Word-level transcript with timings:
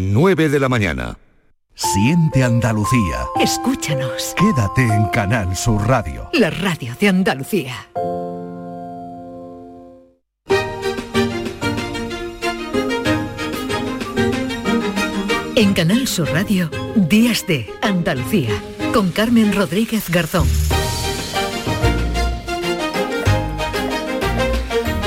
9 0.00 0.48
de 0.48 0.60
la 0.60 0.68
mañana. 0.68 1.18
Siente 1.74 2.44
Andalucía. 2.44 3.26
Escúchanos. 3.40 4.32
Quédate 4.36 4.82
en 4.82 5.06
Canal 5.06 5.56
Sur 5.56 5.88
Radio. 5.88 6.30
La 6.34 6.50
radio 6.50 6.94
de 7.00 7.08
Andalucía. 7.08 7.74
En 15.56 15.74
Canal 15.74 16.06
Sur 16.06 16.30
Radio, 16.30 16.70
Días 16.94 17.44
de 17.48 17.68
Andalucía, 17.82 18.54
con 18.94 19.10
Carmen 19.10 19.52
Rodríguez 19.52 20.08
Garzón. 20.10 20.46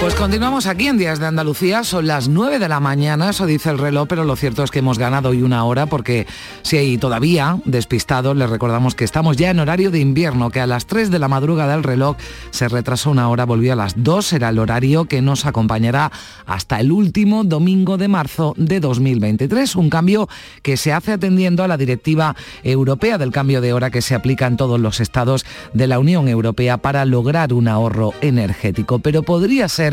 Pues 0.02 0.16
continuamos 0.16 0.66
aquí 0.66 0.88
en 0.88 0.98
Días 0.98 1.20
de 1.20 1.28
Andalucía, 1.28 1.84
son 1.84 2.08
las 2.08 2.28
9 2.28 2.58
de 2.58 2.68
la 2.68 2.80
mañana, 2.80 3.30
eso 3.30 3.46
dice 3.46 3.70
el 3.70 3.78
reloj, 3.78 4.08
pero 4.08 4.24
lo 4.24 4.36
cierto 4.36 4.64
es 4.64 4.72
que 4.72 4.80
hemos 4.80 4.98
ganado 4.98 5.30
hoy 5.30 5.44
una 5.44 5.64
hora 5.64 5.86
porque 5.86 6.26
si 6.64 6.76
hay 6.78 6.98
todavía 6.98 7.60
despistados, 7.66 8.36
les 8.36 8.50
recordamos 8.50 8.96
que 8.96 9.04
estamos 9.04 9.38
ya 9.38 9.52
en 9.52 9.60
horario 9.60 9.92
de 9.92 10.00
invierno, 10.00 10.50
que 10.50 10.60
a 10.60 10.66
las 10.66 10.88
3 10.88 11.12
de 11.12 11.20
la 11.20 11.28
madrugada 11.28 11.74
del 11.74 11.84
reloj 11.84 12.18
se 12.50 12.68
retrasó 12.68 13.12
una 13.12 13.30
hora, 13.30 13.46
volvió 13.46 13.74
a 13.74 13.76
las 13.76 13.94
2, 13.96 14.26
será 14.26 14.50
el 14.50 14.58
horario 14.58 15.06
que 15.06 15.22
nos 15.22 15.46
acompañará 15.46 16.12
hasta 16.48 16.80
el 16.80 16.92
último 16.92 17.44
domingo 17.44 17.98
de 18.00 18.08
marzo 18.08 18.56
de 18.58 18.80
2023, 18.80 19.76
un 19.76 19.92
cambio 19.92 20.28
que 20.64 20.78
se 20.78 20.94
hace 20.94 21.12
atendiendo 21.12 21.64
a 21.64 21.68
la 21.68 21.78
directiva 21.78 22.36
europea 22.64 23.20
del 23.20 23.32
cambio 23.32 23.62
de 23.62 23.72
hora 23.74 23.92
que 23.92 24.02
se 24.02 24.16
aplica 24.16 24.48
en 24.48 24.58
todos 24.58 24.80
los 24.80 25.00
estados 25.00 25.46
de 25.74 25.86
la 25.86 26.00
Unión 26.00 26.28
Europea 26.28 26.78
para 26.78 27.06
lograr 27.06 27.54
un 27.54 27.68
ahorro 27.68 28.16
energético, 28.22 28.98
pero 28.98 29.22
podría 29.22 29.70
ser 29.70 29.91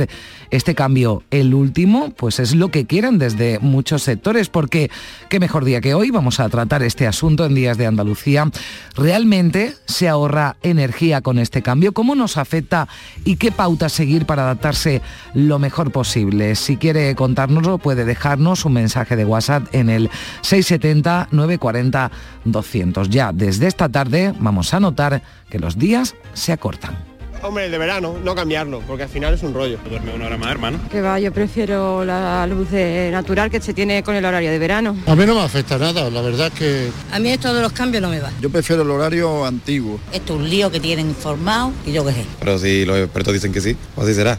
este 0.51 0.75
cambio 0.75 1.23
el 1.31 1.55
último, 1.55 2.11
pues 2.11 2.39
es 2.39 2.55
lo 2.55 2.69
que 2.69 2.87
quieren 2.87 3.19
desde 3.19 3.59
muchos 3.59 4.03
sectores, 4.03 4.49
porque 4.49 4.91
qué 5.29 5.41
mejor 5.41 5.65
día 5.65 5.81
que 5.81 5.95
hoy 5.95 6.11
vamos 6.11 6.41
a 6.41 6.49
tratar 6.49 6.83
este 6.83 7.07
asunto 7.07 7.47
en 7.47 7.55
Días 7.55 7.79
de 7.79 7.87
Andalucía. 7.87 8.51
¿Realmente 8.95 9.75
se 9.87 10.09
ahorra 10.09 10.57
energía 10.63 11.21
con 11.21 11.39
este 11.39 11.63
cambio? 11.63 11.93
¿Cómo 11.93 12.15
nos 12.15 12.37
afecta 12.37 12.89
y 13.25 13.37
qué 13.37 13.53
pauta 13.53 13.89
seguir 13.89 14.27
para 14.27 14.43
adaptarse 14.43 15.01
lo 15.35 15.59
mejor 15.59 15.93
posible? 15.93 16.55
Si 16.55 16.77
quiere 16.77 17.15
contárnoslo, 17.15 17.79
puede 17.79 18.05
dejarnos 18.05 18.65
un 18.65 18.75
mensaje 18.75 19.17
de 19.17 19.25
WhatsApp 19.25 19.67
en 19.73 19.89
el 19.89 20.11
670-940-200. 20.43 23.09
Ya 23.09 23.33
desde 23.33 23.67
esta 23.67 23.89
tarde 23.89 24.35
vamos 24.39 24.75
a 24.75 24.81
notar 24.81 25.23
que 25.49 25.59
los 25.59 25.79
días 25.79 26.15
se 26.35 26.53
acortan. 26.53 27.08
Hombre, 27.43 27.67
el 27.67 27.71
de 27.71 27.79
verano, 27.79 28.17
no 28.23 28.35
cambiarlo, 28.35 28.81
porque 28.87 29.05
al 29.05 29.09
final 29.09 29.35
es 29.35 29.43
un 29.43 29.55
rollo. 29.55 29.79
Duerme 29.89 30.13
una 30.13 30.27
hora 30.27 30.37
más, 30.37 30.51
hermano. 30.51 30.81
Que 30.91 31.01
va, 31.01 31.21
yo 31.21 31.33
prefiero 31.33 32.05
la 32.05 32.47
luz 32.47 32.71
de 32.71 33.11
natural 33.13 33.51
que 33.51 33.61
se 33.61 33.73
tiene 33.73 34.03
con 34.03 34.17
el 34.17 34.25
horario 34.25 34.51
de 34.51 34.59
verano. 34.59 34.97
A 35.07 35.15
mí 35.15 35.25
no 35.25 35.35
me 35.35 35.43
afecta 35.43 35.79
nada, 35.79 36.11
la 36.11 36.21
verdad 36.21 36.51
que... 36.53 36.91
A 37.13 37.19
mí 37.19 37.31
esto 37.31 37.55
de 37.55 37.63
los 37.63 37.73
cambios 37.73 38.03
no 38.03 38.09
me 38.09 38.21
va. 38.21 38.31
Yo 38.41 38.51
prefiero 38.51 38.83
el 38.83 38.91
horario 38.91 39.45
antiguo. 39.45 40.01
Esto 40.13 40.35
es 40.35 40.41
un 40.41 40.51
lío 40.51 40.71
que 40.71 40.81
tienen 40.81 41.07
informado 41.09 41.73
y 41.87 41.93
yo 41.93 42.05
qué 42.05 42.13
sé. 42.13 42.25
Pero 42.41 42.59
si 42.59 42.85
los 42.85 42.99
expertos 42.99 43.33
dicen 43.33 43.53
que 43.53 43.61
sí, 43.61 43.77
así 43.97 44.15
será. 44.15 44.37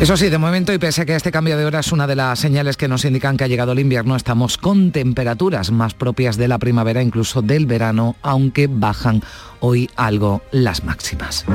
Eso 0.00 0.16
sí, 0.16 0.28
de 0.28 0.38
momento 0.38 0.72
y 0.72 0.78
pese 0.78 1.02
a 1.02 1.04
que 1.06 1.14
este 1.14 1.32
cambio 1.32 1.56
de 1.56 1.64
hora 1.64 1.78
es 1.78 1.90
una 1.92 2.06
de 2.06 2.16
las 2.16 2.38
señales 2.38 2.76
que 2.76 2.88
nos 2.88 3.04
indican 3.04 3.36
que 3.36 3.44
ha 3.44 3.46
llegado 3.46 3.72
el 3.72 3.78
invierno, 3.78 4.16
estamos 4.16 4.58
con 4.58 4.90
temperaturas 4.90 5.70
más 5.70 5.94
propias 5.94 6.36
de 6.36 6.48
la 6.48 6.58
primavera, 6.58 7.00
incluso 7.00 7.40
del 7.40 7.64
verano, 7.64 8.16
aunque 8.20 8.66
bajan 8.66 9.22
hoy 9.60 9.88
algo 9.96 10.42
las 10.50 10.84
máximas. 10.84 11.46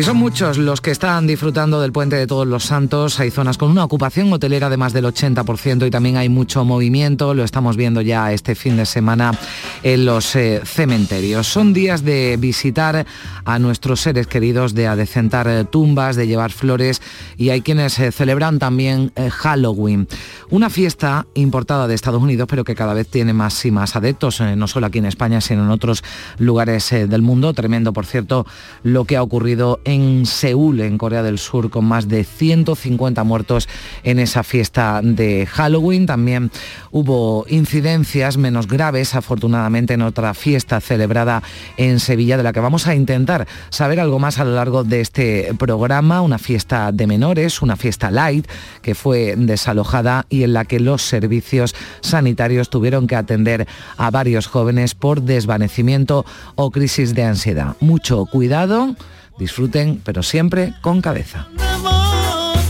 Y 0.00 0.02
son 0.02 0.16
muchos 0.16 0.56
los 0.56 0.80
que 0.80 0.92
están 0.92 1.26
disfrutando 1.26 1.78
del 1.78 1.92
puente 1.92 2.16
de 2.16 2.26
Todos 2.26 2.46
los 2.46 2.64
Santos. 2.64 3.20
Hay 3.20 3.30
zonas 3.30 3.58
con 3.58 3.70
una 3.70 3.84
ocupación 3.84 4.32
hotelera 4.32 4.70
de 4.70 4.78
más 4.78 4.94
del 4.94 5.04
80% 5.04 5.86
y 5.86 5.90
también 5.90 6.16
hay 6.16 6.30
mucho 6.30 6.64
movimiento. 6.64 7.34
Lo 7.34 7.44
estamos 7.44 7.76
viendo 7.76 8.00
ya 8.00 8.32
este 8.32 8.54
fin 8.54 8.78
de 8.78 8.86
semana 8.86 9.38
en 9.82 10.06
los 10.06 10.34
eh, 10.36 10.62
cementerios. 10.64 11.48
Son 11.48 11.74
días 11.74 12.02
de 12.02 12.38
visitar 12.38 13.04
a 13.44 13.58
nuestros 13.58 14.00
seres 14.00 14.26
queridos, 14.26 14.72
de 14.72 14.86
adecentar 14.86 15.46
eh, 15.46 15.64
tumbas, 15.64 16.16
de 16.16 16.26
llevar 16.26 16.50
flores 16.50 17.02
y 17.36 17.50
hay 17.50 17.60
quienes 17.60 17.98
eh, 17.98 18.10
celebran 18.10 18.58
también 18.58 19.12
Halloween. 19.30 20.08
Una 20.48 20.70
fiesta 20.70 21.26
importada 21.34 21.86
de 21.86 21.94
Estados 21.94 22.22
Unidos 22.22 22.48
pero 22.48 22.64
que 22.64 22.74
cada 22.74 22.94
vez 22.94 23.06
tiene 23.06 23.34
más 23.34 23.62
y 23.66 23.70
más 23.70 23.96
adeptos, 23.96 24.40
no 24.40 24.66
solo 24.66 24.86
aquí 24.86 24.96
en 24.96 25.04
España 25.04 25.42
sino 25.42 25.62
en 25.62 25.70
otros 25.70 26.02
lugares 26.38 26.88
del 26.88 27.20
mundo. 27.20 27.52
Tremendo, 27.52 27.92
por 27.92 28.06
cierto, 28.06 28.46
lo 28.82 29.04
que 29.04 29.18
ha 29.18 29.22
ocurrido 29.22 29.78
Seúl, 30.24 30.80
en 30.80 30.98
Corea 30.98 31.22
del 31.22 31.38
Sur, 31.38 31.68
con 31.68 31.84
más 31.84 32.06
de 32.06 32.22
150 32.22 33.24
muertos 33.24 33.68
en 34.04 34.18
esa 34.18 34.42
fiesta 34.42 35.00
de 35.02 35.46
Halloween. 35.46 36.06
También 36.06 36.50
hubo 36.92 37.44
incidencias 37.48 38.36
menos 38.36 38.68
graves, 38.68 39.14
afortunadamente, 39.14 39.94
en 39.94 40.02
otra 40.02 40.34
fiesta 40.34 40.80
celebrada 40.80 41.42
en 41.76 41.98
Sevilla, 41.98 42.36
de 42.36 42.44
la 42.44 42.52
que 42.52 42.60
vamos 42.60 42.86
a 42.86 42.94
intentar 42.94 43.48
saber 43.70 43.98
algo 43.98 44.18
más 44.18 44.38
a 44.38 44.44
lo 44.44 44.54
largo 44.54 44.84
de 44.84 45.00
este 45.00 45.52
programa. 45.58 46.22
Una 46.22 46.38
fiesta 46.38 46.92
de 46.92 47.06
menores, 47.06 47.60
una 47.60 47.76
fiesta 47.76 48.10
light, 48.10 48.46
que 48.82 48.94
fue 48.94 49.34
desalojada 49.36 50.26
y 50.28 50.44
en 50.44 50.52
la 50.52 50.64
que 50.64 50.78
los 50.78 51.02
servicios 51.02 51.74
sanitarios 52.00 52.70
tuvieron 52.70 53.06
que 53.06 53.16
atender 53.16 53.66
a 53.96 54.10
varios 54.10 54.46
jóvenes 54.46 54.94
por 54.94 55.22
desvanecimiento 55.22 56.24
o 56.54 56.70
crisis 56.70 57.14
de 57.14 57.24
ansiedad. 57.24 57.76
Mucho 57.80 58.26
cuidado 58.26 58.94
Disfruten, 59.40 60.02
pero 60.04 60.22
siempre 60.22 60.74
con 60.82 61.00
cabeza. 61.00 61.48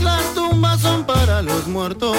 Las 0.01 0.33
tumbas 0.33 0.79
son 0.79 1.05
para 1.05 1.41
los 1.41 1.67
muertos, 1.67 2.15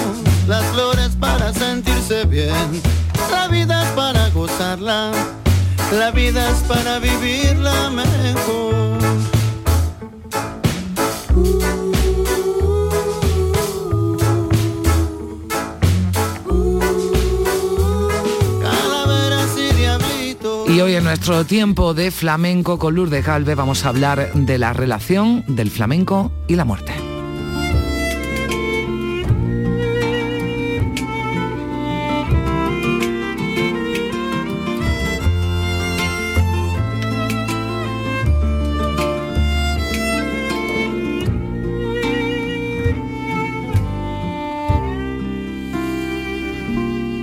las 0.47 0.63
flores 0.67 1.17
para 1.19 1.55
sentirse 1.55 2.27
bien. 2.27 2.83
La 3.31 3.49
vida 3.49 3.83
es 3.83 3.89
para 3.93 4.29
gozarla, 4.29 5.11
la 5.99 6.11
vida 6.11 6.51
es 6.51 6.59
para 6.69 6.99
vivirla 6.99 7.89
mejor. 7.89 9.32
Hoy 20.83 20.97
en 20.97 21.05
nuestro 21.05 21.45
tiempo 21.45 21.95
de 21.95 22.11
flamenco 22.11 22.79
con 22.79 22.95
Lourdes 22.95 23.25
Galve 23.25 23.55
vamos 23.55 23.85
a 23.85 23.91
hablar 23.91 24.33
de 24.33 24.59
la 24.59 24.73
relación 24.73 25.45
del 25.47 25.71
flamenco 25.71 26.33
y 26.49 26.57
la 26.57 26.65
muerte. 26.65 26.93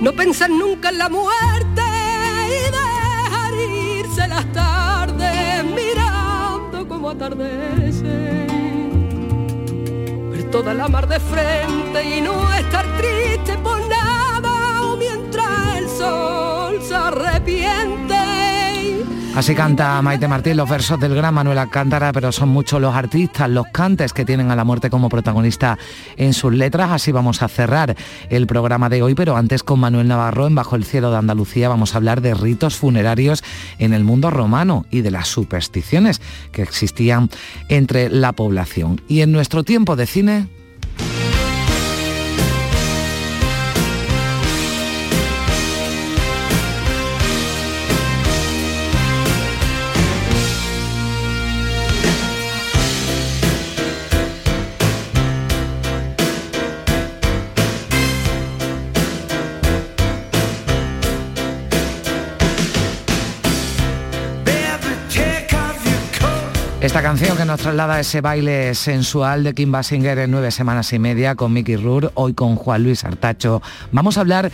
No 0.00 0.12
pensar 0.14 0.48
nunca 0.48 0.88
en 0.88 0.98
la 0.98 1.08
muerte 1.10 1.59
toda 10.62 10.74
la 10.74 10.88
mar 10.88 11.08
de 11.08 11.18
frente 11.18 12.18
y 12.18 12.20
no 12.20 12.34
estar 12.52 12.84
triste 12.98 13.56
por 13.62 13.80
nada 13.88 14.82
o 14.82 14.94
mientras 14.94 15.76
el 15.78 15.88
sol 15.88 16.82
se 16.82 16.94
arrepiente 16.94 18.09
Así 19.36 19.54
canta 19.54 20.02
Maite 20.02 20.26
Martín 20.26 20.56
los 20.56 20.68
versos 20.68 20.98
del 20.98 21.14
gran 21.14 21.32
Manuel 21.32 21.56
Alcántara, 21.56 22.12
pero 22.12 22.32
son 22.32 22.48
muchos 22.48 22.80
los 22.80 22.94
artistas, 22.94 23.48
los 23.48 23.66
cantes 23.68 24.12
que 24.12 24.24
tienen 24.24 24.50
a 24.50 24.56
la 24.56 24.64
muerte 24.64 24.90
como 24.90 25.08
protagonista 25.08 25.78
en 26.16 26.34
sus 26.34 26.52
letras. 26.52 26.90
Así 26.90 27.12
vamos 27.12 27.40
a 27.42 27.48
cerrar 27.48 27.96
el 28.28 28.46
programa 28.46 28.88
de 28.88 29.02
hoy, 29.02 29.14
pero 29.14 29.36
antes 29.36 29.62
con 29.62 29.80
Manuel 29.80 30.08
Navarro 30.08 30.48
en 30.48 30.56
Bajo 30.56 30.74
el 30.74 30.84
Cielo 30.84 31.10
de 31.12 31.18
Andalucía 31.18 31.68
vamos 31.68 31.94
a 31.94 31.98
hablar 31.98 32.20
de 32.20 32.34
ritos 32.34 32.76
funerarios 32.76 33.42
en 33.78 33.94
el 33.94 34.04
mundo 34.04 34.30
romano 34.30 34.84
y 34.90 35.00
de 35.00 35.12
las 35.12 35.28
supersticiones 35.28 36.20
que 36.50 36.62
existían 36.62 37.30
entre 37.68 38.10
la 38.10 38.32
población. 38.32 39.00
Y 39.08 39.20
en 39.20 39.32
nuestro 39.32 39.62
tiempo 39.62 39.96
de 39.96 40.06
cine 40.06 40.48
Esta 66.90 67.02
canción 67.02 67.36
que 67.36 67.44
nos 67.44 67.60
traslada 67.60 68.00
ese 68.00 68.20
baile 68.20 68.74
sensual 68.74 69.44
de 69.44 69.54
Kim 69.54 69.70
Basinger 69.70 70.18
en 70.18 70.32
nueve 70.32 70.50
semanas 70.50 70.92
y 70.92 70.98
media 70.98 71.36
con 71.36 71.52
Mickey 71.52 71.76
Rourke, 71.76 72.10
hoy 72.14 72.34
con 72.34 72.56
Juan 72.56 72.82
Luis 72.82 73.04
Artacho. 73.04 73.62
Vamos 73.92 74.18
a 74.18 74.22
hablar 74.22 74.50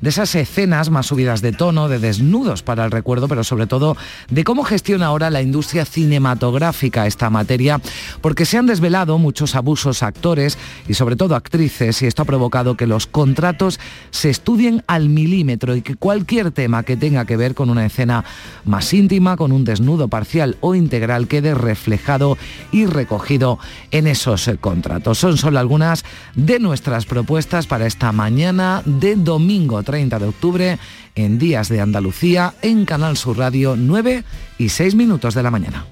de 0.00 0.10
esas 0.10 0.34
escenas 0.34 0.90
más 0.90 1.06
subidas 1.06 1.42
de 1.42 1.52
tono, 1.52 1.88
de 1.88 1.98
desnudos 1.98 2.62
para 2.62 2.84
el 2.84 2.90
recuerdo, 2.90 3.28
pero 3.28 3.44
sobre 3.44 3.66
todo 3.66 3.96
de 4.30 4.44
cómo 4.44 4.64
gestiona 4.64 5.06
ahora 5.06 5.30
la 5.30 5.42
industria 5.42 5.84
cinematográfica 5.84 7.06
esta 7.06 7.30
materia, 7.30 7.80
porque 8.20 8.44
se 8.44 8.58
han 8.58 8.66
desvelado 8.66 9.18
muchos 9.18 9.54
abusos 9.54 10.02
actores 10.02 10.58
y 10.88 10.94
sobre 10.94 11.16
todo 11.16 11.34
actrices, 11.34 12.02
y 12.02 12.06
esto 12.06 12.22
ha 12.22 12.26
provocado 12.26 12.76
que 12.76 12.86
los 12.86 13.06
contratos 13.06 13.80
se 14.10 14.30
estudien 14.30 14.82
al 14.86 15.08
milímetro 15.08 15.76
y 15.76 15.82
que 15.82 15.94
cualquier 15.94 16.50
tema 16.50 16.82
que 16.82 16.96
tenga 16.96 17.24
que 17.24 17.36
ver 17.36 17.54
con 17.54 17.70
una 17.70 17.86
escena 17.86 18.24
más 18.64 18.92
íntima, 18.92 19.36
con 19.36 19.52
un 19.52 19.64
desnudo 19.64 20.08
parcial 20.08 20.56
o 20.60 20.74
integral, 20.74 21.28
quede 21.28 21.54
reflejado 21.54 22.38
y 22.72 22.86
recogido 22.86 23.58
en 23.90 24.06
esos 24.06 24.50
contratos. 24.60 25.18
Son 25.18 25.36
solo 25.36 25.58
algunas 25.58 26.04
de 26.34 26.58
nuestras 26.58 27.06
propuestas 27.06 27.66
para 27.66 27.86
esta 27.86 28.12
mañana 28.12 28.82
de 28.84 29.16
domingo 29.16 29.82
30 29.86 30.18
de 30.18 30.26
octubre 30.26 30.78
en 31.14 31.38
Días 31.38 31.70
de 31.70 31.80
Andalucía 31.80 32.52
en 32.60 32.84
Canal 32.84 33.16
Sur 33.16 33.38
Radio 33.38 33.76
9 33.76 34.24
y 34.58 34.68
6 34.68 34.94
minutos 34.96 35.34
de 35.34 35.42
la 35.42 35.50
mañana. 35.50 35.86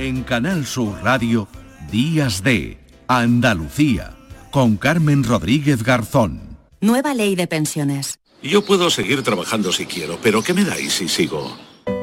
En 0.00 0.24
Canal 0.24 0.66
Sur 0.66 0.98
Radio, 1.04 1.46
Días 1.92 2.42
de 2.42 2.78
Andalucía, 3.06 4.16
con 4.50 4.76
Carmen 4.76 5.22
Rodríguez 5.22 5.84
Garzón. 5.84 6.58
Nueva 6.80 7.14
ley 7.14 7.36
de 7.36 7.46
pensiones. 7.46 8.18
Yo 8.42 8.64
puedo 8.64 8.88
seguir 8.88 9.22
trabajando 9.22 9.70
si 9.70 9.84
quiero, 9.84 10.18
pero 10.22 10.42
¿qué 10.42 10.54
me 10.54 10.64
dais 10.64 10.94
si 10.94 11.08
sigo? 11.08 11.54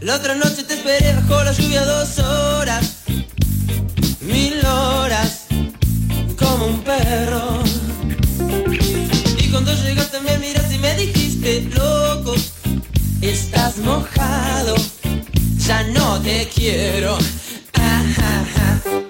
La 0.00 0.14
otra 0.14 0.36
noche 0.36 0.62
te 0.62 0.74
esperé 0.74 1.12
bajo 1.14 1.42
la 1.42 1.52
lluvia 1.52 1.84
dos 1.84 2.18
horas, 2.20 2.98
mil 4.20 4.64
horas, 4.64 5.46
como 6.38 6.66
un 6.66 6.80
perro. 6.82 7.62
Y 9.38 9.50
cuando 9.50 9.74
llegaste 9.74 10.20
me 10.20 10.38
miras 10.38 10.72
y 10.72 10.78
me 10.78 10.94
dijiste, 10.94 11.62
loco, 11.74 12.34
estás 13.20 13.78
mojado, 13.78 14.76
ya 15.66 15.82
no 15.88 16.20
te 16.20 16.48
quiero. 16.54 17.18
Ah, 17.74 18.04
ah, 18.18 18.44
ah. 18.86 19.07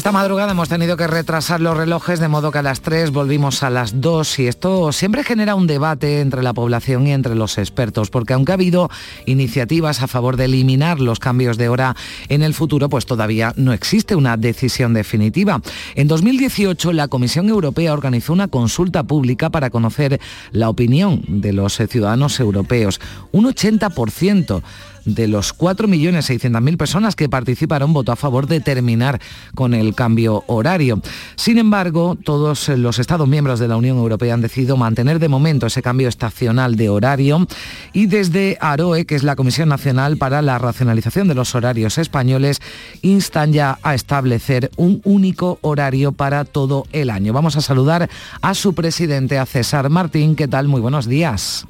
Esta 0.00 0.12
madrugada 0.12 0.52
hemos 0.52 0.70
tenido 0.70 0.96
que 0.96 1.06
retrasar 1.06 1.60
los 1.60 1.76
relojes 1.76 2.20
de 2.20 2.28
modo 2.28 2.50
que 2.50 2.56
a 2.56 2.62
las 2.62 2.80
3 2.80 3.10
volvimos 3.10 3.62
a 3.62 3.68
las 3.68 4.00
2 4.00 4.38
y 4.38 4.46
esto 4.46 4.92
siempre 4.92 5.24
genera 5.24 5.54
un 5.54 5.66
debate 5.66 6.20
entre 6.22 6.42
la 6.42 6.54
población 6.54 7.06
y 7.06 7.12
entre 7.12 7.34
los 7.34 7.58
expertos, 7.58 8.08
porque 8.08 8.32
aunque 8.32 8.52
ha 8.52 8.54
habido 8.54 8.88
iniciativas 9.26 10.00
a 10.00 10.06
favor 10.06 10.38
de 10.38 10.46
eliminar 10.46 11.00
los 11.00 11.18
cambios 11.18 11.58
de 11.58 11.68
hora 11.68 11.96
en 12.30 12.42
el 12.42 12.54
futuro, 12.54 12.88
pues 12.88 13.04
todavía 13.04 13.52
no 13.56 13.74
existe 13.74 14.14
una 14.14 14.38
decisión 14.38 14.94
definitiva. 14.94 15.60
En 15.94 16.08
2018 16.08 16.94
la 16.94 17.08
Comisión 17.08 17.50
Europea 17.50 17.92
organizó 17.92 18.32
una 18.32 18.48
consulta 18.48 19.02
pública 19.02 19.50
para 19.50 19.68
conocer 19.68 20.18
la 20.50 20.70
opinión 20.70 21.20
de 21.28 21.52
los 21.52 21.76
ciudadanos 21.76 22.40
europeos. 22.40 23.02
Un 23.32 23.44
80% 23.44 24.62
de 25.04 25.28
los 25.28 25.56
4.600.000 25.56 26.76
personas 26.76 27.16
que 27.16 27.28
participaron 27.28 27.92
votó 27.92 28.12
a 28.12 28.16
favor 28.16 28.46
de 28.46 28.60
terminar 28.60 29.20
con 29.54 29.74
el 29.74 29.94
cambio 29.94 30.44
horario. 30.46 31.00
Sin 31.36 31.58
embargo, 31.58 32.16
todos 32.22 32.68
los 32.68 32.98
Estados 32.98 33.28
miembros 33.28 33.60
de 33.60 33.68
la 33.68 33.76
Unión 33.76 33.98
Europea 33.98 34.34
han 34.34 34.40
decidido 34.40 34.76
mantener 34.76 35.18
de 35.18 35.28
momento 35.28 35.66
ese 35.66 35.82
cambio 35.82 36.08
estacional 36.08 36.76
de 36.76 36.88
horario 36.88 37.46
y 37.92 38.06
desde 38.06 38.58
AROE, 38.60 39.06
que 39.06 39.14
es 39.14 39.22
la 39.22 39.36
Comisión 39.36 39.68
Nacional 39.68 40.16
para 40.16 40.42
la 40.42 40.58
Racionalización 40.58 41.28
de 41.28 41.34
los 41.34 41.54
Horarios 41.54 41.98
Españoles, 41.98 42.60
instan 43.02 43.52
ya 43.52 43.78
a 43.82 43.94
establecer 43.94 44.70
un 44.76 45.00
único 45.04 45.58
horario 45.62 46.12
para 46.12 46.44
todo 46.44 46.86
el 46.92 47.10
año. 47.10 47.32
Vamos 47.32 47.56
a 47.56 47.60
saludar 47.60 48.08
a 48.42 48.54
su 48.54 48.74
presidente, 48.74 49.38
a 49.38 49.46
César 49.46 49.90
Martín. 49.90 50.36
¿Qué 50.36 50.48
tal? 50.48 50.68
Muy 50.68 50.80
buenos 50.80 51.06
días. 51.06 51.66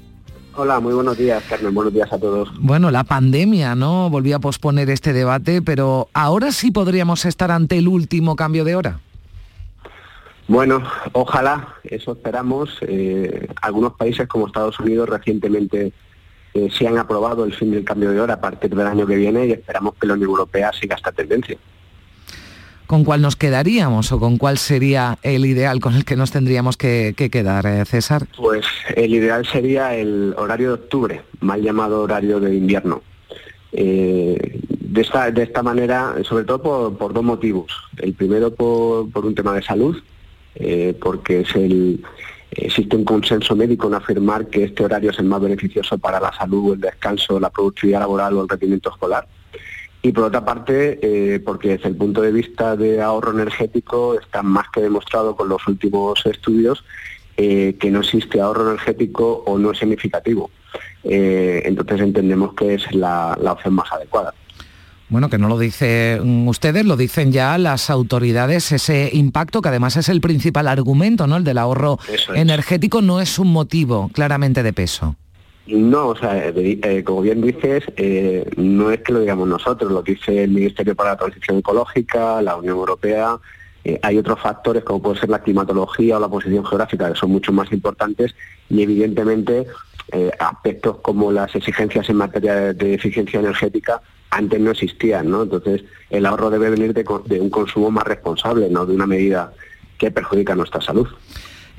Hola, 0.57 0.81
muy 0.81 0.93
buenos 0.93 1.17
días, 1.17 1.43
Carmen. 1.49 1.73
Buenos 1.73 1.95
días 1.95 2.13
a 2.13 2.19
todos. 2.19 2.51
Bueno, 2.59 2.91
la 2.91 3.05
pandemia, 3.05 3.75
¿no? 3.75 4.11
Volvió 4.11 4.37
a 4.37 4.41
posponer 4.41 4.91
este 4.91 5.13
debate, 5.13 5.63
pero 5.63 6.09
ahora 6.13 6.51
sí 6.51 6.71
podríamos 6.71 7.25
estar 7.25 7.51
ante 7.51 7.79
el 7.79 7.87
último 7.87 8.35
cambio 8.35 8.65
de 8.65 8.75
hora. 8.75 9.01
Bueno, 10.49 10.83
ojalá, 11.13 11.77
eso 11.85 12.13
esperamos. 12.13 12.79
Eh, 12.83 13.49
algunos 13.63 13.93
países 13.93 14.27
como 14.27 14.49
Estados 14.49 14.81
Unidos 14.81 15.09
recientemente 15.09 15.93
eh, 16.55 16.69
se 16.77 16.89
han 16.89 16.99
aprobado 16.99 17.45
el 17.45 17.55
fin 17.55 17.71
del 17.71 17.85
cambio 17.85 18.11
de 18.11 18.21
hora 18.21 18.35
a 18.35 18.41
partir 18.41 18.75
del 18.75 18.87
año 18.87 19.07
que 19.07 19.15
viene 19.15 19.47
y 19.47 19.53
esperamos 19.53 19.95
que 19.95 20.09
la 20.09 20.15
Unión 20.15 20.31
Europea 20.31 20.73
siga 20.73 20.97
esta 20.97 21.13
tendencia. 21.13 21.57
¿Con 22.91 23.05
cuál 23.05 23.23
nos 23.23 23.37
quedaríamos 23.37 24.11
o 24.11 24.19
con 24.19 24.37
cuál 24.37 24.59
sería 24.59 25.17
el 25.23 25.47
ideal 25.47 25.79
con 25.79 25.95
el 25.95 26.05
que 26.05 26.17
nos 26.17 26.33
tendríamos 26.33 26.77
que, 26.77 27.15
que 27.17 27.31
quedar, 27.31 27.65
eh, 27.65 27.85
César? 27.85 28.27
Pues 28.37 28.67
el 28.97 29.15
ideal 29.15 29.47
sería 29.47 29.95
el 29.95 30.35
horario 30.37 30.71
de 30.71 30.75
octubre, 30.75 31.23
mal 31.39 31.63
llamado 31.63 32.03
horario 32.03 32.41
de 32.41 32.53
invierno. 32.53 33.01
Eh, 33.71 34.59
de, 34.81 35.01
esta, 35.01 35.31
de 35.31 35.45
esta 35.45 35.63
manera, 35.63 36.17
sobre 36.25 36.43
todo 36.43 36.93
por, 36.99 37.13
dos 37.13 37.23
motivos. 37.23 37.71
El 37.97 38.13
primero 38.15 38.53
por, 38.53 39.09
por 39.13 39.25
un 39.25 39.37
tema 39.37 39.55
de 39.55 39.63
salud, 39.63 39.97
eh, 40.57 40.93
porque 41.01 41.43
es 41.43 41.55
el, 41.55 42.05
existe 42.51 42.97
un 42.97 43.05
consenso 43.05 43.55
médico 43.55 43.87
en 43.87 43.95
afirmar 43.95 44.49
que 44.49 44.65
este 44.65 44.85
horario 44.85 45.13
es 45.13 45.19
el 45.21 45.27
más 45.27 45.41
beneficioso 45.41 45.97
para 45.97 46.19
la 46.19 46.33
salud, 46.33 46.75
el 46.75 46.81
descanso, 46.81 47.39
la 47.39 47.51
productividad 47.51 48.01
laboral 48.01 48.37
o 48.37 48.43
el 48.43 48.49
rendimiento 48.49 48.91
escolar. 48.91 49.29
Y 50.03 50.13
por 50.13 50.25
otra 50.25 50.45
parte, 50.45 50.99
eh, 51.03 51.41
porque 51.41 51.71
desde 51.71 51.89
el 51.89 51.97
punto 51.97 52.23
de 52.23 52.33
vista 52.33 52.75
de 52.75 53.03
ahorro 53.03 53.33
energético 53.33 54.19
está 54.19 54.43
más 54.43 54.67
que 54.73 54.81
demostrado 54.81 55.37
con 55.37 55.49
los 55.49 55.67
últimos 55.69 56.25
estudios 56.25 56.85
eh, 57.37 57.77
que 57.79 57.91
no 57.91 58.01
existe 58.01 58.41
ahorro 58.41 58.71
energético 58.71 59.43
o 59.47 59.59
no 59.59 59.73
es 59.73 59.79
significativo. 59.79 60.51
Eh, 61.05 61.63
entonces 61.65 62.01
entendemos 62.01 62.55
que 62.55 62.75
es 62.75 62.95
la, 62.95 63.37
la 63.41 63.53
opción 63.53 63.75
más 63.75 63.93
adecuada. 63.93 64.33
Bueno, 65.11 65.29
que 65.29 65.39
no 65.39 65.49
lo 65.49 65.59
dicen 65.59 66.47
ustedes, 66.47 66.87
lo 66.87 66.97
dicen 66.97 67.33
ya 67.33 67.59
las 67.59 67.91
autoridades, 67.91 68.71
ese 68.71 69.11
impacto 69.13 69.61
que 69.61 69.69
además 69.69 69.97
es 69.97 70.09
el 70.09 70.21
principal 70.21 70.69
argumento, 70.69 71.27
¿no? 71.27 71.37
El 71.37 71.45
del 71.45 71.59
ahorro 71.59 71.99
es. 72.09 72.29
energético 72.33 73.03
no 73.03 73.21
es 73.21 73.39
un 73.41 73.53
motivo 73.53 74.09
claramente 74.15 74.63
de 74.63 74.73
peso. 74.73 75.17
No, 75.67 76.09
o 76.09 76.17
sea, 76.17 76.49
eh, 76.49 76.81
eh, 76.83 77.05
como 77.05 77.23
bien 77.23 77.41
dices, 77.41 77.85
eh, 77.97 78.49
no 78.57 78.91
es 78.91 79.01
que 79.03 79.13
lo 79.13 79.21
digamos 79.21 79.47
nosotros, 79.47 79.93
lo 79.93 80.03
dice 80.03 80.43
el 80.43 80.51
Ministerio 80.51 80.97
para 80.97 81.11
la 81.11 81.17
Transición 81.17 81.59
Ecológica, 81.59 82.43
la 82.43 82.57
Unión 82.57 82.77
Europea, 82.77 83.39
Eh, 83.83 83.99
hay 84.03 84.19
otros 84.19 84.39
factores 84.39 84.85
como 84.85 85.01
puede 85.01 85.21
ser 85.21 85.31
la 85.31 85.39
climatología 85.39 86.19
o 86.19 86.21
la 86.21 86.29
posición 86.29 86.67
geográfica 86.67 87.09
que 87.11 87.19
son 87.19 87.31
mucho 87.31 87.51
más 87.51 87.73
importantes 87.73 88.35
y 88.69 88.83
evidentemente 88.83 89.67
aspectos 90.39 90.99
como 91.01 91.33
las 91.33 91.55
exigencias 91.55 92.11
en 92.11 92.17
materia 92.17 92.75
de, 92.75 92.95
eficiencia 92.95 93.41
energética 93.41 94.03
antes 94.31 94.61
no 94.61 94.71
existían, 94.73 95.31
¿no? 95.31 95.45
Entonces 95.45 95.85
el 96.11 96.27
ahorro 96.27 96.51
debe 96.51 96.69
venir 96.69 96.93
de, 96.93 97.05
de 97.25 97.41
un 97.41 97.49
consumo 97.49 97.91
más 97.91 98.05
responsable, 98.05 98.69
no 98.69 98.85
de 98.85 98.95
una 98.95 99.07
medida 99.07 99.53
que 99.99 100.11
perjudica 100.11 100.55
nuestra 100.55 100.81
salud. 100.81 101.09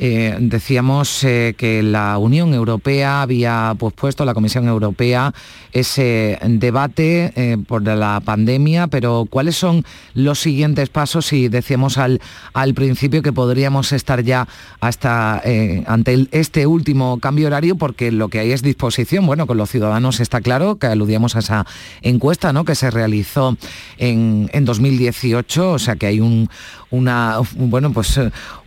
Eh, 0.04 0.36
decíamos 0.40 1.24
eh, 1.24 1.54
que 1.56 1.84
la 1.84 2.18
Unión 2.18 2.56
Europea 2.56 3.22
había 3.22 3.76
pues, 3.78 3.94
puesto, 3.94 4.26
la 4.26 4.34
Comisión 4.34 4.68
Europea, 4.68 5.32
ese 5.74 6.40
debate 6.44 7.32
eh, 7.36 7.58
por 7.68 7.84
la 7.84 8.20
pandemia, 8.26 8.88
pero 8.88 9.28
¿cuáles 9.30 9.58
son 9.58 9.86
los 10.16 10.40
siguientes 10.40 10.90
pasos? 10.90 11.32
Y 11.34 11.50
decíamos 11.50 12.00
al, 12.00 12.20
al 12.54 12.74
principio 12.74 13.22
que 13.22 13.32
podríamos 13.32 13.92
estar 13.92 14.24
ya 14.24 14.48
hasta 14.80 15.44
ante 15.86 16.28
este 16.32 16.66
último 16.66 17.20
cambio 17.20 17.46
horario, 17.46 17.76
porque 17.76 18.12
lo 18.12 18.30
que 18.30 18.40
hay 18.40 18.54
es 18.54 18.64
disposición. 18.64 19.28
Bueno, 19.28 19.46
con 19.46 19.58
los 19.58 19.70
ciudadanos 19.70 20.20
está 20.20 20.42
claro 20.42 20.78
que 20.78 20.88
aludíamos 20.88 21.36
a 21.36 21.40
esa 21.40 21.68
encuesta 22.02 22.54
¿no? 22.54 22.66
que 22.66 22.74
se 22.74 22.90
realizó 22.90 23.56
en, 24.00 24.50
en 24.52 24.66
2018, 24.66 25.74
o 25.74 25.80
sea 25.80 25.96
que 25.96 26.08
hay 26.08 26.20
un, 26.22 26.50
una, 26.92 27.38
bueno, 27.56 27.92
pues, 27.92 28.18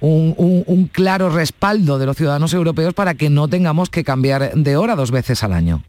un, 0.01 0.35
un 0.67 0.87
claro 0.89 1.31
respaldo 1.31 1.99
de 1.99 2.07
los 2.07 2.17
ciudadanos 2.17 2.53
europeos 2.53 2.95
para 2.95 3.15
que 3.15 3.31
no 3.31 3.49
tengamos 3.49 3.91
que 3.91 4.05
cambiar 4.05 4.55
de 4.55 4.77
hora 4.77 4.97
dos 4.97 5.11
veces 5.11 5.45
al 5.45 5.53
año. 5.53 5.83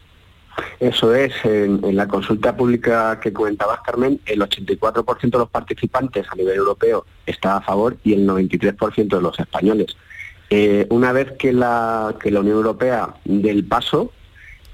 Eso 0.80 1.14
es, 1.14 1.34
en, 1.44 1.96
la 1.96 2.08
consulta 2.08 2.56
pública 2.56 3.20
que 3.20 3.34
comentabas, 3.34 3.80
Carmen, 3.82 4.20
el 4.26 4.42
84% 4.42 5.30
de 5.30 5.38
los 5.38 5.50
participantes 5.50 6.26
a 6.32 6.36
nivel 6.36 6.58
europeo 6.58 7.06
está 7.26 7.58
a 7.58 7.62
favor 7.62 7.98
y 8.04 8.14
el 8.14 8.28
93% 8.28 9.08
de 9.08 9.22
los 9.22 9.40
españoles. 9.40 9.96
Eh, 10.50 10.86
una 10.90 11.12
vez 11.12 11.32
que 11.34 11.54
la, 11.54 12.16
que 12.22 12.32
la 12.32 12.42
Unión 12.42 12.58
Europea 12.58 13.16
dé 13.26 13.50
el 13.50 13.66
paso, 13.66 14.12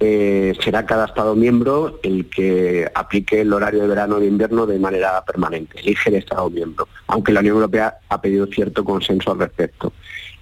eh, 0.02 0.54
será 0.64 0.86
cada 0.86 1.06
Estado 1.06 1.36
miembro 1.36 2.00
el 2.02 2.28
que 2.28 2.92
aplique 2.94 3.42
el 3.42 3.54
horario 3.54 3.82
de 3.82 3.88
verano 3.88 4.20
de 4.20 4.26
invierno 4.26 4.66
de 4.66 4.80
manera 4.80 5.24
permanente, 5.24 5.80
elige 5.80 6.10
el 6.10 6.16
Estado 6.16 6.50
miembro, 6.50 6.88
aunque 7.08 7.32
la 7.32 7.42
Unión 7.42 7.58
Europea 7.58 8.00
ha 8.10 8.20
pedido 8.20 8.48
cierto 8.48 8.84
consenso 8.84 9.32
al 9.32 9.40
respecto. 9.40 9.94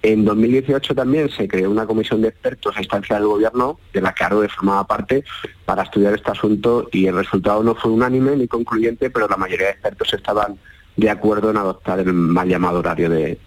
En 0.02 0.24
2018 0.24 0.96
también 0.96 1.30
se 1.30 1.48
creó 1.50 1.70
una 1.70 1.86
comisión 1.86 2.22
de 2.22 2.30
expertos 2.30 2.78
a 2.78 2.80
instancia 2.80 3.18
del 3.18 3.26
gobierno, 3.26 3.80
de 3.92 4.02
la 4.02 4.14
que 4.14 4.48
formaba 4.48 4.88
parte, 4.88 5.26
para 5.66 5.84
estudiar 5.84 6.14
este 6.14 6.32
asunto 6.32 6.88
y 6.94 7.08
el 7.08 7.16
resultado 7.16 7.62
no 7.62 7.76
fue 7.76 7.92
unánime 7.92 8.38
ni 8.38 8.48
concluyente, 8.48 9.10
pero 9.10 9.28
la 9.28 9.36
mayoría 9.36 9.68
de 9.68 9.74
expertos 9.74 10.14
estaban 10.14 10.58
de 10.96 11.10
acuerdo 11.10 11.50
en 11.50 11.58
adoptar 11.58 12.00
el 12.00 12.14
mal 12.14 12.48
llamado 12.48 12.80
horario 12.80 13.10
de, 13.10 13.38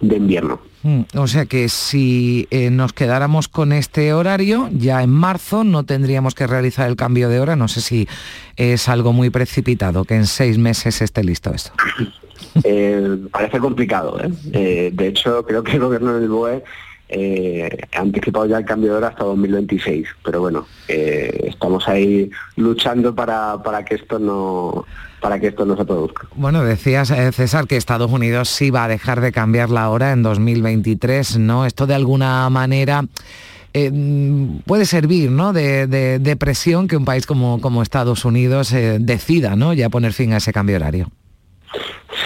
invierno. 0.00 0.60
Mm, 0.82 1.00
o 1.16 1.26
sea 1.26 1.46
que 1.46 1.68
si 1.68 2.46
eh, 2.50 2.70
nos 2.70 2.92
quedáramos 2.92 3.48
con 3.48 3.72
este 3.72 4.12
horario, 4.12 4.68
ya 4.72 5.02
en 5.02 5.10
marzo 5.10 5.64
no 5.64 5.84
tendríamos 5.84 6.34
que 6.34 6.46
realizar 6.46 6.88
el 6.88 6.96
cambio 6.96 7.28
de 7.28 7.40
hora. 7.40 7.56
No 7.56 7.68
sé 7.68 7.80
si 7.80 8.08
es 8.56 8.88
algo 8.88 9.12
muy 9.12 9.30
precipitado, 9.30 10.04
que 10.04 10.14
en 10.14 10.26
seis 10.26 10.58
meses 10.58 11.00
esté 11.02 11.24
listo 11.24 11.52
esto. 11.52 11.72
Eh, 12.64 13.18
parece 13.30 13.60
complicado. 13.60 14.18
¿eh? 14.20 14.30
¿eh? 14.52 14.90
de 14.92 15.08
hecho, 15.08 15.44
creo 15.44 15.62
que 15.62 15.72
el 15.72 15.80
gobierno 15.80 16.14
del 16.14 16.28
BOE 16.28 16.64
ha 17.94 18.00
anticipado 18.00 18.46
ya 18.46 18.58
el 18.58 18.64
cambio 18.64 18.92
de 18.92 18.98
hora 18.98 19.08
hasta 19.08 19.24
2026, 19.24 20.08
pero 20.24 20.40
bueno, 20.40 20.66
estamos 20.88 21.86
ahí 21.88 22.30
luchando 22.56 23.14
para, 23.14 23.62
para 23.62 23.84
que 23.84 23.96
esto 23.96 24.18
no 24.18 24.86
para 25.20 25.38
que 25.40 25.48
esto 25.48 25.64
no 25.64 25.76
se 25.76 25.84
produzca. 25.84 26.28
Bueno, 26.34 26.64
decías, 26.64 27.12
César, 27.32 27.66
que 27.66 27.76
Estados 27.76 28.10
Unidos 28.10 28.48
sí 28.48 28.70
va 28.70 28.84
a 28.84 28.88
dejar 28.88 29.20
de 29.20 29.32
cambiar 29.32 29.70
la 29.70 29.90
hora 29.90 30.12
en 30.12 30.22
2023, 30.22 31.38
¿no? 31.38 31.66
Esto 31.66 31.86
de 31.86 31.94
alguna 31.94 32.48
manera 32.50 33.04
puede 34.64 34.86
servir 34.86 35.30
¿no? 35.30 35.52
de, 35.52 36.36
presión 36.38 36.88
que 36.88 36.96
un 36.96 37.04
país 37.04 37.26
como, 37.26 37.60
como 37.60 37.82
Estados 37.82 38.24
Unidos 38.24 38.72
decida 38.72 39.56
¿no? 39.56 39.72
ya 39.72 39.88
poner 39.88 40.12
fin 40.12 40.32
a 40.32 40.38
ese 40.38 40.52
cambio 40.52 40.76
horario. 40.76 41.10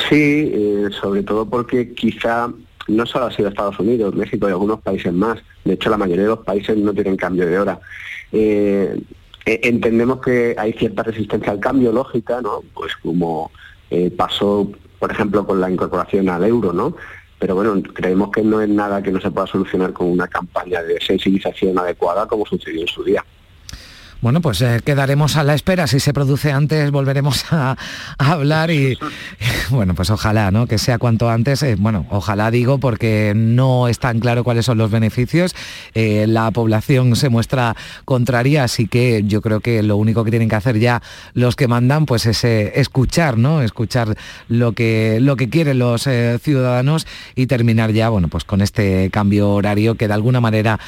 Sí, 0.08 0.52
eh, 0.54 0.88
sobre 1.00 1.22
todo 1.22 1.48
porque 1.48 1.92
quizá 1.94 2.48
no 2.88 3.06
solo 3.06 3.26
ha 3.26 3.32
sido 3.32 3.48
Estados 3.48 3.78
Unidos, 3.78 4.14
México 4.14 4.48
y 4.48 4.52
algunos 4.52 4.80
países 4.80 5.12
más. 5.12 5.38
De 5.64 5.74
hecho, 5.74 5.90
la 5.90 5.96
mayoría 5.96 6.24
de 6.24 6.30
los 6.30 6.40
países 6.40 6.76
no 6.76 6.92
tienen 6.92 7.16
cambio 7.16 7.46
de 7.46 7.58
hora. 7.58 7.80
Eh, 8.32 9.00
e, 9.44 9.60
entendemos 9.64 10.20
que 10.20 10.54
hay 10.58 10.72
cierta 10.72 11.02
resistencia 11.02 11.52
al 11.52 11.60
cambio, 11.60 11.92
lógica, 11.92 12.40
¿no? 12.40 12.62
Pues 12.74 12.96
como 12.96 13.50
eh, 13.90 14.10
pasó, 14.10 14.70
por 14.98 15.10
ejemplo, 15.10 15.46
con 15.46 15.60
la 15.60 15.70
incorporación 15.70 16.28
al 16.28 16.44
euro, 16.44 16.72
¿no? 16.72 16.96
Pero 17.38 17.56
bueno, 17.56 17.82
creemos 17.92 18.30
que 18.30 18.42
no 18.42 18.60
es 18.60 18.68
nada 18.68 19.02
que 19.02 19.10
no 19.10 19.20
se 19.20 19.30
pueda 19.30 19.46
solucionar 19.48 19.92
con 19.92 20.06
una 20.06 20.28
campaña 20.28 20.82
de 20.82 21.00
sensibilización 21.00 21.76
adecuada 21.78 22.26
como 22.26 22.46
sucedió 22.46 22.82
en 22.82 22.86
su 22.86 23.02
día. 23.02 23.24
Bueno, 24.22 24.40
pues 24.40 24.62
eh, 24.62 24.78
quedaremos 24.84 25.36
a 25.36 25.42
la 25.42 25.52
espera. 25.54 25.88
Si 25.88 25.98
se 25.98 26.12
produce 26.12 26.52
antes, 26.52 26.92
volveremos 26.92 27.44
a, 27.50 27.76
hablar 28.18 28.70
y, 28.70 28.96
bueno, 29.70 29.96
pues 29.96 30.10
ojalá, 30.10 30.52
¿no? 30.52 30.68
Que 30.68 30.78
sea 30.78 30.98
cuanto 30.98 31.28
antes. 31.28 31.64
Eh, 31.64 31.74
bueno, 31.76 32.06
ojalá 32.08 32.52
digo 32.52 32.78
porque 32.78 33.32
no 33.34 33.88
es 33.88 33.98
tan 33.98 34.20
claro 34.20 34.44
cuáles 34.44 34.64
son 34.64 34.78
los 34.78 34.92
beneficios. 34.92 35.56
Eh, 35.94 36.26
la 36.28 36.52
población 36.52 37.16
se 37.16 37.30
muestra 37.30 37.74
contraria, 38.04 38.62
así 38.62 38.86
que 38.86 39.24
yo 39.26 39.42
creo 39.42 39.58
que 39.58 39.82
lo 39.82 39.96
único 39.96 40.22
que 40.22 40.30
tienen 40.30 40.48
que 40.48 40.54
hacer 40.54 40.78
ya 40.78 41.02
los 41.34 41.56
que 41.56 41.66
mandan, 41.66 42.06
pues 42.06 42.26
es 42.26 42.44
escuchar, 42.44 43.38
¿no? 43.38 43.60
Escuchar 43.60 44.16
lo 44.46 44.70
que, 44.70 45.18
lo 45.20 45.34
que 45.34 45.48
quieren 45.48 45.80
los 45.80 46.08
ciudadanos 46.40 47.08
y 47.34 47.48
terminar 47.48 47.90
ya, 47.90 48.08
bueno, 48.08 48.28
pues 48.28 48.44
con 48.44 48.60
este 48.60 49.10
cambio 49.10 49.50
horario 49.50 49.96
que 49.96 50.06
de 50.06 50.14
alguna 50.14 50.40
manera 50.40 50.78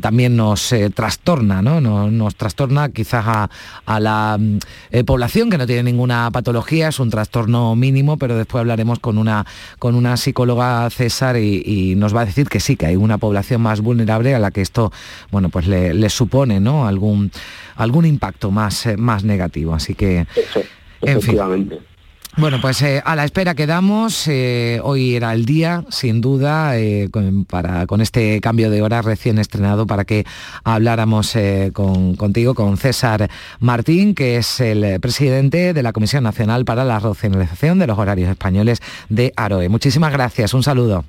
también 0.00 0.36
nos 0.36 0.74
trastorna, 0.94 1.62
¿no? 1.62 1.80
nos 1.80 2.34
trastorna 2.34 2.71
quizás 2.92 3.48
a, 3.86 4.00
la 4.00 4.36
mm, 4.38 4.58
eh, 4.90 5.04
población 5.04 5.50
que 5.50 5.58
no 5.58 5.66
tiene 5.66 5.82
ninguna 5.84 6.30
patología, 6.30 6.88
es 6.88 7.00
un 7.00 7.10
trastorno 7.10 7.76
mínimo, 7.76 8.16
pero 8.16 8.36
después 8.36 8.60
hablaremos 8.60 8.98
con 8.98 9.18
una, 9.18 9.46
con 9.78 9.94
una 9.94 10.16
psicóloga 10.16 10.88
César 10.90 11.36
y, 11.36 11.94
nos 11.96 12.14
va 12.14 12.22
a 12.22 12.24
decir 12.26 12.48
que 12.48 12.60
sí, 12.60 12.76
que 12.76 12.86
hay 12.86 12.96
una 12.96 13.18
población 13.18 13.60
más 13.60 13.80
vulnerable 13.80 14.34
a 14.34 14.38
la 14.38 14.50
que 14.50 14.62
esto 14.62 14.92
bueno, 15.30 15.48
pues 15.48 15.66
le, 15.66 16.10
supone 16.10 16.60
¿no? 16.60 16.86
algún, 16.86 17.30
algún 17.76 18.06
impacto 18.06 18.50
más, 18.50 18.86
eh, 18.86 18.96
más 18.96 19.24
negativo. 19.24 19.74
Así 19.74 19.94
que, 19.94 20.26
en 21.02 21.22
fin. 21.22 21.38
Bueno, 22.38 22.58
pues 22.62 22.80
eh, 22.80 23.02
a 23.04 23.14
la 23.14 23.24
espera 23.24 23.54
quedamos. 23.54 24.26
Eh, 24.26 24.80
hoy 24.82 25.16
era 25.16 25.34
el 25.34 25.44
día, 25.44 25.84
sin 25.90 26.22
duda, 26.22 26.78
eh, 26.78 27.10
con, 27.10 27.44
para, 27.44 27.86
con 27.86 28.00
este 28.00 28.40
cambio 28.40 28.70
de 28.70 28.80
hora 28.80 29.02
recién 29.02 29.38
estrenado 29.38 29.86
para 29.86 30.04
que 30.04 30.24
habláramos 30.64 31.36
con, 31.74 32.16
contigo, 32.16 32.54
con 32.54 32.78
César 32.78 33.28
Martín, 33.60 34.14
que 34.14 34.36
es 34.36 34.60
el 34.60 34.98
presidente 35.00 35.74
de 35.74 35.82
la 35.82 35.92
Comisión 35.92 36.24
Nacional 36.24 36.64
para 36.64 36.84
la 36.84 36.98
Racionalización 36.98 37.78
de 37.78 37.86
los 37.86 37.98
Horarios 37.98 38.30
Españoles 38.30 38.80
de 39.10 39.34
AROE. 39.36 39.68
Muchísimas 39.68 40.12
gracias, 40.12 40.54
un 40.54 40.62
saludo. 40.62 41.04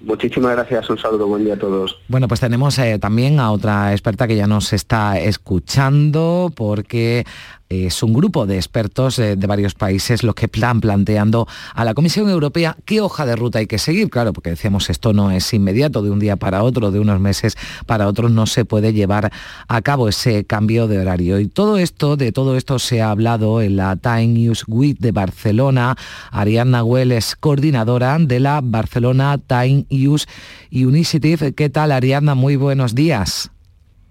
Muchísimas 0.00 0.52
gracias, 0.52 0.88
un 0.90 0.98
saludo, 0.98 1.26
buen 1.26 1.44
día 1.44 1.54
a 1.54 1.58
todos. 1.58 1.98
Bueno, 2.06 2.28
pues 2.28 2.38
tenemos 2.38 2.78
también 3.00 3.40
a 3.40 3.50
otra 3.50 3.90
experta 3.90 4.28
que 4.28 4.36
ya 4.36 4.46
nos 4.46 4.72
está 4.72 5.18
escuchando 5.18 6.52
porque 6.54 7.26
es 7.68 8.02
un 8.02 8.12
grupo 8.12 8.46
de 8.46 8.56
expertos 8.56 9.18
eh, 9.18 9.36
de 9.36 9.46
varios 9.46 9.74
países 9.74 10.22
los 10.22 10.34
que 10.34 10.46
están 10.46 10.80
planteando 10.80 11.46
a 11.74 11.84
la 11.84 11.94
Comisión 11.94 12.28
Europea 12.28 12.76
qué 12.84 13.00
hoja 13.00 13.26
de 13.26 13.36
ruta 13.36 13.58
hay 13.58 13.66
que 13.66 13.78
seguir. 13.78 14.10
Claro, 14.10 14.32
porque 14.32 14.50
decíamos 14.50 14.90
esto 14.90 15.12
no 15.12 15.30
es 15.30 15.52
inmediato, 15.52 16.02
de 16.02 16.10
un 16.10 16.18
día 16.18 16.36
para 16.36 16.62
otro, 16.62 16.90
de 16.90 17.00
unos 17.00 17.20
meses 17.20 17.56
para 17.86 18.08
otros 18.08 18.30
no 18.30 18.46
se 18.46 18.64
puede 18.64 18.92
llevar 18.92 19.30
a 19.68 19.82
cabo 19.82 20.08
ese 20.08 20.44
cambio 20.44 20.88
de 20.88 20.98
horario. 20.98 21.38
Y 21.38 21.48
todo 21.48 21.78
esto, 21.78 22.16
de 22.16 22.32
todo 22.32 22.56
esto 22.56 22.78
se 22.78 23.02
ha 23.02 23.10
hablado 23.10 23.60
en 23.60 23.76
la 23.76 23.96
Time 23.96 24.28
News 24.28 24.64
Week 24.66 24.98
de 24.98 25.12
Barcelona. 25.12 25.96
Ariadna 26.30 26.84
Well 26.84 27.12
es 27.12 27.36
coordinadora 27.36 28.18
de 28.18 28.40
la 28.40 28.60
Barcelona 28.62 29.38
Time 29.46 29.86
Use 29.90 30.26
Initiative. 30.70 31.52
¿Qué 31.52 31.68
tal, 31.68 31.92
Ariadna? 31.92 32.34
Muy 32.34 32.56
buenos 32.56 32.94
días. 32.94 33.50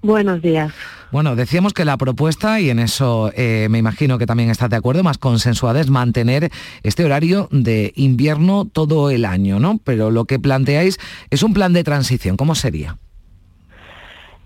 Buenos 0.08 0.42
días. 0.42 0.72
Bueno, 1.12 1.36
decíamos 1.36 1.74
que 1.74 1.84
la 1.84 1.98
propuesta, 1.98 2.62
y 2.62 2.70
en 2.70 2.80
eso 2.80 3.30
eh, 3.36 3.68
me 3.70 3.78
imagino 3.78 4.18
que 4.18 4.26
también 4.26 4.50
estás 4.50 4.70
de 4.70 4.78
acuerdo, 4.78 5.04
más 5.04 5.18
consensuada 5.18 5.82
es 5.82 5.90
mantener 5.90 6.50
este 6.82 7.04
horario 7.04 7.50
de 7.52 7.92
invierno 7.98 8.64
todo 8.64 9.10
el 9.10 9.26
año, 9.26 9.60
¿no? 9.60 9.82
Pero 9.84 10.10
lo 10.10 10.24
que 10.24 10.40
planteáis 10.40 10.98
es 11.30 11.44
un 11.44 11.54
plan 11.54 11.74
de 11.74 11.84
transición. 11.84 12.38
¿Cómo 12.38 12.56
sería? 12.56 12.98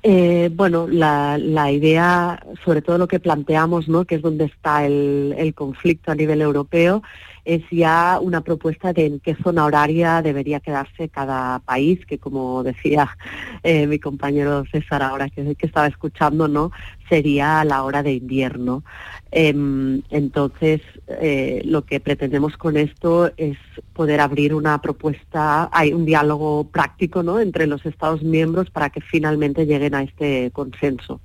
Eh, 0.01 0.49
bueno, 0.51 0.87
la, 0.87 1.37
idea, 1.71 2.43
sobre 2.65 2.81
todo 2.81 2.97
lo 2.97 3.07
que 3.07 3.19
planteamos, 3.19 3.87
¿no? 3.87 4.05
que 4.05 4.15
es 4.15 4.23
donde 4.23 4.45
está 4.45 4.83
el, 4.83 5.53
conflicto 5.53 6.11
a 6.11 6.15
nivel 6.15 6.41
europeo, 6.41 7.03
es 7.45 7.63
ya 7.71 8.19
una 8.21 8.41
propuesta 8.41 8.93
de 8.93 9.05
en 9.05 9.19
qué 9.19 9.35
zona 9.35 9.65
horaria 9.65 10.21
debería 10.21 10.59
quedarse 10.59 11.09
cada 11.09 11.59
país, 11.59 12.05
que 12.05 12.17
como 12.17 12.63
decía 12.63 13.17
eh, 13.63 13.87
mi 13.87 13.99
compañero 13.99 14.63
César 14.71 15.03
ahora 15.03 15.29
que, 15.29 15.55
estaba 15.61 15.87
escuchando, 15.87 16.47
¿no? 16.47 16.71
sería 17.09 17.63
la 17.65 17.83
hora 17.83 18.03
de 18.03 18.13
invierno. 18.13 18.83
Em, 19.31 20.01
entonces, 20.09 20.81
eh, 21.07 21.61
lo 21.65 21.83
que 21.83 21.99
pretendemos 21.99 22.57
con 22.57 22.77
esto 22.77 23.31
es 23.37 23.57
poder 23.93 24.21
abrir 24.21 24.53
una 24.53 24.81
propuesta, 24.81 25.69
hay 25.71 25.93
un 25.93 26.05
diálogo 26.05 26.65
práctico 26.65 27.21
¿no? 27.23 27.39
entre 27.39 27.67
los 27.67 27.85
Estados 27.85 28.23
miembros 28.23 28.69
para 28.69 28.89
que 28.89 29.01
finalmente 29.01 29.65
lleguen 29.65 29.95
a 29.95 30.03
este 30.03 30.51
consenso 30.51 31.19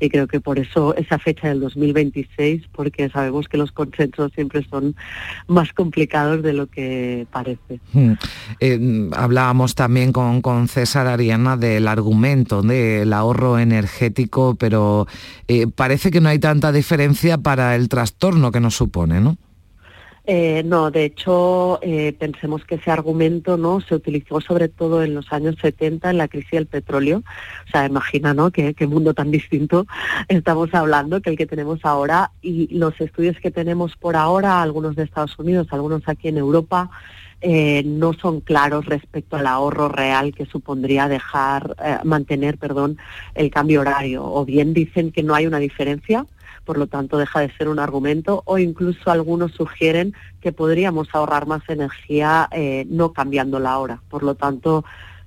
y 0.00 0.08
creo 0.10 0.26
que 0.26 0.40
por 0.40 0.58
eso 0.58 0.94
esa 0.96 1.18
fecha 1.18 1.48
del 1.48 1.60
2026, 1.60 2.68
porque 2.72 3.08
sabemos 3.08 3.48
que 3.48 3.56
los 3.56 3.72
consensos 3.72 4.32
siempre 4.32 4.64
son 4.68 4.94
más 5.46 5.72
complicados 5.72 6.42
de 6.42 6.52
lo 6.52 6.66
que 6.66 7.26
parece. 7.32 7.80
Hmm. 7.92 8.12
Eh, 8.60 9.08
hablábamos 9.12 9.74
también 9.74 10.12
con, 10.12 10.40
con 10.42 10.68
César 10.68 11.06
Ariana 11.06 11.56
del 11.56 11.88
argumento 11.88 12.62
del 12.62 13.12
ahorro 13.12 13.58
energético, 13.58 14.54
pero 14.54 15.06
eh, 15.48 15.66
parece 15.66 16.10
que 16.10 16.20
no 16.20 16.28
hay 16.28 16.38
tanta 16.38 16.72
diferencia 16.72 17.38
para 17.38 17.74
el 17.74 17.88
trastorno 17.88 18.52
que 18.52 18.60
nos 18.60 18.76
supone, 18.76 19.20
¿no? 19.20 19.36
Eh, 20.30 20.62
no, 20.62 20.90
de 20.90 21.06
hecho, 21.06 21.78
eh, 21.80 22.12
pensemos 22.12 22.62
que 22.66 22.74
ese 22.74 22.90
argumento 22.90 23.56
no 23.56 23.80
se 23.80 23.94
utilizó 23.94 24.42
sobre 24.42 24.68
todo 24.68 25.02
en 25.02 25.14
los 25.14 25.32
años 25.32 25.56
70 25.58 26.10
en 26.10 26.18
la 26.18 26.28
crisis 26.28 26.50
del 26.50 26.66
petróleo. 26.66 27.22
O 27.66 27.70
sea, 27.70 27.86
imagina, 27.86 28.34
¿no? 28.34 28.50
Qué, 28.50 28.74
mundo 28.86 29.14
tan 29.14 29.30
distinto 29.30 29.86
estamos 30.28 30.74
hablando 30.74 31.22
que 31.22 31.30
el 31.30 31.38
que 31.38 31.46
tenemos 31.46 31.80
ahora 31.82 32.32
y 32.42 32.68
los 32.76 33.00
estudios 33.00 33.38
que 33.40 33.50
tenemos 33.50 33.96
por 33.96 34.16
ahora, 34.16 34.60
algunos 34.60 34.96
de 34.96 35.04
Estados 35.04 35.38
Unidos, 35.38 35.68
algunos 35.70 36.06
aquí 36.06 36.28
en 36.28 36.36
Europa, 36.36 36.90
eh, 37.40 37.82
no 37.86 38.12
son 38.12 38.40
claros 38.40 38.84
respecto 38.84 39.36
al 39.36 39.46
ahorro 39.46 39.88
real 39.88 40.34
que 40.34 40.44
supondría 40.44 41.08
dejar, 41.08 41.74
mantener, 42.04 42.58
perdón, 42.58 42.98
el 43.34 43.50
cambio 43.50 43.80
horario. 43.80 44.26
O 44.26 44.44
bien 44.44 44.74
dicen 44.74 45.10
que 45.10 45.22
no 45.22 45.34
hay 45.34 45.46
una 45.46 45.58
diferencia 45.58 46.26
por 46.68 46.76
lo 46.76 46.86
tanto 46.86 47.16
deja 47.16 47.40
de 47.40 47.50
ser 47.56 47.66
un 47.70 47.78
argumento, 47.78 48.42
o 48.44 48.58
incluso 48.58 49.10
algunos 49.10 49.52
sugieren 49.52 50.12
que 50.42 50.52
podríamos 50.52 51.08
ahorrar 51.14 51.46
más 51.46 51.62
energía 51.66 52.46
eh, 52.52 52.86
no 52.90 53.14
cambiando 53.14 53.58
la 53.58 53.78
hora. 53.78 54.02
Por 54.10 54.22
lo 54.22 54.34
tanto, 54.34 54.84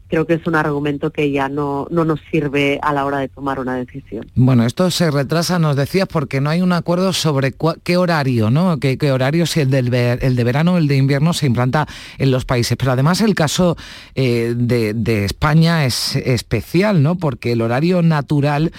creo 0.07 0.27
que 0.27 0.35
es 0.35 0.45
un 0.45 0.53
argumento 0.53 1.09
que 1.09 1.31
ya 1.31 1.49
no, 1.49 1.87
no 1.89 2.05
nos 2.05 2.19
sirve 2.29 2.79
a 2.83 2.93
la 2.93 3.05
hora 3.05 3.17
de 3.17 3.27
tomar 3.27 3.59
una 3.59 3.75
decisión. 3.75 4.27
Bueno, 4.35 4.67
esto 4.67 4.91
se 4.91 5.09
retrasa, 5.09 5.57
nos 5.57 5.75
decías, 5.75 6.07
porque 6.07 6.41
no 6.41 6.51
hay 6.51 6.61
un 6.61 6.73
acuerdo 6.73 7.11
sobre 7.11 7.55
qué 7.83 7.97
horario, 7.97 8.51
¿no? 8.51 8.77
¿Qué, 8.79 9.11
horario, 9.11 9.47
si 9.47 9.61
el, 9.61 9.71
del 9.71 9.91
el 9.91 10.35
de 10.35 10.43
verano 10.43 10.73
o 10.73 10.77
el 10.77 10.87
de 10.87 10.97
invierno 10.97 11.33
se 11.33 11.47
implanta 11.47 11.87
en 12.19 12.29
los 12.29 12.45
países. 12.45 12.77
Pero 12.77 12.91
además 12.91 13.19
el 13.21 13.33
caso 13.33 13.77
eh, 14.13 14.53
de, 14.55 14.93
de 14.93 15.25
España 15.25 15.85
es 15.85 16.15
especial, 16.17 17.01
¿no? 17.01 17.15
Porque 17.15 17.53
el 17.53 17.61
horario 17.63 18.03
natural 18.03 18.71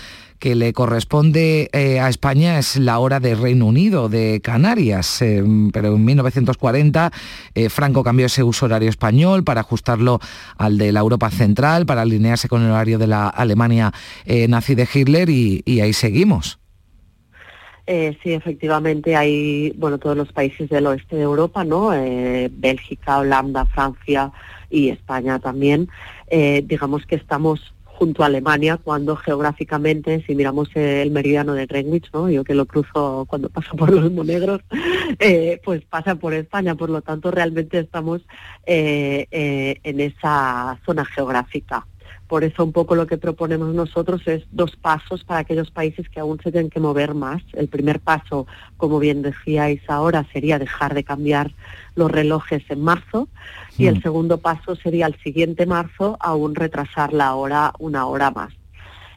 que 0.42 0.56
le 0.56 0.72
corresponde 0.72 1.70
eh, 1.72 2.00
a 2.00 2.08
España 2.08 2.58
es 2.58 2.76
la 2.76 2.98
hora 2.98 3.20
de 3.20 3.36
Reino 3.36 3.64
Unido, 3.64 4.08
de 4.08 4.40
Canarias. 4.42 5.22
Eh, 5.22 5.40
pero 5.72 5.94
en 5.94 6.04
1940 6.04 7.12
eh, 7.54 7.68
Franco 7.68 8.02
cambió 8.02 8.26
ese 8.26 8.42
uso 8.42 8.66
horario 8.66 8.88
español 8.88 9.44
para 9.44 9.60
ajustarlo 9.60 10.18
al 10.58 10.78
de 10.78 10.90
la 10.90 10.98
Europa 10.98 11.30
Central, 11.30 11.86
para 11.86 12.02
alinearse 12.02 12.48
con 12.48 12.60
el 12.60 12.72
horario 12.72 12.98
de 12.98 13.06
la 13.06 13.28
Alemania 13.28 13.92
nazi 14.48 14.74
de 14.74 14.88
Hitler 14.92 15.30
y, 15.30 15.62
ahí 15.80 15.92
seguimos. 15.92 16.58
sí, 17.86 18.32
efectivamente 18.32 19.14
hay, 19.14 19.72
bueno, 19.78 19.98
todos 19.98 20.16
los 20.16 20.32
países 20.32 20.68
del 20.68 20.88
oeste 20.88 21.14
de 21.14 21.22
Europa, 21.22 21.62
¿no? 21.62 21.90
Bélgica, 22.50 23.18
Holanda, 23.18 23.64
Francia 23.66 24.32
y 24.70 24.88
España 24.88 25.38
también. 25.38 25.88
digamos 26.28 27.06
que 27.06 27.14
estamos 27.14 27.72
junto 28.02 28.24
a 28.24 28.26
Alemania, 28.26 28.78
cuando 28.78 29.14
geográficamente, 29.14 30.24
si 30.26 30.34
miramos 30.34 30.68
el 30.74 31.12
meridiano 31.12 31.54
de 31.54 31.66
Greenwich, 31.66 32.10
¿no? 32.12 32.28
yo 32.28 32.42
que 32.42 32.52
lo 32.52 32.66
cruzo 32.66 33.26
cuando 33.28 33.48
paso 33.48 33.76
por 33.76 33.92
los 33.92 34.10
Monegros, 34.10 34.60
eh, 35.20 35.60
pues 35.64 35.84
pasa 35.84 36.16
por 36.16 36.34
España, 36.34 36.74
por 36.74 36.90
lo 36.90 37.00
tanto 37.00 37.30
realmente 37.30 37.78
estamos 37.78 38.22
eh, 38.66 39.28
eh, 39.30 39.78
en 39.84 40.00
esa 40.00 40.80
zona 40.84 41.04
geográfica. 41.04 41.86
Por 42.32 42.44
eso 42.44 42.64
un 42.64 42.72
poco 42.72 42.94
lo 42.94 43.06
que 43.06 43.18
proponemos 43.18 43.74
nosotros 43.74 44.22
es 44.24 44.42
dos 44.50 44.74
pasos 44.74 45.22
para 45.22 45.40
aquellos 45.40 45.70
países 45.70 46.08
que 46.08 46.18
aún 46.18 46.40
se 46.42 46.50
tienen 46.50 46.70
que 46.70 46.80
mover 46.80 47.12
más. 47.12 47.42
El 47.52 47.68
primer 47.68 48.00
paso, 48.00 48.46
como 48.78 48.98
bien 48.98 49.20
decíais 49.20 49.82
ahora, 49.86 50.26
sería 50.32 50.58
dejar 50.58 50.94
de 50.94 51.04
cambiar 51.04 51.52
los 51.94 52.10
relojes 52.10 52.62
en 52.70 52.80
marzo 52.80 53.28
y 53.76 53.84
el 53.84 53.98
mm. 53.98 54.00
segundo 54.00 54.38
paso 54.38 54.76
sería 54.76 55.08
el 55.08 55.16
siguiente 55.16 55.66
marzo 55.66 56.16
aún 56.20 56.54
retrasar 56.54 57.12
la 57.12 57.34
hora 57.34 57.74
una 57.78 58.06
hora 58.06 58.30
más. 58.30 58.54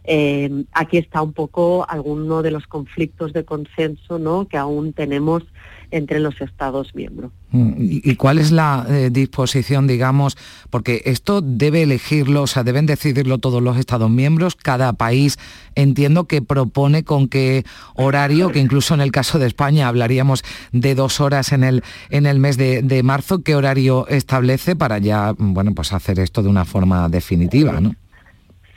Eh, 0.08 0.66
aquí 0.72 0.98
está 0.98 1.22
un 1.22 1.34
poco 1.34 1.86
alguno 1.90 2.42
de 2.42 2.52
los 2.52 2.68
conflictos 2.68 3.34
de 3.34 3.44
consenso 3.44 4.20
¿no? 4.20 4.48
que 4.48 4.58
aún 4.58 4.94
tenemos 4.94 5.44
entre 5.92 6.20
los 6.20 6.42
Estados 6.42 6.94
miembros. 6.96 7.32
Mm, 7.52 7.74
¿Y 7.78 8.16
cuál 8.16 8.40
es 8.40 8.52
la 8.52 8.86
eh, 8.90 9.10
disposición, 9.12 9.88
digamos, 9.88 10.38
porque 10.70 11.02
esto 11.06 11.42
debe 11.42 11.84
elegirlo, 11.84 12.44
o 12.44 12.48
sea, 12.48 12.64
deben 12.64 12.86
decidirlo 12.86 13.38
todos 13.38 13.62
los 13.62 13.78
Estados 13.78 14.10
miembros, 14.10 14.56
cada 14.56 14.94
país 14.94 15.38
entiendo 15.76 16.26
que 16.26 16.42
propone 16.42 17.04
con 17.04 17.28
qué 17.28 17.64
horario, 17.96 18.52
que 18.52 18.60
incluso 18.60 18.94
en 18.94 19.02
el 19.02 19.12
caso 19.12 19.40
de 19.40 19.48
España 19.48 19.88
hablaríamos 19.88 20.44
de 20.72 20.96
dos 20.96 21.22
horas 21.22 21.52
en 21.52 21.64
el, 21.64 21.84
en 22.10 22.26
el 22.26 22.40
mes 22.40 22.58
de, 22.58 23.02
marzo, 23.04 23.44
qué 23.44 23.56
horario 23.56 24.08
establece 24.08 24.76
para 24.76 24.98
ya, 24.98 25.34
bueno, 25.38 25.74
pues 25.74 25.94
hacer 25.94 26.20
esto 26.20 26.44
de 26.44 26.50
una 26.50 26.66
forma 26.66 27.08
definitiva, 27.10 27.80
¿no? 27.80 27.96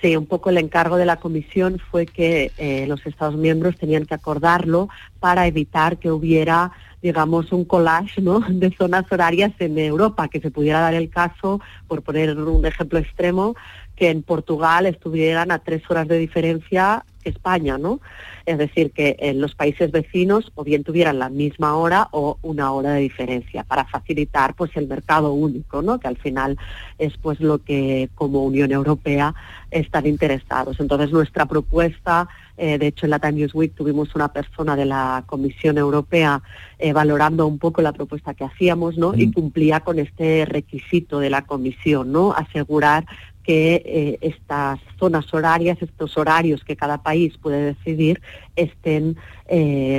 Sí, 0.00 0.16
un 0.16 0.26
poco 0.26 0.50
el 0.50 0.58
encargo 0.58 0.96
de 0.96 1.06
la 1.06 1.16
comisión 1.16 1.80
fue 1.90 2.06
que 2.06 2.52
eh, 2.56 2.86
los 2.86 3.04
Estados 3.04 3.36
miembros 3.36 3.76
tenían 3.76 4.06
que 4.06 4.14
acordarlo 4.14 4.88
para 5.18 5.46
evitar 5.46 5.98
que 5.98 6.10
hubiera 6.10 6.72
digamos, 7.02 7.52
un 7.52 7.64
collage 7.64 8.20
¿no? 8.20 8.40
de 8.48 8.70
zonas 8.76 9.10
horarias 9.10 9.52
en 9.58 9.78
Europa, 9.78 10.28
que 10.28 10.40
se 10.40 10.50
pudiera 10.50 10.80
dar 10.80 10.94
el 10.94 11.10
caso, 11.10 11.60
por 11.86 12.02
poner 12.02 12.36
un 12.36 12.64
ejemplo 12.66 12.98
extremo, 12.98 13.54
que 13.96 14.10
en 14.10 14.22
Portugal 14.22 14.86
estuvieran 14.86 15.50
a 15.50 15.58
tres 15.58 15.82
horas 15.90 16.08
de 16.08 16.18
diferencia 16.18 17.04
España, 17.24 17.78
¿no? 17.78 18.00
Es 18.48 18.56
decir, 18.56 18.92
que 18.92 19.16
en 19.18 19.40
los 19.40 19.54
países 19.54 19.92
vecinos 19.92 20.50
o 20.54 20.64
bien 20.64 20.82
tuvieran 20.82 21.18
la 21.18 21.28
misma 21.28 21.76
hora 21.76 22.08
o 22.12 22.38
una 22.40 22.72
hora 22.72 22.92
de 22.92 23.00
diferencia 23.00 23.62
para 23.62 23.84
facilitar 23.84 24.54
pues 24.54 24.70
el 24.76 24.88
mercado 24.88 25.34
único, 25.34 25.82
¿no? 25.82 26.00
Que 26.00 26.08
al 26.08 26.16
final 26.16 26.56
es 26.98 27.16
pues 27.18 27.40
lo 27.40 27.58
que 27.58 28.08
como 28.14 28.42
Unión 28.44 28.72
Europea 28.72 29.34
están 29.70 30.06
interesados. 30.06 30.80
Entonces 30.80 31.12
nuestra 31.12 31.44
propuesta 31.44 32.28
eh, 32.58 32.76
de 32.76 32.88
hecho, 32.88 33.06
en 33.06 33.10
la 33.10 33.20
Time 33.20 33.34
News 33.34 33.54
Week 33.54 33.72
tuvimos 33.72 34.14
una 34.16 34.32
persona 34.32 34.74
de 34.74 34.84
la 34.84 35.22
Comisión 35.26 35.78
Europea 35.78 36.42
eh, 36.78 36.92
valorando 36.92 37.46
un 37.46 37.58
poco 37.58 37.82
la 37.82 37.92
propuesta 37.92 38.34
que 38.34 38.44
hacíamos, 38.44 38.98
¿no? 38.98 39.14
Y 39.14 39.28
mm. 39.28 39.32
cumplía 39.32 39.80
con 39.80 40.00
este 40.00 40.44
requisito 40.44 41.20
de 41.20 41.30
la 41.30 41.42
Comisión, 41.42 42.10
¿no? 42.10 42.32
Asegurar 42.32 43.06
que 43.48 43.82
eh, 43.86 44.18
estas 44.20 44.78
zonas 44.98 45.32
horarias, 45.32 45.78
estos 45.80 46.18
horarios 46.18 46.62
que 46.64 46.76
cada 46.76 47.02
país 47.02 47.38
puede 47.38 47.64
decidir, 47.64 48.20
estén 48.56 49.16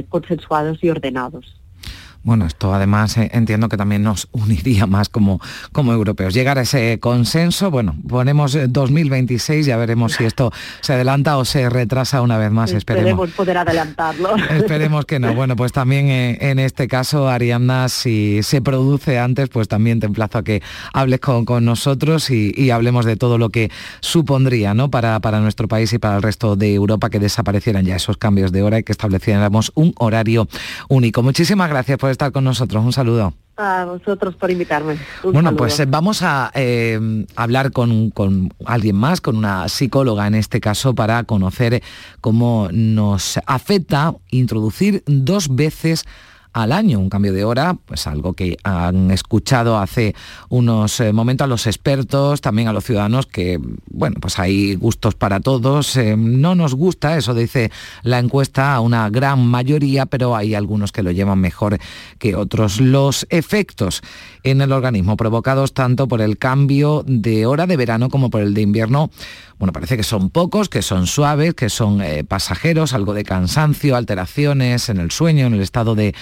consensuados 0.10 0.84
y 0.84 0.92
ordenados. 0.92 1.59
Bueno, 2.24 2.46
esto 2.46 2.74
además 2.74 3.18
eh, 3.18 3.30
entiendo 3.34 3.70
que 3.70 3.78
también 3.78 4.04
nos 4.04 4.28
uniría 4.32 4.86
más 4.88 5.10
como, 5.10 5.40
como 5.72 5.94
europeos. 5.94 6.34
Llegar 6.34 6.58
a 6.58 6.62
ese 6.62 7.00
consenso, 7.00 7.72
bueno, 7.72 7.96
ponemos 8.08 8.58
2026, 8.68 9.66
ya 9.66 9.78
veremos 9.78 10.14
si 10.14 10.26
esto 10.26 10.52
se 10.82 10.94
adelanta 10.94 11.38
o 11.38 11.46
se 11.46 11.70
retrasa 11.70 12.22
una 12.22 12.38
vez 12.38 12.52
más. 12.52 12.72
Esperemos, 12.74 13.30
poder 13.32 13.58
adelantarlo. 13.58 14.36
Esperemos 14.50 15.06
que 15.06 15.20
no. 15.20 15.34
Bueno, 15.34 15.56
pues 15.56 15.72
también 15.72 16.10
eh, 16.10 16.38
en 16.42 16.60
este 16.60 16.88
caso, 16.88 17.30
Ariadna, 17.30 17.90
si 17.90 18.44
se 18.44 18.62
produce 18.62 19.20
antes, 19.20 19.50
pues 19.50 19.68
también 19.68 20.00
te 20.00 20.06
emplazo 20.06 20.40
a 20.40 20.44
que 20.44 20.62
hables 20.94 21.20
con, 21.20 21.46
nosotros 21.66 22.30
y, 22.30 22.70
hablemos 22.70 23.06
de 23.06 23.16
todo 23.16 23.38
lo 23.38 23.50
que 23.50 23.72
supondría 24.00 24.74
¿no? 24.74 24.92
para, 24.92 25.20
para 25.20 25.40
nuestro 25.40 25.68
país 25.68 25.92
y 25.94 25.98
para 25.98 26.18
el 26.18 26.22
resto 26.22 26.56
de 26.56 26.74
Europa 26.74 27.10
que 27.10 27.20
desaparecieran 27.20 27.86
ya 27.86 27.96
esos 27.96 28.18
cambios 28.18 28.52
de 28.52 28.62
hora 28.62 28.80
y 28.80 28.84
que 28.84 28.92
estableciéramos 28.92 29.72
un 29.76 29.94
horario 29.98 30.48
único. 30.88 31.24
Muchísimas 31.24 31.70
gracias 31.70 31.98
por 31.98 32.09
estar 32.12 32.32
con 32.32 32.44
nosotros. 32.44 32.84
Un 32.84 32.94
saludo. 32.94 33.34
A 33.58 33.84
vosotros 33.86 34.36
por 34.36 34.50
invitarme. 34.50 34.98
bueno, 35.24 35.54
pues 35.56 35.80
eh, 35.82 35.86
vamos 35.86 36.22
a 36.22 36.50
eh, 36.54 37.26
hablar 37.36 37.72
con, 37.74 38.14
alguien 38.66 38.96
más, 38.96 39.20
con 39.20 39.36
una 39.36 39.68
psicóloga 39.68 40.28
en 40.28 40.36
este 40.36 40.62
caso, 40.62 40.96
para 40.96 41.24
conocer 41.26 41.84
cómo 42.22 42.70
nos 42.72 43.38
afecta 43.46 44.16
introducir 44.32 45.04
dos 45.06 45.54
veces 45.54 46.06
al 46.54 46.72
año. 46.72 47.00
Un 47.00 47.10
cambio 47.10 47.34
de 47.34 47.44
hora, 47.44 47.76
pues 47.86 48.08
algo 48.08 48.34
que 48.34 48.58
han 48.64 49.12
escuchado 49.12 49.78
hace 49.78 50.16
unos 50.50 51.00
eh, 51.00 51.14
momentos 51.14 51.46
a 51.46 51.48
los 51.48 51.68
expertos, 51.68 52.42
también 52.42 52.68
a 52.68 52.74
los 52.74 52.84
ciudadanos, 52.84 53.26
que, 53.26 53.60
bueno, 53.90 54.18
pues 54.20 54.40
hay 54.40 54.76
gustos 54.76 55.16
para 55.16 55.40
todos. 55.40 55.96
Eh, 55.98 56.16
no 56.18 56.56
nos 56.56 56.76
gusta, 56.76 57.18
eso 57.18 57.34
dice 57.34 57.72
la 58.04 58.20
encuesta, 58.20 58.74
a 58.76 58.82
una 58.82 59.10
gran 59.10 59.46
mayoría, 59.46 60.06
pero 60.06 60.36
hay 60.36 60.56
algunos 60.56 60.92
que 60.92 61.04
lo 61.04 61.12
llevan 61.12 61.40
mejor 61.40 61.80
que 62.18 62.36
otros. 62.36 62.80
Los 62.80 63.28
efectos 63.30 64.02
en 64.44 64.62
el 64.62 64.72
organismo 64.72 65.18
provocados 65.18 65.74
tanto 65.74 66.08
por 66.08 66.22
el 66.22 66.38
cambio 66.38 67.04
de 67.06 67.46
hora 67.46 67.68
de 67.68 67.78
verano 67.78 68.10
como 68.10 68.30
por 68.30 68.42
el 68.42 68.54
de 68.54 68.62
invierno, 68.62 69.10
bueno, 69.60 69.74
parece 69.74 69.98
que 69.98 70.04
son 70.04 70.30
pocos, 70.30 70.70
que 70.70 70.82
son 70.82 71.06
suaves, 71.06 71.54
que 71.54 71.70
son 71.70 72.02
eh, 72.02 72.24
pasajeros, 72.24 72.94
algo 72.94 73.14
de 73.14 73.26
cansancio, 73.26 73.98
alteraciones 73.98 74.88
en 74.88 74.98
el 74.98 75.12
sueño, 75.12 75.48
en 75.48 75.54
el 75.54 75.62
estado 75.62 75.96
de, 75.96 76.16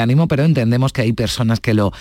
ánimo, 0.00 0.28
pero 0.28 0.44
entendemos 0.44 0.92
que 0.92 1.02
hay 1.02 1.12
personas 1.12 1.58
que 1.58 1.74
lo, 1.74 1.92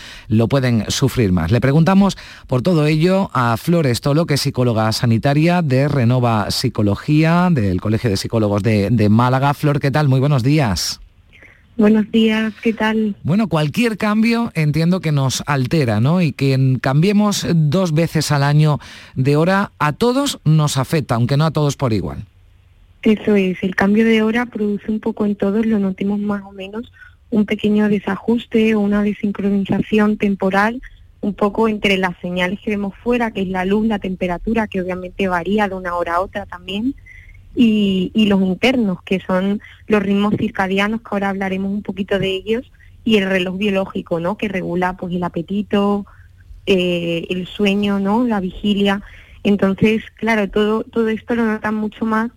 pueden 0.48 0.86
sufrir 0.90 1.32
más. 1.32 1.52
Le 1.52 1.62
preguntamos 1.62 2.16
por 2.46 2.62
todo 2.62 2.86
ello 2.86 3.32
a 3.34 3.58
Flores 3.58 4.02
Tolo, 4.02 4.28
que 4.28 4.36
es 4.36 4.42
psicóloga 4.42 4.92
sanitaria 4.92 5.64
de 5.64 5.88
Renova 5.88 6.52
Psicología, 6.52 7.50
del 7.52 7.82
Colegio 7.82 8.12
de 8.12 8.18
Psicólogos 8.18 8.62
de, 8.62 8.90
de 8.92 9.10
Málaga. 9.10 9.56
Flor, 9.56 9.80
¿qué 9.80 9.90
tal? 9.90 10.10
Muy 10.10 10.20
buenos 10.20 10.44
días. 10.44 11.03
Buenos 11.76 12.12
días, 12.12 12.54
¿qué 12.62 12.72
tal? 12.72 13.16
Bueno, 13.24 13.48
cualquier 13.48 13.98
cambio 13.98 14.52
entiendo 14.54 15.00
que 15.00 15.12
nos 15.12 15.44
altera, 15.48 16.00
¿no? 16.00 16.22
Y 16.22 16.32
que 16.32 16.78
cambiemos 16.82 17.48
dos 17.54 17.94
veces 17.94 18.32
al 18.32 18.44
año 18.44 18.80
de 19.16 19.36
hora 19.38 19.72
a 19.80 19.94
todos 19.94 20.40
nos 20.46 20.78
afecta, 20.78 21.16
aunque 21.16 21.36
no 21.36 21.46
a 21.46 21.52
todos 21.52 21.76
por 21.76 21.92
igual. 21.92 22.26
Eso 23.02 23.36
es, 23.36 23.62
el 23.64 23.76
cambio 23.76 24.06
de 24.06 24.22
hora 24.22 24.46
produce 24.46 24.90
un 24.92 25.00
poco 25.00 25.26
en 25.26 25.36
todos, 25.36 25.66
lo 25.66 25.80
notemos 25.80 26.20
más 26.20 26.44
o 26.44 26.52
menos, 26.52 26.92
un 27.32 27.46
pequeño 27.46 27.90
desajuste 27.90 28.76
o 28.76 28.80
una 28.80 29.02
desincronización 29.02 30.18
temporal, 30.18 30.80
un 31.22 31.34
poco 31.34 31.68
entre 31.68 31.98
las 31.98 32.16
señales 32.22 32.60
que 32.60 32.72
vemos 32.72 32.94
fuera, 33.04 33.32
que 33.32 33.42
es 33.42 33.48
la 33.48 33.66
luz, 33.66 33.88
la 33.88 33.98
temperatura, 33.98 34.68
que 34.68 34.82
obviamente 34.82 35.28
varía 35.28 35.68
de 35.68 35.76
una 35.76 35.96
hora 35.96 36.16
a 36.16 36.22
otra 36.22 36.46
también, 36.46 36.94
y, 37.56 38.26
los 38.28 38.42
internos, 38.42 39.02
que 39.04 39.20
son 39.20 39.62
los 39.88 40.02
ritmos 40.02 40.36
circadianos, 40.38 41.02
que 41.02 41.08
ahora 41.12 41.30
hablaremos 41.30 41.72
un 41.72 41.84
poquito 41.84 42.20
de 42.20 42.30
ellos, 42.30 42.72
y 43.06 43.18
el 43.18 43.30
reloj 43.30 43.58
biológico, 43.58 44.20
¿no? 44.20 44.38
Que 44.38 44.48
regula 44.48 44.96
pues 44.98 45.14
el 45.14 45.24
apetito, 45.24 46.06
eh, 46.66 47.28
el 47.30 47.48
sueño, 47.48 48.00
¿no? 48.00 48.24
La 48.24 48.40
vigilia. 48.40 49.02
Entonces, 49.44 50.04
claro, 50.16 50.50
todo, 50.50 50.84
todo 50.84 51.10
esto 51.10 51.36
lo 51.36 51.46
notan 51.46 51.76
mucho 51.76 52.06
más, 52.06 52.32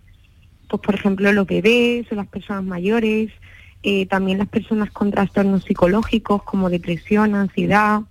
pues 0.67 0.81
por 0.81 0.95
ejemplo, 0.95 1.31
los 1.31 1.47
bebés 1.47 2.11
o 2.11 2.15
las 2.15 2.27
personas 2.27 2.63
mayores, 2.63 3.31
eh, 3.83 4.05
también 4.07 4.39
las 4.39 4.49
personas 4.49 4.91
con 4.91 5.11
trastornos 5.11 5.63
psicológicos 5.63 6.43
como 6.43 6.69
depresión, 6.69 7.35
ansiedad, 7.35 8.01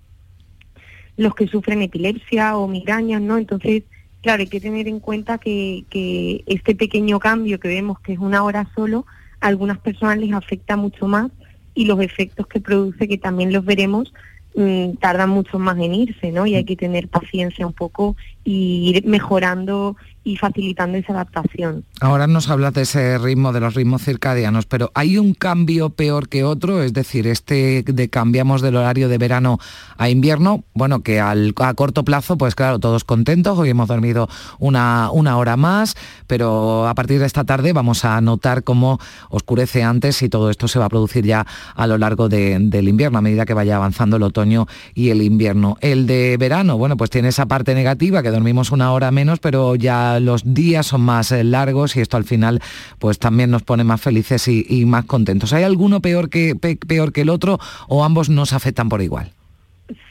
los 1.17 1.35
que 1.35 1.47
sufren 1.47 1.83
epilepsia 1.83 2.57
o 2.57 2.67
migrañas, 2.67 3.21
¿no? 3.21 3.37
Entonces, 3.37 3.83
Claro, 4.27 4.41
hay 4.41 4.47
que 4.47 4.59
tener 4.59 4.89
en 4.89 4.99
cuenta 4.99 5.37
que, 5.37 5.85
que 5.89 6.43
este 6.47 6.75
pequeño 6.75 7.17
cambio 7.17 7.61
que 7.61 7.69
vemos 7.69 7.97
que 8.01 8.11
es 8.11 8.19
una 8.19 8.43
hora 8.43 8.69
solo, 8.75 9.05
a 9.39 9.47
algunas 9.47 9.77
personas 9.77 10.17
les 10.17 10.33
afecta 10.33 10.75
mucho 10.75 11.07
más 11.07 11.31
y 11.73 11.85
los 11.85 12.01
efectos 12.01 12.45
que 12.45 12.59
produce, 12.59 13.07
que 13.07 13.17
también 13.17 13.53
los 13.53 13.63
veremos, 13.63 14.13
mm, 14.53 14.95
tardan 14.95 15.29
mucho 15.29 15.59
más 15.59 15.77
en 15.77 15.93
irse, 15.93 16.33
¿no? 16.33 16.45
Y 16.45 16.55
hay 16.55 16.65
que 16.65 16.75
tener 16.75 17.07
paciencia 17.07 17.65
un 17.65 17.71
poco 17.71 18.17
y 18.43 18.91
ir 18.97 19.05
mejorando 19.05 19.95
y 20.27 20.35
facilitando 20.35 20.97
esa 20.97 21.13
adaptación. 21.13 21.85
Ahora 22.01 22.27
nos 22.27 22.49
hablas 22.49 22.73
de 22.73 22.81
ese 22.81 23.17
ritmo, 23.17 23.53
de 23.53 23.61
los 23.61 23.75
ritmos 23.75 24.03
circadianos, 24.03 24.65
pero 24.65 24.91
¿hay 24.93 25.17
un 25.17 25.33
cambio 25.33 25.89
peor 25.89 26.27
que 26.27 26.43
otro? 26.43 26.83
Es 26.83 26.91
decir, 26.91 27.27
este 27.27 27.83
de 27.83 28.09
cambiamos 28.09 28.61
del 28.61 28.75
horario 28.75 29.07
de 29.07 29.17
verano 29.17 29.57
a 29.97 30.09
invierno, 30.09 30.65
bueno, 30.73 31.01
que 31.01 31.21
al, 31.21 31.53
a 31.57 31.73
corto 31.75 32.03
plazo, 32.03 32.37
pues 32.37 32.55
claro, 32.55 32.79
todos 32.79 33.05
contentos, 33.05 33.57
hoy 33.57 33.69
hemos 33.69 33.87
dormido 33.87 34.27
una, 34.59 35.11
una 35.11 35.37
hora 35.37 35.55
más, 35.55 35.95
pero 36.27 36.89
a 36.89 36.93
partir 36.93 37.19
de 37.19 37.25
esta 37.25 37.45
tarde 37.45 37.71
vamos 37.71 38.03
a 38.03 38.19
notar 38.19 38.65
cómo 38.65 38.99
oscurece 39.29 39.81
antes 39.83 40.21
y 40.23 40.29
todo 40.29 40.49
esto 40.49 40.67
se 40.67 40.77
va 40.77 40.85
a 40.85 40.89
producir 40.89 41.25
ya 41.25 41.47
a 41.73 41.87
lo 41.87 41.97
largo 41.97 42.27
del 42.27 42.87
invierno, 42.89 43.17
a 43.17 43.21
medida 43.21 43.45
que 43.45 43.53
vaya 43.53 43.77
avanzando 43.77 44.17
el 44.17 44.23
otoño 44.23 44.67
y 44.93 45.09
el 45.09 45.21
invierno. 45.21 45.77
El 45.79 46.05
de 46.05 46.35
verano, 46.37 46.77
bueno, 46.77 46.97
pues 46.97 47.09
tiene 47.09 47.29
esa 47.29 47.45
parte 47.45 47.73
negativa, 47.73 48.21
que 48.21 48.29
dormimos 48.29 48.71
una 48.71 48.91
hora 48.91 49.09
menos, 49.11 49.39
pero 49.39 49.75
ya 49.75 50.16
los 50.19 50.53
días 50.53 50.87
son 50.87 51.01
más 51.01 51.31
eh, 51.31 51.43
largos 51.43 51.95
y 51.95 52.01
esto 52.01 52.17
al 52.17 52.23
final 52.23 52.61
pues 52.99 53.19
también 53.19 53.51
nos 53.51 53.63
pone 53.63 53.83
más 53.83 54.01
felices 54.01 54.47
y, 54.47 54.85
más 54.85 55.05
contentos. 55.05 55.53
¿Hay 55.53 55.63
alguno 55.63 56.01
peor 56.01 56.29
que, 56.29 56.55
peor 56.55 57.11
que 57.11 57.21
el 57.21 57.29
otro 57.29 57.59
o 57.87 58.03
ambos 58.03 58.29
nos 58.29 58.53
afectan 58.53 58.89
por 58.89 59.01
igual? 59.01 59.31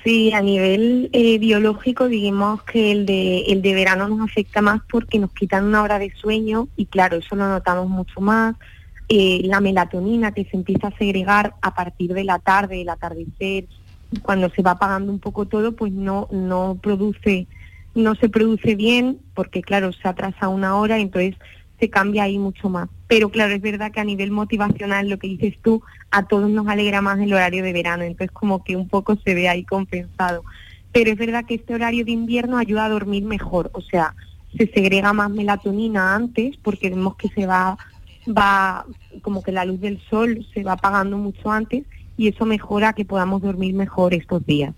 Sí, 0.05 0.33
a 0.33 0.41
nivel 0.41 1.11
eh, 1.13 1.39
biológico 1.39 2.09
digamos 2.09 2.63
que 2.63 2.93
el 2.93 3.07
de, 3.07 3.41
el 3.49 3.61
de 3.61 3.75
verano 3.75 4.09
nos 4.09 4.21
afecta 4.21 4.63
más 4.63 4.81
porque 4.91 5.19
nos 5.19 5.33
quitan 5.33 5.65
una 5.65 5.83
hora 5.83 5.99
de 5.99 6.13
sueño 6.15 6.69
y 6.77 6.87
claro, 6.87 7.19
eso 7.19 7.37
lo 7.37 7.49
notamos 7.49 7.89
mucho 7.89 8.21
más. 8.21 8.55
Eh, 9.09 9.43
la 9.45 9.61
melatonina 9.61 10.33
que 10.33 10.45
se 10.45 10.57
empieza 10.57 10.89
a 10.89 10.99
segregar 10.99 11.55
a 11.63 11.75
partir 11.75 12.13
de 12.13 12.25
la 12.25 12.41
tarde, 12.41 12.83
el 12.83 12.89
atardecer, 12.89 13.67
cuando 14.23 14.51
se 14.51 14.63
va 14.63 14.73
apagando 14.73 15.13
un 15.13 15.19
poco 15.19 15.47
todo, 15.47 15.73
pues 15.73 15.93
no, 15.93 16.29
no 16.31 16.79
produce 16.81 17.47
no 17.97 18.15
se 18.15 18.29
produce 18.29 18.77
bien 18.77 19.19
porque 19.35 19.63
claro, 19.63 19.93
se 19.93 20.07
atrasa 20.07 20.49
una 20.49 20.77
hora 20.77 20.99
y 20.99 21.03
entonces 21.03 21.35
se 21.81 21.91
cambia 21.91 22.25
ahí 22.25 22.39
mucho 22.39 22.69
más. 22.69 22.89
Pero 23.09 23.31
claro, 23.31 23.55
es 23.55 23.61
verdad 23.61 23.91
que 23.91 24.01
a 24.01 24.05
nivel 24.05 24.31
motivacional, 24.31 25.09
lo 25.09 25.19
que 25.19 25.29
dices 25.29 25.55
tú, 25.63 25.83
a 26.11 26.25
todos 26.27 26.49
nos 26.51 26.69
alegra 26.69 27.01
más 27.01 27.19
el 27.19 27.33
horario 27.33 27.63
de 27.63 27.73
verano, 27.73 28.05
entonces 28.05 28.31
como 28.31 28.63
que 28.63 28.77
un 28.77 28.89
poco 28.89 29.17
se 29.17 29.35
ve 29.35 29.49
ahí 29.49 29.65
compensado. 29.65 30.45
Pero 30.93 31.11
es 31.11 31.19
verdad 31.19 31.45
que 31.45 31.55
este 31.55 31.75
horario 31.75 32.05
de 32.05 32.13
invierno 32.13 32.59
ayuda 32.59 32.85
a 32.85 32.91
dormir 32.91 33.25
mejor, 33.25 33.71
o 33.73 33.81
sea, 33.81 34.15
se 34.57 34.71
segrega 34.73 35.13
más 35.13 35.31
melatonina 35.31 36.15
antes 36.15 36.57
porque 36.59 36.91
vemos 36.91 37.17
que 37.17 37.29
se 37.29 37.47
va, 37.47 37.77
va, 38.27 38.87
como 39.23 39.43
que 39.43 39.53
la 39.53 39.65
luz 39.65 39.81
del 39.81 40.01
sol 40.09 40.47
se 40.55 40.63
va 40.63 40.73
apagando 40.73 41.19
mucho 41.19 41.51
antes 41.51 41.85
y 42.17 42.29
eso 42.29 42.47
mejora 42.47 42.93
que 42.93 43.05
podamos 43.05 43.43
dormir 43.43 43.75
mejor 43.75 44.15
estos 44.15 44.45
días. 44.47 44.75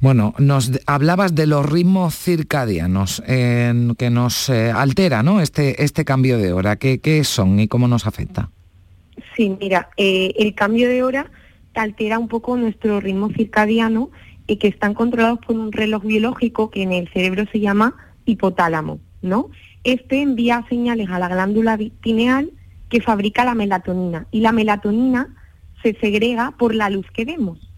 Bueno, 0.00 0.34
nos 0.38 0.72
hablabas 0.86 1.34
de 1.34 1.46
los 1.46 1.66
ritmos 1.70 2.16
circadianos 2.16 3.22
que 3.26 4.10
nos 4.10 4.48
eh, 4.48 4.70
altera 4.70 5.22
¿no? 5.22 5.40
este, 5.40 5.84
este 5.84 6.04
cambio 6.04 6.38
de 6.38 6.52
hora. 6.52 6.76
¿Qué, 6.76 7.00
¿Qué, 7.00 7.22
son 7.24 7.60
y 7.60 7.68
cómo 7.68 7.86
nos 7.86 8.06
afecta? 8.06 8.50
Sí, 9.36 9.56
mira, 9.60 9.90
eh, 9.96 10.32
el 10.38 10.54
cambio 10.54 10.88
de 10.88 11.02
hora 11.02 11.30
altera 11.74 12.18
un 12.18 12.28
poco 12.28 12.56
nuestro 12.56 13.00
ritmo 13.00 13.30
circadiano 13.30 14.10
y 14.46 14.56
que 14.56 14.68
están 14.68 14.94
controlados 14.94 15.38
por 15.40 15.56
un 15.56 15.72
reloj 15.72 16.04
biológico 16.04 16.70
que 16.70 16.82
en 16.82 16.92
el 16.92 17.08
cerebro 17.08 17.44
se 17.50 17.60
llama 17.60 17.94
hipotálamo, 18.24 19.00
¿no? 19.22 19.50
Este 19.84 20.20
envía 20.20 20.64
señales 20.68 21.08
a 21.10 21.18
la 21.18 21.28
glándula 21.28 21.78
pineal 22.00 22.50
que 22.88 23.00
fabrica 23.00 23.44
la 23.44 23.54
melatonina 23.54 24.26
y 24.30 24.40
la 24.40 24.52
melatonina 24.52 25.34
se 25.82 25.94
segrega 25.94 26.52
por 26.52 26.74
la 26.74 26.90
luz 26.90 27.06
que 27.12 27.24
vemos 27.24 27.70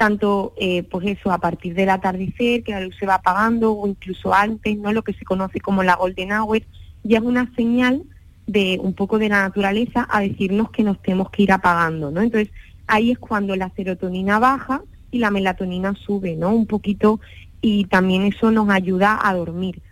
tanto 0.00 0.54
eh, 0.56 0.82
pues 0.84 1.06
eso 1.08 1.30
a 1.30 1.36
partir 1.36 1.74
del 1.74 1.90
atardecer, 1.90 2.62
que 2.64 2.72
la 2.72 2.80
luz 2.80 2.96
se 2.98 3.04
va 3.04 3.16
apagando 3.16 3.74
o 3.74 3.86
incluso 3.86 4.32
antes, 4.32 4.78
¿no? 4.78 4.94
Lo 4.94 5.02
que 5.02 5.12
se 5.12 5.26
conoce 5.26 5.60
como 5.60 5.82
la 5.82 5.94
golden 5.94 6.32
hour, 6.32 6.62
ya 7.04 7.18
es 7.18 7.22
una 7.22 7.54
señal 7.54 8.04
de 8.46 8.78
un 8.82 8.94
poco 8.94 9.18
de 9.18 9.28
la 9.28 9.42
naturaleza 9.42 10.08
a 10.10 10.20
decirnos 10.20 10.70
que 10.70 10.84
nos 10.84 11.02
tenemos 11.02 11.28
que 11.28 11.42
ir 11.42 11.52
apagando, 11.52 12.10
¿no? 12.10 12.22
Entonces, 12.22 12.50
ahí 12.86 13.10
es 13.10 13.18
cuando 13.18 13.54
la 13.56 13.68
serotonina 13.76 14.38
baja 14.38 14.82
y 15.10 15.18
la 15.18 15.30
melatonina 15.30 15.94
sube, 15.94 16.34
¿no? 16.34 16.48
Un 16.54 16.64
poquito 16.64 17.20
y 17.60 17.84
también 17.84 18.22
eso 18.22 18.50
nos 18.50 18.70
ayuda 18.70 19.20
a 19.22 19.34
dormir. 19.34 19.82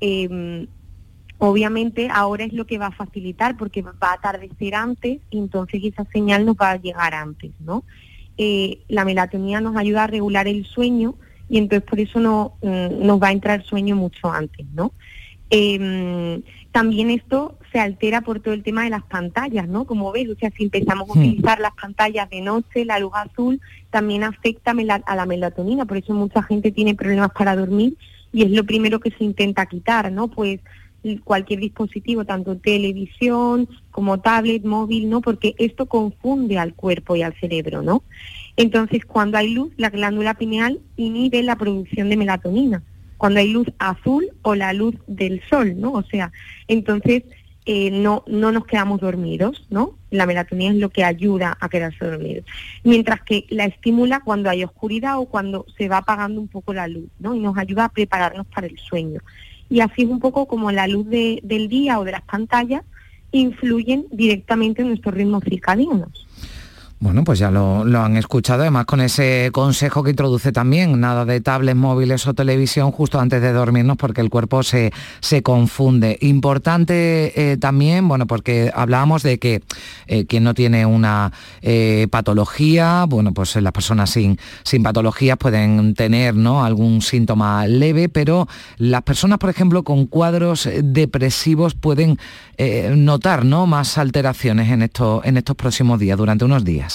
Em, 0.00 0.68
obviamente 1.40 2.08
ahora 2.12 2.44
es 2.44 2.52
lo 2.52 2.66
que 2.66 2.78
va 2.78 2.86
a 2.86 2.92
facilitar 2.92 3.56
porque 3.56 3.82
va 3.82 3.94
a 4.00 4.12
atardecer 4.12 4.74
antes 4.74 5.20
y 5.30 5.38
entonces 5.38 5.82
esa 5.82 6.04
señal 6.12 6.44
nos 6.44 6.54
va 6.56 6.72
a 6.72 6.76
llegar 6.76 7.14
antes, 7.14 7.50
¿no? 7.60 7.82
Eh, 8.36 8.80
la 8.88 9.04
melatonina 9.04 9.60
nos 9.60 9.76
ayuda 9.76 10.04
a 10.04 10.06
regular 10.06 10.46
el 10.46 10.64
sueño 10.66 11.14
y 11.48 11.58
entonces 11.58 11.88
por 11.88 11.98
eso 11.98 12.20
no, 12.20 12.54
mm, 12.62 13.06
nos 13.06 13.20
va 13.20 13.28
a 13.28 13.32
entrar 13.32 13.64
sueño 13.64 13.96
mucho 13.96 14.30
antes, 14.30 14.66
¿no? 14.74 14.92
Em, 15.48 16.42
también 16.72 17.10
esto 17.10 17.58
se 17.72 17.80
altera 17.80 18.20
por 18.20 18.40
todo 18.40 18.52
el 18.52 18.62
tema 18.62 18.84
de 18.84 18.90
las 18.90 19.02
pantallas, 19.02 19.66
¿no? 19.66 19.86
Como 19.86 20.12
ves, 20.12 20.28
o 20.28 20.36
sea, 20.36 20.50
si 20.50 20.64
empezamos 20.64 21.08
a 21.08 21.14
hmm. 21.14 21.18
utilizar 21.18 21.58
las 21.58 21.72
pantallas 21.72 22.28
de 22.28 22.42
noche, 22.42 22.84
la 22.84 22.98
luz 22.98 23.12
azul 23.14 23.60
también 23.88 24.24
afecta 24.24 24.72
a 25.06 25.16
la 25.16 25.26
melatonina, 25.26 25.86
por 25.86 25.96
eso 25.96 26.12
mucha 26.12 26.42
gente 26.42 26.70
tiene 26.70 26.94
problemas 26.94 27.30
para 27.32 27.56
dormir 27.56 27.96
y 28.32 28.44
es 28.44 28.50
lo 28.50 28.64
primero 28.64 29.00
que 29.00 29.10
se 29.10 29.24
intenta 29.24 29.66
quitar, 29.66 30.12
¿no? 30.12 30.28
Pues 30.28 30.60
cualquier 31.24 31.60
dispositivo, 31.60 32.24
tanto 32.24 32.56
televisión 32.56 33.68
como 33.90 34.20
tablet, 34.20 34.64
móvil, 34.64 35.08
¿no? 35.08 35.20
Porque 35.20 35.54
esto 35.58 35.86
confunde 35.86 36.58
al 36.58 36.74
cuerpo 36.74 37.16
y 37.16 37.22
al 37.22 37.34
cerebro, 37.34 37.82
¿no? 37.82 38.02
Entonces, 38.56 39.04
cuando 39.04 39.38
hay 39.38 39.54
luz, 39.54 39.72
la 39.76 39.90
glándula 39.90 40.34
pineal 40.34 40.80
inhibe 40.96 41.42
la 41.42 41.56
producción 41.56 42.08
de 42.08 42.16
melatonina. 42.16 42.82
Cuando 43.16 43.40
hay 43.40 43.52
luz 43.52 43.66
azul 43.78 44.28
o 44.42 44.54
la 44.54 44.72
luz 44.72 44.94
del 45.06 45.42
sol, 45.48 45.78
¿no? 45.78 45.92
O 45.92 46.02
sea, 46.02 46.32
entonces 46.68 47.24
eh, 47.66 47.90
no, 47.90 48.24
no 48.26 48.52
nos 48.52 48.66
quedamos 48.66 49.00
dormidos, 49.00 49.66
¿no? 49.68 49.96
La 50.10 50.26
melatonina 50.26 50.72
es 50.72 50.78
lo 50.78 50.88
que 50.88 51.04
ayuda 51.04 51.56
a 51.60 51.68
quedarse 51.68 52.04
dormidos. 52.04 52.46
Mientras 52.84 53.20
que 53.22 53.44
la 53.50 53.66
estimula 53.66 54.20
cuando 54.20 54.48
hay 54.48 54.64
oscuridad 54.64 55.18
o 55.18 55.26
cuando 55.26 55.66
se 55.76 55.88
va 55.88 55.98
apagando 55.98 56.40
un 56.40 56.48
poco 56.48 56.72
la 56.72 56.88
luz, 56.88 57.08
¿no? 57.18 57.34
Y 57.34 57.38
nos 57.38 57.58
ayuda 57.58 57.84
a 57.84 57.88
prepararnos 57.90 58.46
para 58.46 58.66
el 58.66 58.78
sueño. 58.78 59.20
Y 59.70 59.80
así 59.80 60.02
es 60.02 60.08
un 60.08 60.18
poco 60.18 60.46
como 60.46 60.72
la 60.72 60.88
luz 60.88 61.06
del 61.08 61.68
día 61.68 61.98
o 61.98 62.04
de 62.04 62.12
las 62.12 62.22
pantallas 62.22 62.82
influyen 63.32 64.06
directamente 64.10 64.82
en 64.82 64.88
nuestros 64.88 65.14
ritmos 65.14 65.44
circadianos. 65.44 66.26
Bueno, 67.02 67.24
pues 67.24 67.38
ya 67.38 67.50
lo, 67.50 67.80
han 67.80 68.18
escuchado, 68.18 68.60
además 68.60 68.84
con 68.84 69.00
ese 69.00 69.48
consejo 69.54 70.02
que 70.02 70.10
introduce 70.10 70.52
también, 70.52 71.00
nada 71.00 71.24
de 71.24 71.40
tablets 71.40 71.74
móviles 71.74 72.26
o 72.26 72.34
televisión 72.34 72.92
justo 72.92 73.18
antes 73.18 73.40
de 73.40 73.54
dormirnos 73.54 73.96
porque 73.96 74.20
el 74.20 74.28
cuerpo 74.28 74.62
se, 74.62 74.92
se 75.20 75.42
confunde. 75.42 76.18
Importante 76.20 77.52
eh, 77.52 77.56
también, 77.56 78.06
bueno, 78.06 78.26
porque 78.26 78.70
hablábamos 78.74 79.22
de 79.22 79.38
que 79.38 79.62
eh, 80.08 80.26
quien 80.26 80.44
no 80.44 80.52
tiene 80.52 80.84
una 80.84 81.32
eh, 81.62 82.06
patología, 82.10 83.06
bueno, 83.08 83.32
pues 83.32 83.56
las 83.56 83.72
personas 83.72 84.10
sin, 84.10 84.38
sin 84.62 84.82
patologías 84.82 85.38
pueden 85.38 85.94
tener 85.94 86.34
¿no? 86.34 86.66
algún 86.66 87.00
síntoma 87.00 87.66
leve, 87.66 88.10
pero 88.10 88.46
las 88.76 89.00
personas, 89.04 89.38
por 89.38 89.48
ejemplo, 89.48 89.84
con 89.84 90.04
cuadros 90.04 90.68
depresivos 90.82 91.74
pueden 91.74 92.18
notar 92.94 93.46
¿no? 93.46 93.66
más 93.66 93.96
alteraciones 93.96 94.70
en, 94.70 94.82
esto, 94.82 95.22
en 95.24 95.38
estos 95.38 95.56
próximos 95.56 95.98
días, 95.98 96.18
durante 96.18 96.44
unos 96.44 96.62
días. 96.62 96.89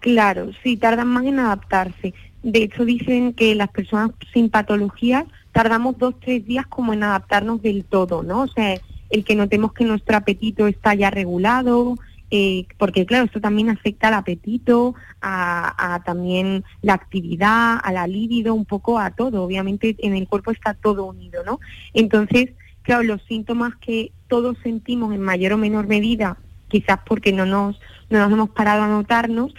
Claro, 0.00 0.50
sí, 0.62 0.76
tardan 0.76 1.08
más 1.08 1.24
en 1.24 1.38
adaptarse. 1.38 2.14
De 2.42 2.62
hecho, 2.62 2.84
dicen 2.84 3.34
que 3.34 3.54
las 3.54 3.68
personas 3.68 4.10
sin 4.32 4.48
patologías 4.48 5.24
tardamos 5.52 5.98
dos, 5.98 6.14
tres 6.20 6.44
días 6.46 6.66
como 6.66 6.92
en 6.92 7.02
adaptarnos 7.02 7.60
del 7.62 7.84
todo, 7.84 8.22
¿no? 8.22 8.42
O 8.42 8.48
sea, 8.48 8.80
el 9.10 9.24
que 9.24 9.34
notemos 9.34 9.72
que 9.72 9.84
nuestro 9.84 10.16
apetito 10.16 10.66
está 10.66 10.94
ya 10.94 11.10
regulado, 11.10 11.96
eh, 12.30 12.66
porque 12.78 13.04
claro, 13.04 13.24
esto 13.24 13.40
también 13.40 13.68
afecta 13.68 14.08
al 14.08 14.14
apetito, 14.14 14.94
a, 15.20 16.00
también 16.06 16.64
la 16.80 16.94
actividad, 16.94 17.78
a 17.82 17.92
la 17.92 18.06
libido, 18.06 18.54
un 18.54 18.64
poco 18.64 18.98
a 18.98 19.10
todo. 19.10 19.42
Obviamente 19.42 19.96
en 19.98 20.14
el 20.14 20.28
cuerpo 20.28 20.50
está 20.50 20.74
todo 20.74 21.04
unido, 21.04 21.42
¿no? 21.44 21.60
Entonces, 21.92 22.50
claro, 22.82 23.02
los 23.02 23.22
síntomas 23.24 23.74
que 23.76 24.12
todos 24.28 24.56
sentimos 24.62 25.12
en 25.12 25.20
mayor 25.20 25.54
o 25.54 25.58
menor 25.58 25.88
medida, 25.88 26.38
quizás 26.68 27.00
porque 27.04 27.32
no 27.32 27.44
nos, 27.44 27.80
no 28.08 28.20
nos 28.20 28.32
hemos 28.32 28.50
parado 28.50 28.84
a 28.84 28.88
notarnos, 28.88 29.52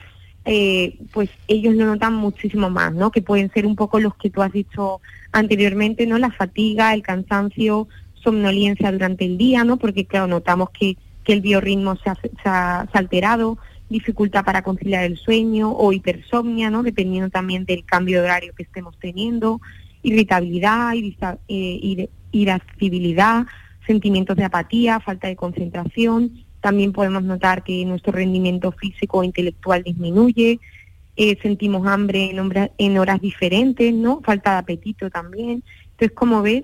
eh, 0.45 0.97
pues 1.13 1.29
ellos 1.47 1.75
lo 1.75 1.85
notan 1.85 2.15
muchísimo 2.15 2.69
más, 2.69 2.93
¿no? 2.93 3.11
Que 3.11 3.21
pueden 3.21 3.51
ser 3.51 3.65
un 3.65 3.75
poco 3.75 3.99
los 3.99 4.15
que 4.15 4.29
tú 4.29 4.41
has 4.41 4.51
dicho 4.51 5.01
anteriormente, 5.31 6.07
¿no? 6.07 6.17
La 6.17 6.31
fatiga, 6.31 6.93
el 6.93 7.03
cansancio, 7.03 7.87
somnolencia 8.15 8.91
durante 8.91 9.25
el 9.25 9.37
día, 9.37 9.63
¿no? 9.63 9.77
Porque 9.77 10.05
claro, 10.05 10.27
notamos 10.27 10.69
que, 10.71 10.97
que 11.23 11.33
el 11.33 11.41
biorritmo 11.41 11.95
se 11.97 12.09
ha, 12.45 12.81
alterado, 12.91 13.57
dificultad 13.89 14.43
para 14.43 14.63
conciliar 14.63 15.03
el 15.03 15.17
sueño 15.17 15.71
o 15.71 15.93
hipersomnia, 15.93 16.69
¿no? 16.69 16.81
Dependiendo 16.81 17.29
también 17.29 17.65
del 17.65 17.85
cambio 17.85 18.19
de 18.19 18.25
horario 18.25 18.53
que 18.55 18.63
estemos 18.63 18.97
teniendo, 18.99 19.61
irritabilidad, 20.01 20.93
eh, 21.47 22.07
irascibilidad, 22.31 23.45
sentimientos 23.85 24.37
de 24.37 24.45
apatía, 24.45 24.99
falta 24.99 25.27
de 25.27 25.35
concentración, 25.35 26.45
también 26.61 26.93
podemos 26.93 27.23
notar 27.23 27.63
que 27.63 27.83
nuestro 27.85 28.13
rendimiento 28.13 28.71
físico 28.71 29.19
o 29.19 29.23
intelectual 29.23 29.83
disminuye, 29.83 30.59
eh, 31.17 31.37
sentimos 31.41 31.85
hambre 31.87 32.31
en, 32.31 32.69
en 32.77 32.97
horas 32.97 33.19
diferentes, 33.19 33.93
¿no? 33.93 34.21
Falta 34.21 34.51
de 34.53 34.57
apetito 34.59 35.09
también. 35.09 35.63
Entonces, 35.91 36.11
como 36.11 36.41
ves, 36.41 36.63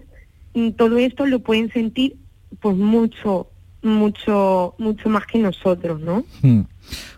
mm, 0.54 0.72
todo 0.72 0.98
esto 0.98 1.26
lo 1.26 1.40
pueden 1.40 1.72
sentir 1.72 2.16
pues 2.62 2.78
mucho, 2.78 3.48
mucho, 3.82 4.76
mucho 4.78 5.10
más 5.10 5.26
que 5.26 5.40
nosotros, 5.40 6.00
¿no? 6.00 6.24
Hmm. 6.42 6.62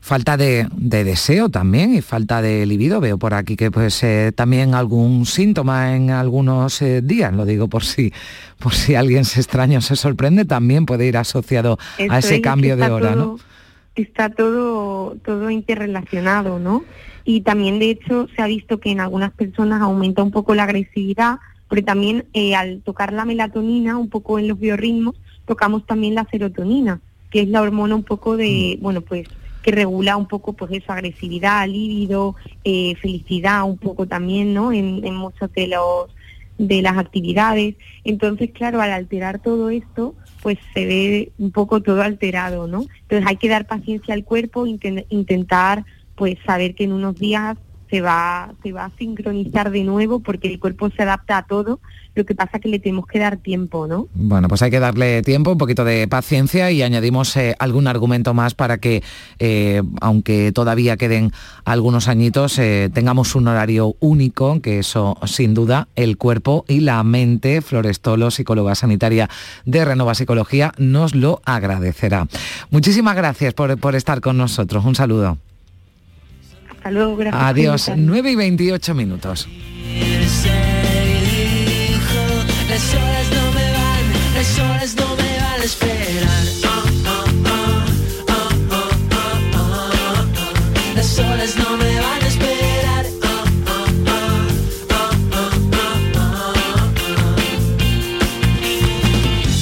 Falta 0.02 0.38
de, 0.38 0.68
deseo 0.76 1.50
también 1.50 1.94
y 1.94 2.02
falta 2.02 2.42
de 2.42 2.66
libido. 2.66 3.00
Veo 3.00 3.18
por 3.18 3.34
aquí 3.34 3.56
que 3.56 3.70
pues 3.72 4.02
eh, 4.04 4.32
también 4.34 4.74
algún 4.74 5.26
síntoma 5.26 5.96
en 5.96 6.10
algunos 6.12 6.82
eh, 6.82 7.02
días, 7.02 7.34
lo 7.34 7.46
digo 7.46 7.68
por 7.68 7.84
si, 7.84 8.14
por 8.60 8.74
si 8.74 8.96
alguien 8.96 9.26
se 9.26 9.40
extraña 9.40 9.80
o 9.80 9.82
se 9.82 9.96
sorprende, 9.96 10.46
también 10.46 10.86
puede 10.86 11.06
ir 11.06 11.18
asociado 11.18 11.78
a 12.10 12.20
ese 12.20 12.42
cambio 12.42 12.78
de 12.78 12.90
hora, 12.90 13.16
¿no? 13.16 13.38
Está 13.96 14.30
todo, 14.30 15.18
todo 15.26 15.50
interrelacionado, 15.50 16.58
¿no? 16.58 16.84
Y 17.26 17.42
también 17.42 17.80
de 17.80 17.92
hecho 17.92 18.28
se 18.36 18.42
ha 18.42 18.48
visto 18.48 18.80
que 18.80 18.92
en 18.92 19.02
algunas 19.02 19.32
personas 19.32 19.82
aumenta 19.82 20.24
un 20.24 20.32
poco 20.32 20.56
la 20.56 20.64
agresividad, 20.64 21.40
pero 21.70 21.84
también 21.84 22.26
eh, 22.34 22.56
al 22.56 22.82
tocar 22.82 23.14
la 23.14 23.26
melatonina, 23.26 23.98
un 23.98 24.10
poco 24.10 24.40
en 24.40 24.48
los 24.48 24.60
biorritmos, 24.60 25.16
tocamos 25.46 25.86
también 25.86 26.16
la 26.16 26.26
serotonina, 26.32 27.02
que 27.30 27.42
es 27.42 27.50
la 27.50 27.62
hormona 27.62 27.96
un 27.96 28.04
poco 28.04 28.38
de, 28.38 28.78
mm. 28.78 28.82
bueno, 28.82 29.02
pues 29.02 29.28
regula 29.72 30.18
un 30.18 30.28
poco 30.28 30.54
pues 30.54 30.72
esa 30.72 30.94
agresividad, 30.94 31.68
líbido, 31.68 32.36
eh, 32.64 32.96
felicidad 33.02 33.64
un 33.64 33.78
poco 33.78 34.08
también, 34.08 34.54
¿no? 34.54 34.72
En, 34.72 35.06
en 35.06 35.16
muchos 35.16 35.52
de 35.54 35.68
los 35.68 36.10
de 36.60 36.82
las 36.82 36.98
actividades. 36.98 37.76
Entonces, 38.04 38.52
claro, 38.52 38.82
al 38.82 38.92
alterar 38.92 39.40
todo 39.40 39.70
esto, 39.70 40.14
pues 40.44 40.58
se 40.74 40.86
ve 40.86 41.32
un 41.40 41.52
poco 41.52 41.82
todo 41.82 42.02
alterado, 42.02 42.68
¿no? 42.68 42.86
Entonces 43.02 43.26
hay 43.26 43.38
que 43.38 43.50
dar 43.50 43.66
paciencia 43.66 44.14
al 44.14 44.24
cuerpo, 44.24 44.68
intentar 44.68 45.86
pues 46.16 46.38
saber 46.46 46.76
que 46.76 46.84
en 46.84 46.92
unos 46.92 47.16
días 47.16 47.58
se 47.90 48.02
va, 48.02 48.54
se 48.62 48.72
va 48.72 48.86
a 48.86 48.98
sincronizar 48.98 49.72
de 49.72 49.84
nuevo 49.84 50.20
porque 50.20 50.48
el 50.48 50.60
cuerpo 50.60 50.90
se 50.90 51.02
adapta 51.02 51.38
a 51.38 51.48
todo, 51.48 51.80
lo 52.20 52.26
que 52.26 52.36
pasa 52.36 52.58
es 52.58 52.62
que 52.62 52.68
le 52.68 52.80
tenemos 52.80 53.08
que 53.08 53.18
dar 53.18 53.38
tiempo, 53.38 53.88
¿no? 53.88 54.10
Bueno, 54.14 54.50
pues 54.50 54.62
hay 54.62 54.70
que 54.70 54.82
darle 54.82 55.22
tiempo, 55.22 55.54
un 55.54 55.58
poquito 55.58 55.86
de 55.86 56.06
paciencia 56.10 56.70
y 56.70 56.82
añadimos 56.84 57.36
eh, 57.38 57.56
algún 57.60 57.88
argumento 57.88 58.34
más 58.34 58.56
para 58.56 58.78
que, 58.78 59.02
eh, 59.40 59.82
aunque 60.02 60.52
todavía 60.52 60.98
queden 60.98 61.32
algunos 61.64 62.10
añitos, 62.10 62.60
eh, 62.60 62.90
tengamos 62.94 63.36
un 63.36 63.48
horario 63.48 63.96
único, 64.02 64.62
que 64.62 64.80
eso 64.80 65.18
sin 65.26 65.54
duda 65.54 65.88
el 65.96 66.18
cuerpo 66.18 66.66
y 66.68 66.82
la 66.82 67.02
mente, 67.04 67.62
Florestolo, 67.62 68.32
psicóloga 68.32 68.76
sanitaria 68.76 69.30
de 69.66 69.86
Renova 69.86 70.14
Psicología, 70.14 70.74
nos 70.78 71.16
lo 71.16 71.42
agradecerá. 71.46 72.28
Muchísimas 72.70 73.16
gracias 73.16 73.54
por, 73.54 73.78
por 73.78 73.96
estar 73.96 74.20
con 74.20 74.38
nosotros. 74.38 74.84
Un 74.84 74.96
saludo. 74.96 75.38
Hasta 76.70 76.92
luego, 76.92 77.16
gracias. 77.16 77.44
Adiós, 77.44 77.92
9 77.96 78.32
y 78.32 78.36
28 78.36 78.94
minutos. 78.94 79.48
Las 82.80 82.94
horas 82.96 83.28
no 83.36 83.52
me 83.52 83.72
van, 83.74 84.06
las 84.36 84.58
horas 84.58 84.96
no 84.96 85.16
me 85.18 85.38
van 85.38 85.60
a 85.60 85.66
esperar. 85.66 86.44
Las 90.96 91.20
horas 91.20 91.56
no 91.58 91.78
me 91.78 92.00
van 92.00 92.24
a 92.24 92.28
esperar. 92.28 93.06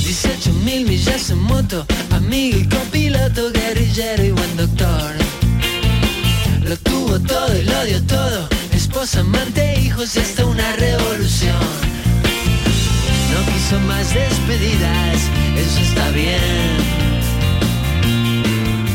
Dieciocho 0.03 0.53
mil 0.63 0.85
millas 0.85 1.31
en 1.31 1.39
moto, 1.39 1.87
amigo 2.11 2.59
y 2.59 2.69
copiloto, 2.69 3.51
guerrillero 3.51 4.23
y 4.25 4.31
buen 4.31 4.57
doctor. 4.57 5.15
Lo 6.61 6.77
tuvo 6.77 7.19
todo 7.19 7.57
y 7.57 7.63
lo 7.63 7.83
dio 7.83 8.03
todo, 8.03 8.47
esposa, 8.73 9.21
amante, 9.21 9.79
hijos 9.81 10.15
y 10.15 10.19
hasta 10.19 10.45
una 10.45 10.75
revolución 10.75 10.96
eso 15.55 15.79
está 15.81 16.09
bien. 16.11 16.37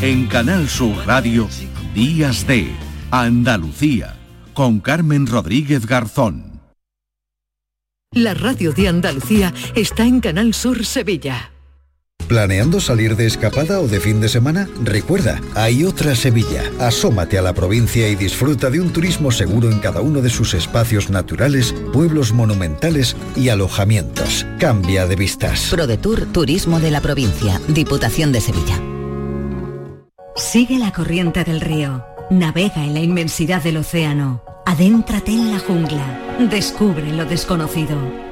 En 0.02 0.26
Canal 0.26 0.68
Sur 0.68 1.06
Radio, 1.06 1.48
Días 1.94 2.46
de 2.46 2.72
Andalucía, 3.10 4.16
con 4.54 4.80
Carmen 4.80 5.26
Rodríguez 5.26 5.86
Garzón. 5.86 6.60
La 8.10 8.34
radio 8.34 8.72
de 8.72 8.88
Andalucía 8.88 9.54
está 9.74 10.04
en 10.04 10.20
Canal 10.20 10.52
Sur 10.54 10.84
Sevilla. 10.84 11.51
¿Planeando 12.28 12.80
salir 12.80 13.16
de 13.16 13.26
escapada 13.26 13.80
o 13.80 13.88
de 13.88 14.00
fin 14.00 14.20
de 14.20 14.28
semana? 14.28 14.68
Recuerda, 14.82 15.40
hay 15.54 15.84
otra 15.84 16.14
Sevilla. 16.14 16.62
Asómate 16.78 17.38
a 17.38 17.42
la 17.42 17.52
provincia 17.52 18.08
y 18.08 18.14
disfruta 18.14 18.70
de 18.70 18.80
un 18.80 18.92
turismo 18.92 19.30
seguro 19.30 19.70
en 19.70 19.80
cada 19.80 20.00
uno 20.00 20.22
de 20.22 20.30
sus 20.30 20.54
espacios 20.54 21.10
naturales, 21.10 21.74
pueblos 21.92 22.32
monumentales 22.32 23.16
y 23.36 23.48
alojamientos. 23.48 24.46
Cambia 24.58 25.06
de 25.06 25.16
vistas. 25.16 25.68
ProDetour 25.70 26.26
Turismo 26.32 26.80
de 26.80 26.90
la 26.90 27.00
Provincia, 27.00 27.60
Diputación 27.68 28.32
de 28.32 28.40
Sevilla. 28.40 28.80
Sigue 30.36 30.78
la 30.78 30.92
corriente 30.92 31.44
del 31.44 31.60
río. 31.60 32.04
Navega 32.30 32.84
en 32.84 32.94
la 32.94 33.00
inmensidad 33.00 33.62
del 33.62 33.76
océano. 33.76 34.42
Adéntrate 34.64 35.32
en 35.32 35.52
la 35.52 35.58
jungla. 35.58 36.38
Descubre 36.50 37.12
lo 37.12 37.26
desconocido. 37.26 38.31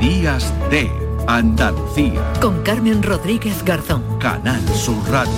Días 0.00 0.52
de 0.70 0.90
Andalucía. 1.26 2.20
Con 2.42 2.62
Carmen 2.62 3.02
Rodríguez 3.02 3.64
Garzón. 3.64 4.02
Canal 4.18 4.60
Sur 4.68 5.02
Radio. 5.10 5.32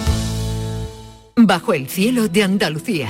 Bajo 1.37 1.75
el 1.75 1.89
cielo 1.89 2.27
de 2.27 2.43
Andalucía. 2.43 3.09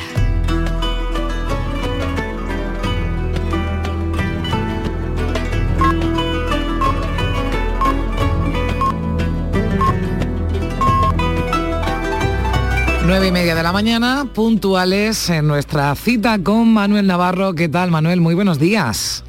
Nueve 13.06 13.28
y 13.28 13.32
media 13.32 13.54
de 13.54 13.62
la 13.62 13.72
mañana, 13.72 14.26
puntuales 14.34 15.30
en 15.30 15.46
nuestra 15.46 15.94
cita 15.94 16.38
con 16.42 16.74
Manuel 16.74 17.06
Navarro. 17.06 17.54
¿Qué 17.54 17.70
tal, 17.70 17.90
Manuel? 17.90 18.20
Muy 18.20 18.34
buenos 18.34 18.58
días. 18.58 19.24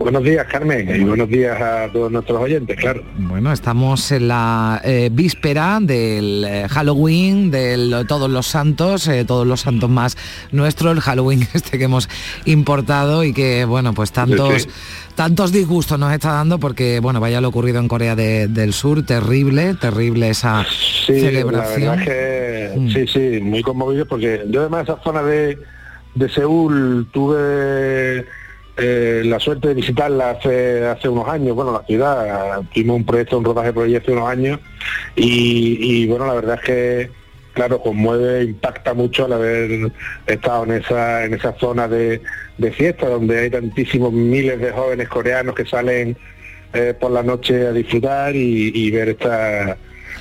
Buenos 0.00 0.24
días, 0.24 0.46
Carmen, 0.46 0.88
y 0.96 1.04
buenos 1.04 1.28
días 1.28 1.60
a 1.60 1.92
todos 1.92 2.10
nuestros 2.10 2.40
oyentes, 2.40 2.74
claro. 2.78 3.02
Bueno, 3.18 3.52
estamos 3.52 4.10
en 4.12 4.28
la 4.28 4.80
eh, 4.82 5.10
víspera 5.12 5.78
del 5.78 6.42
eh, 6.48 6.68
Halloween, 6.70 7.50
de 7.50 8.06
Todos 8.08 8.30
los 8.30 8.46
Santos, 8.46 9.06
eh, 9.08 9.26
Todos 9.26 9.46
los 9.46 9.60
Santos 9.60 9.90
más 9.90 10.16
nuestro, 10.52 10.90
el 10.90 11.00
Halloween 11.00 11.46
este 11.54 11.76
que 11.76 11.84
hemos 11.84 12.08
importado 12.46 13.24
y 13.24 13.34
que, 13.34 13.66
bueno, 13.66 13.92
pues 13.92 14.10
tantos... 14.10 14.68
Tantos 15.16 15.52
disgustos 15.52 15.98
nos 15.98 16.14
está 16.14 16.32
dando 16.32 16.58
porque, 16.58 16.98
bueno, 17.00 17.20
vaya 17.20 17.42
lo 17.42 17.48
ocurrido 17.48 17.78
en 17.78 17.88
Corea 17.88 18.16
del 18.16 18.72
Sur, 18.72 19.04
terrible, 19.04 19.74
terrible 19.74 20.30
esa 20.30 20.64
celebración. 21.04 21.98
Mm. 22.76 22.90
Sí, 22.90 23.06
sí, 23.06 23.40
muy 23.42 23.60
conmovido 23.60 24.06
porque 24.06 24.44
yo 24.48 24.60
además 24.60 24.84
esa 24.84 24.98
zona 25.02 25.22
de, 25.22 25.58
de 26.14 26.28
Seúl 26.30 27.06
tuve 27.12 28.24
eh, 28.82 29.22
la 29.26 29.38
suerte 29.38 29.68
de 29.68 29.74
visitarla 29.74 30.30
hace, 30.30 30.86
hace 30.86 31.06
unos 31.06 31.28
años, 31.28 31.54
bueno, 31.54 31.72
la 31.72 31.82
ciudad, 31.86 32.62
tuvimos 32.72 32.96
un 32.96 33.04
proyecto, 33.04 33.36
un 33.36 33.44
rodaje 33.44 33.74
proyecto 33.74 34.10
hace 34.10 34.18
unos 34.18 34.30
años 34.30 34.60
y, 35.14 36.06
bueno, 36.06 36.26
la 36.26 36.32
verdad 36.32 36.54
es 36.54 36.64
que, 36.64 37.10
claro, 37.52 37.82
conmueve, 37.82 38.44
impacta 38.44 38.94
mucho 38.94 39.26
al 39.26 39.34
haber 39.34 39.92
estado 40.26 40.64
en 40.64 40.72
esa, 40.72 41.24
en 41.26 41.34
esa 41.34 41.52
zona 41.58 41.88
de, 41.88 42.22
fiesta 42.72 43.06
donde 43.06 43.40
hay 43.40 43.50
tantísimos 43.50 44.14
miles 44.14 44.58
de 44.58 44.70
jóvenes 44.70 45.08
coreanos 45.10 45.54
que 45.54 45.66
salen 45.66 46.16
eh, 46.72 46.94
por 46.98 47.10
la 47.10 47.22
noche 47.22 47.66
a 47.66 47.72
disfrutar 47.72 48.34
y, 48.34 48.90
ver 48.90 49.10
esta, 49.10 49.76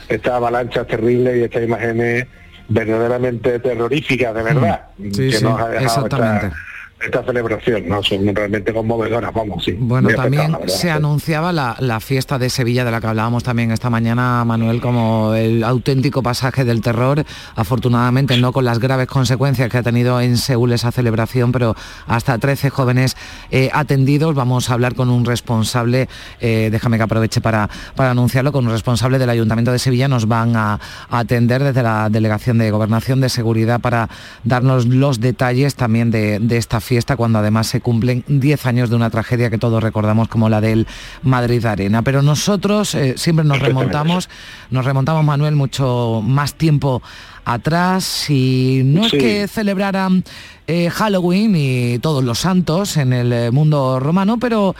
esta 0.10 0.36
avalancha 0.36 0.84
terrible 0.84 1.38
y 1.38 1.44
estas 1.44 1.64
imágenes 1.64 2.28
verdaderamente 2.68 3.58
terroríficas, 3.60 4.36
de 4.36 4.44
verdad, 4.44 4.82
mm. 4.98 5.12
que 5.12 5.40
nos 5.42 5.62
ha 5.62 5.70
dejado 5.70 6.06
exactamente 6.08 6.48
esta 6.48 6.69
celebración, 7.00 7.88
¿no? 7.88 8.04
Son 8.04 8.36
realmente 8.36 8.74
conmovedoras, 8.74 9.34
vamos, 9.34 9.64
sí. 9.64 9.76
Bueno, 9.80 10.10
también 10.10 10.56
se 10.68 10.92
anunciaba 10.92 11.54
la, 11.54 12.00
fiesta 12.02 12.38
de 12.38 12.50
Sevilla, 12.50 12.84
de 12.84 12.92
la 12.92 13.00
que 13.00 13.08
hablábamos 13.08 13.44
también 13.44 13.72
esta 13.72 13.90
mañana, 13.90 14.44
Manuel, 14.46 14.82
como 14.82 15.34
el 15.34 15.64
auténtico 15.64 16.22
pasaje 16.22 16.66
del 16.66 16.82
terror, 16.82 17.24
afortunadamente 17.56 18.38
no 18.38 18.52
con 18.52 18.66
las 18.66 18.80
graves 18.80 19.08
consecuencias 19.08 19.70
que 19.70 19.78
ha 19.78 19.84
tenido 19.84 20.20
en 20.20 20.38
Seúl 20.38 20.72
esa 20.74 20.92
celebración, 20.92 21.52
pero 21.52 21.76
hasta 22.06 22.38
13 22.38 22.70
jóvenes 22.70 23.16
eh, 23.50 23.70
atendidos. 23.74 24.36
Vamos 24.36 24.70
a 24.70 24.74
hablar 24.74 24.96
con 24.96 25.10
un 25.10 25.26
responsable, 25.26 26.10
eh, 26.42 26.70
déjame 26.72 26.98
que 26.98 27.04
aproveche 27.04 27.42
para, 27.42 27.70
para 27.96 28.12
anunciarlo, 28.12 28.52
con 28.52 28.66
un 28.66 28.72
responsable 28.72 29.20
del 29.20 29.30
Ayuntamiento 29.30 29.72
de 29.72 29.80
Sevilla. 29.80 30.08
Nos 30.08 30.28
van 30.28 30.56
a, 30.56 30.80
atender 31.10 31.64
desde 31.64 31.84
la 31.84 32.10
Delegación 32.10 32.58
de 32.58 32.72
Gobernación 32.72 33.22
de 33.22 33.30
Seguridad 33.30 33.80
para 33.80 34.10
darnos 34.44 34.86
los 34.86 35.20
detalles 35.20 35.76
también 35.76 36.12
de, 36.12 36.40
de 36.40 36.58
esta 36.58 36.82
fiesta 36.82 36.89
fiesta 36.90 37.16
cuando 37.16 37.38
además 37.38 37.68
se 37.68 37.82
cumplen 37.82 38.24
10 38.28 38.66
años 38.66 38.90
de 38.90 38.96
una 38.96 39.12
tragedia 39.12 39.52
que 39.52 39.60
todos 39.60 39.84
recordamos 39.84 40.28
como 40.28 40.50
la 40.50 40.60
del 40.60 40.88
Madrid 41.22 41.64
Arena. 41.68 42.02
Pero 42.02 42.24
nosotros 42.24 42.96
eh, 42.96 43.14
siempre 43.16 43.46
nos 43.46 43.60
remontamos, 43.60 44.28
nos 44.72 44.86
remontamos, 44.86 45.24
Manuel, 45.24 45.56
mucho 45.56 46.24
más 46.26 46.56
tiempo 46.56 47.04
atrás 47.54 48.30
y 48.30 48.82
no 48.86 49.06
es 49.06 49.12
que 49.12 49.48
celebraran 49.48 50.24
eh, 50.68 50.92
Halloween 50.92 51.56
y 51.56 51.98
todos 51.98 52.24
los 52.24 52.38
santos 52.38 52.96
en 52.98 53.12
el 53.12 53.34
eh, 53.34 53.50
mundo 53.50 54.00
romano, 54.00 54.38
pero 54.40 54.76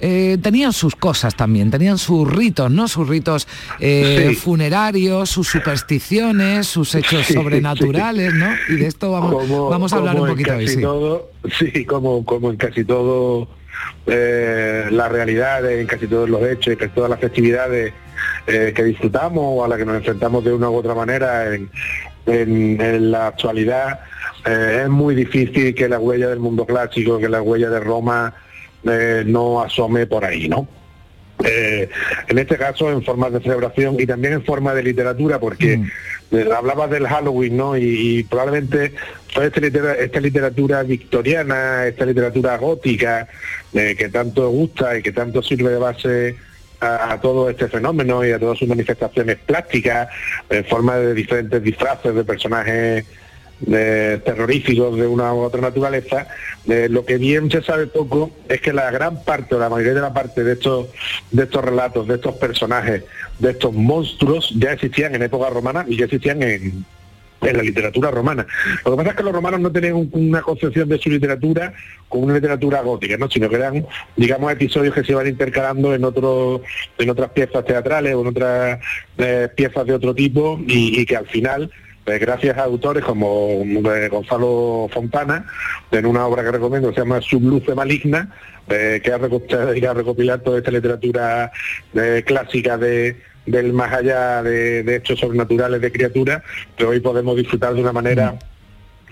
eh, 0.00 0.38
tenían 0.40 0.72
sus 0.72 0.96
cosas 0.96 1.34
también, 1.34 1.70
tenían 1.70 1.98
sus 1.98 2.30
ritos, 2.30 2.70
¿no? 2.70 2.88
Sus 2.88 3.06
ritos 3.06 3.46
funerarios, 4.38 5.28
sus 5.28 5.48
supersticiones, 5.48 6.66
sus 6.66 6.94
hechos 6.94 7.26
sobrenaturales, 7.32 8.32
¿no? 8.32 8.46
Y 8.70 8.76
de 8.76 8.86
esto 8.86 9.12
vamos, 9.12 9.46
vamos 9.48 9.92
a 9.92 9.96
hablar 9.96 10.18
un 10.18 10.28
poquito 10.28 10.54
hoy. 10.54 10.66
Sí. 10.66 10.82
sí, 11.58 11.84
como, 11.84 12.24
como 12.24 12.50
en 12.50 12.56
casi 12.56 12.84
todo 12.84 13.46
la 14.06 15.08
realidad, 15.10 15.70
en 15.70 15.86
casi 15.86 16.06
todos 16.06 16.30
los 16.30 16.42
hechos, 16.42 16.74
en 16.80 16.90
todas 16.94 17.10
las 17.10 17.20
festividades 17.20 17.92
que 18.46 18.84
disfrutamos 18.84 19.44
o 19.44 19.64
a 19.64 19.68
las 19.68 19.78
que 19.78 19.84
nos 19.84 19.96
enfrentamos 19.96 20.42
de 20.42 20.54
una 20.54 20.70
u 20.70 20.76
otra 20.76 20.94
manera 20.94 21.54
en, 21.54 21.68
en, 22.26 23.10
la 23.10 23.28
actualidad 23.28 24.00
eh, 24.46 24.82
es 24.84 24.88
muy 24.88 25.14
difícil 25.14 25.74
que 25.74 25.88
la 25.88 25.98
huella 25.98 26.28
del 26.28 26.40
mundo 26.40 26.66
clásico, 26.66 27.18
que 27.18 27.28
la 27.28 27.42
huella 27.42 27.70
de 27.70 27.80
Roma 27.80 28.34
eh, 28.84 29.22
no 29.26 29.62
asome 29.62 30.06
por 30.06 30.24
ahí, 30.24 30.48
¿no? 30.48 30.68
Eh, 31.44 31.88
en 32.28 32.38
este 32.38 32.56
caso 32.56 32.90
en 32.90 33.02
forma 33.02 33.28
de 33.28 33.40
celebración 33.40 33.96
y 33.98 34.06
también 34.06 34.34
en 34.34 34.44
forma 34.44 34.72
de 34.72 34.82
literatura, 34.82 35.38
porque 35.40 35.78
mm. 35.78 36.52
hablabas 36.56 36.90
del 36.90 37.06
Halloween, 37.06 37.56
¿no? 37.56 37.76
Y, 37.76 38.22
probablemente 38.24 38.94
toda 39.32 39.46
esta 39.46 39.60
literatura, 39.60 40.04
esta 40.04 40.20
literatura 40.20 40.82
victoriana, 40.84 41.86
esta 41.86 42.06
literatura 42.06 42.56
gótica, 42.56 43.28
que 43.72 44.08
tanto 44.10 44.48
gusta 44.50 44.96
y 44.96 45.02
que 45.02 45.12
tanto 45.12 45.42
sirve 45.42 45.70
de 45.70 45.78
base 45.78 46.36
a, 46.80 47.18
todo 47.20 47.48
este 47.48 47.68
fenómeno 47.68 48.24
y 48.24 48.32
a 48.32 48.38
todas 48.38 48.58
sus 48.58 48.68
manifestaciones 48.68 49.36
plásticas, 49.46 50.08
en 50.50 50.64
forma 50.64 50.96
de 50.96 51.14
diferentes 51.14 51.62
disfraces 51.62 52.14
de 52.14 52.24
personajes 52.24 53.04
terroríficos 53.64 54.96
de 54.98 55.06
una 55.06 55.32
u 55.32 55.38
otra 55.38 55.60
naturaleza, 55.60 56.26
lo 56.66 57.04
que 57.04 57.18
bien 57.18 57.50
se 57.50 57.62
sabe 57.62 57.86
poco 57.86 58.30
es 58.48 58.60
que 58.60 58.72
la 58.72 58.90
gran 58.90 59.22
parte 59.24 59.54
o 59.54 59.58
la 59.58 59.68
mayoría 59.68 59.94
de 59.94 60.00
la 60.00 60.12
parte 60.12 60.44
de 60.44 60.52
estos, 60.54 60.88
de 61.30 61.44
estos 61.44 61.64
relatos, 61.64 62.06
de 62.06 62.16
estos 62.16 62.34
personajes, 62.36 63.04
de 63.38 63.50
estos 63.50 63.72
monstruos, 63.72 64.52
ya 64.56 64.72
existían 64.72 65.14
en 65.14 65.22
época 65.22 65.50
romana 65.50 65.84
y 65.88 65.96
ya 65.96 66.04
existían 66.04 66.42
en, 66.42 66.84
en 67.50 67.56
la 67.56 67.62
literatura 67.62 68.10
romana. 68.10 68.46
Lo 68.84 68.92
que 68.92 68.96
pasa 68.96 69.10
es 69.10 69.16
que 69.16 69.22
los 69.22 69.32
romanos 69.32 69.60
no 69.60 69.72
tenían 69.72 70.08
una 70.12 70.42
concepción 70.42 70.88
de 70.88 70.98
su 70.98 71.10
literatura 71.10 71.72
como 72.08 72.24
una 72.24 72.34
literatura 72.34 72.82
gótica, 72.82 73.16
¿no? 73.16 73.30
sino 73.30 73.48
que 73.48 73.56
eran, 73.56 73.86
digamos, 74.16 74.52
episodios 74.52 74.94
que 74.94 75.04
se 75.04 75.12
iban 75.12 75.26
intercalando 75.26 75.94
en 75.94 76.04
otros, 76.04 76.60
en 76.98 77.10
otras 77.10 77.30
piezas 77.30 77.64
teatrales 77.64 78.14
o 78.14 78.20
en 78.20 78.26
otras 78.28 78.80
eh, 79.18 79.48
piezas 79.54 79.86
de 79.86 79.94
otro 79.94 80.14
tipo 80.14 80.60
y, 80.66 81.04
que 81.06 81.16
al 81.16 81.26
final 81.26 81.70
pues, 82.04 82.20
gracias 82.20 82.56
a 82.58 82.64
autores 82.64 83.04
como 83.04 83.62
eh, 83.92 84.08
Gonzalo 84.08 84.88
Fontana, 84.92 85.46
en 85.90 86.06
una 86.06 86.26
obra 86.26 86.44
que 86.44 86.52
recomiendo 86.52 86.92
se 86.92 87.00
llama 87.00 87.20
Subluce 87.20 87.74
Maligna, 87.74 88.32
eh, 88.68 89.00
que 89.02 89.12
ha 89.12 89.94
recopilado 89.94 90.42
toda 90.42 90.58
esta 90.58 90.70
literatura 90.70 91.50
clásica 92.24 92.78
de, 92.78 93.16
del 93.46 93.72
más 93.72 93.92
allá 93.92 94.42
de, 94.42 94.96
hechos 94.96 95.20
sobrenaturales 95.20 95.80
de 95.80 95.92
criaturas, 95.92 96.42
que 96.76 96.84
hoy 96.84 97.00
podemos 97.00 97.36
disfrutar 97.36 97.74
de 97.74 97.80
una 97.80 97.92
manera 97.92 98.38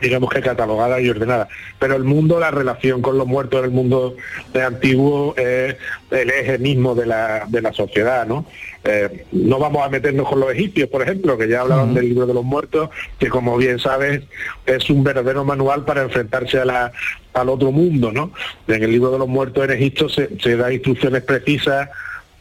digamos 0.00 0.30
que 0.30 0.40
catalogada 0.40 1.00
y 1.00 1.08
ordenada. 1.08 1.48
Pero 1.78 1.94
el 1.94 2.02
mundo, 2.02 2.40
la 2.40 2.50
relación 2.50 3.00
con 3.00 3.16
los 3.16 3.26
muertos 3.26 3.60
en 3.60 3.66
el 3.66 3.70
mundo 3.70 4.16
de 4.52 4.62
antiguo 4.62 5.34
es 5.36 5.76
el 6.10 6.28
eje 6.28 6.58
mismo 6.58 6.96
de 6.96 7.06
la, 7.06 7.46
de 7.48 7.62
la 7.62 7.72
sociedad, 7.72 8.26
¿no? 8.26 8.44
Eh, 8.84 9.26
no 9.30 9.60
vamos 9.60 9.86
a 9.86 9.88
meternos 9.88 10.28
con 10.28 10.40
los 10.40 10.52
egipcios, 10.52 10.88
por 10.88 11.02
ejemplo, 11.02 11.38
que 11.38 11.48
ya 11.48 11.60
hablaban 11.60 11.94
del 11.94 12.08
libro 12.08 12.26
de 12.26 12.34
los 12.34 12.42
muertos, 12.42 12.90
que 13.18 13.28
como 13.28 13.56
bien 13.56 13.78
sabes 13.78 14.22
es 14.66 14.90
un 14.90 15.04
verdadero 15.04 15.44
manual 15.44 15.84
para 15.84 16.02
enfrentarse 16.02 16.58
a 16.58 16.64
la, 16.64 16.92
al 17.32 17.48
otro 17.48 17.70
mundo, 17.70 18.10
¿no? 18.10 18.32
En 18.66 18.82
el 18.82 18.90
libro 18.90 19.12
de 19.12 19.18
los 19.20 19.28
muertos 19.28 19.64
en 19.64 19.70
Egipto 19.70 20.08
se, 20.08 20.36
se 20.40 20.56
da 20.56 20.72
instrucciones 20.72 21.22
precisas 21.22 21.90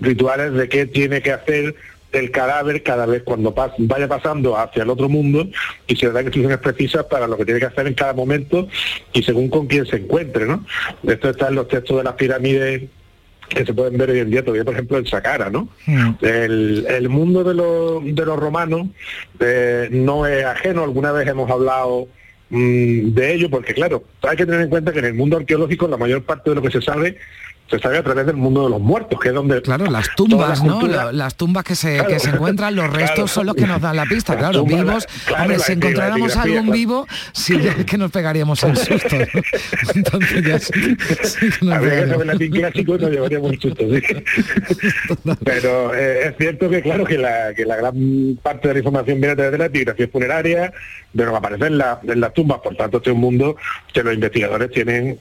rituales 0.02 0.54
de 0.54 0.68
qué 0.68 0.86
tiene 0.86 1.22
que 1.22 1.32
hacer 1.32 1.76
el 2.12 2.30
cadáver 2.32 2.84
cada 2.84 3.06
vez 3.06 3.24
cuando 3.24 3.56
pas- 3.56 3.74
vaya 3.78 4.08
pasando 4.10 4.58
hacia 4.58 4.84
el 4.84 4.90
otro 4.90 5.08
mundo 5.08 5.48
y 5.88 5.96
se 5.96 6.08
le 6.08 6.12
dan 6.12 6.26
instrucciones 6.26 6.58
precisas 6.58 7.06
para 7.06 7.26
lo 7.26 7.38
que 7.38 7.46
tiene 7.46 7.62
que 7.62 7.68
hacer 7.68 7.88
en 7.88 7.94
cada 7.94 8.12
momento 8.14 8.68
y 9.14 9.24
según 9.24 9.50
con 9.50 9.68
quién 9.68 9.86
se 9.86 9.96
encuentre, 9.96 10.46
¿no? 10.46 10.66
Esto 11.08 11.30
está 11.30 11.48
en 11.48 11.56
los 11.56 11.70
textos 11.70 11.98
de 11.98 12.04
las 12.04 12.16
pirámides 12.16 12.84
que 13.48 13.66
se 13.66 13.74
pueden 13.74 13.98
ver 13.98 14.10
hoy 14.10 14.20
en 14.20 14.30
día 14.30 14.42
todavía, 14.44 14.64
por 14.66 14.74
ejemplo, 14.74 14.98
en 14.98 15.06
Saqqara, 15.06 15.50
¿no? 15.50 15.70
El, 16.22 16.86
el 16.90 17.10
mundo 17.10 17.44
de 17.46 17.54
los, 17.54 18.04
de 18.04 18.26
los 18.26 18.38
romanos 18.40 18.88
eh, 19.40 19.88
no 19.92 20.26
es 20.26 20.44
ajeno, 20.46 20.84
alguna 20.84 21.12
vez 21.14 21.28
hemos 21.28 21.50
hablado 21.52 22.08
mm, 22.50 23.10
de 23.14 23.34
ello, 23.34 23.50
porque 23.50 23.74
claro, 23.74 24.04
hay 24.24 24.36
que 24.38 24.46
tener 24.46 24.62
en 24.62 24.70
cuenta 24.70 24.92
que 24.92 25.00
en 25.00 25.06
el 25.06 25.14
mundo 25.14 25.38
arqueológico 25.38 25.88
la 25.88 25.98
mayor 25.98 26.24
parte 26.24 26.50
de 26.50 26.56
lo 26.58 26.62
que 26.62 26.72
se 26.72 26.82
sabe 26.82 27.18
se 27.72 27.80
sabe 27.80 27.98
a 27.98 28.04
través 28.04 28.26
del 28.26 28.36
mundo 28.36 28.66
de 28.66 28.70
los 28.70 28.80
muertos, 28.82 29.20
que 29.20 29.30
es 29.30 29.34
donde... 29.34 29.62
Claro, 29.62 29.86
las 29.90 30.14
tumbas, 30.16 30.60
la 30.60 30.66
¿no? 30.66 31.12
las 31.14 31.36
tumbas 31.36 31.64
que 31.64 31.74
se, 31.76 31.94
Claro. 31.96 32.10
que 32.10 32.20
se 32.20 32.30
encuentran, 32.30 32.76
los 32.76 32.86
restos 32.92 33.14
Claro. 33.16 33.28
son 33.30 33.46
los 33.48 33.56
que 33.56 33.66
nos 33.66 33.82
dan 33.82 33.96
la 33.96 34.06
pista, 34.06 34.34
Las 34.34 34.42
claro, 34.42 34.60
tumbas, 34.60 34.80
vivos. 34.84 35.08
claro, 35.26 35.42
hombre, 35.44 35.60
si 35.60 35.72
encontráramos 35.72 36.36
algún 36.36 36.70
vivo, 36.72 37.08
sí 37.34 37.56
es 37.56 37.86
que 37.86 37.98
nos 37.98 38.12
pegaríamos 38.12 38.62
en 38.64 38.76
susto. 38.76 39.16
¿no? 39.18 39.42
Entonces 39.96 40.44
ya 40.46 40.60
sí, 40.60 40.72
sí 41.24 41.50
que 41.50 41.66
nos 41.66 41.76
Habría 41.76 41.90
que 41.92 42.02
pegaríamos. 42.02 42.12
saber 42.12 42.28
latín 42.28 42.52
clásico 42.52 42.96
y 42.96 43.00
nos 43.00 43.12
llevaríamos 43.12 43.52
un 43.52 43.60
susto, 43.62 43.84
sí. 43.90 44.02
Pero 45.46 45.96
eh, 45.96 46.28
es 46.28 46.36
cierto 46.38 46.70
que 46.70 46.82
claro 46.82 47.06
que 47.06 47.18
la, 47.18 47.54
que 47.56 47.66
la 47.66 47.78
gran 47.78 48.38
parte 48.44 48.68
de 48.68 48.74
la 48.76 48.80
información 48.80 49.18
viene 49.20 49.34
a 49.34 49.36
través 49.36 49.52
de 49.54 49.58
la 49.58 49.66
epigrafía 49.66 50.08
funeraria, 50.08 50.74
de 51.14 51.26
lo 51.26 51.32
que 51.32 51.38
aparece 51.38 51.66
en, 51.68 51.78
la- 51.78 52.00
en 52.04 52.20
las 52.20 52.34
tumbas, 52.34 52.60
por 52.60 52.76
tanto 52.76 52.98
este 52.98 53.10
es 53.12 53.16
un 53.16 53.22
mundo 53.22 53.56
que 53.94 54.04
los 54.04 54.14
investigadores 54.14 54.72
tienen 54.72 55.20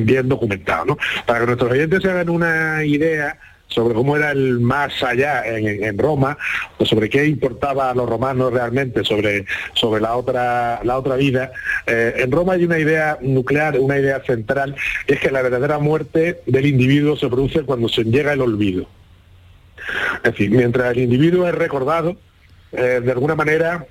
bien 0.00 0.28
documentado. 0.28 0.84
¿no? 0.84 0.98
Para 1.26 1.40
que 1.40 1.46
nuestros 1.46 1.70
oyentes 1.70 2.02
se 2.02 2.10
hagan 2.10 2.28
una 2.28 2.84
idea 2.84 3.38
sobre 3.72 3.94
cómo 3.94 4.16
era 4.16 4.30
el 4.30 4.60
más 4.60 5.02
allá 5.02 5.42
en, 5.46 5.98
Roma, 5.98 6.36
o 6.78 6.84
sobre 6.84 7.08
qué 7.08 7.26
importaba 7.26 7.90
a 7.90 7.94
los 7.94 8.08
romanos 8.08 8.52
realmente 8.52 9.04
sobre, 9.04 9.46
sobre 9.74 10.00
la 10.00 10.14
otra 10.16 10.80
la 10.84 10.98
otra 10.98 11.16
vida. 11.16 11.52
Eh, 11.86 12.14
en 12.18 12.30
Roma 12.30 12.54
hay 12.54 12.64
una 12.64 12.78
idea 12.78 13.18
nuclear, 13.20 13.78
una 13.78 13.98
idea 13.98 14.22
central, 14.24 14.76
es 15.06 15.20
que 15.20 15.30
la 15.30 15.42
verdadera 15.42 15.78
muerte 15.78 16.42
del 16.46 16.66
individuo 16.66 17.16
se 17.16 17.28
produce 17.28 17.62
cuando 17.62 17.88
se 17.88 18.04
llega 18.04 18.32
el 18.32 18.42
olvido. 18.42 18.86
Es 20.16 20.32
decir, 20.32 20.50
mientras 20.50 20.92
el 20.92 20.98
individuo 20.98 21.48
es 21.48 21.54
recordado, 21.54 22.16
eh, 22.72 23.00
de 23.02 23.12
alguna 23.12 23.34
manera 23.34 23.86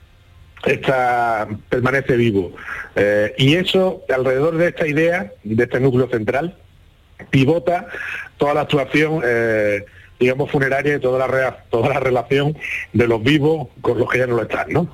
está, 0.66 1.47
permanece 1.70 2.16
vivo. 2.16 2.53
Eh, 2.95 3.34
y 3.38 3.55
eso, 3.55 4.03
alrededor 4.14 4.57
de 4.57 4.68
esta 4.70 4.88
idea, 4.88 5.32
de 5.43 5.64
este 5.64 5.80
núcleo 5.80 6.07
central, 6.09 6.57
pivota 7.30 7.88
toda 8.38 8.53
la 8.55 8.62
actuación, 8.62 9.22
eh, 9.24 9.86
digamos, 10.20 10.51
funeraria 10.51 10.95
y 10.95 10.99
toda 10.99 11.20
la, 11.20 11.28
rea- 11.28 11.64
toda 11.70 11.89
la 11.89 11.99
relación 11.99 12.57
de 12.93 13.07
los 13.07 13.24
vivos 13.24 13.68
con 13.82 13.97
los 13.99 14.09
que 14.09 14.20
ya 14.20 14.28
no 14.28 14.36
lo 14.36 14.43
están, 14.43 14.68
¿no? 14.72 14.88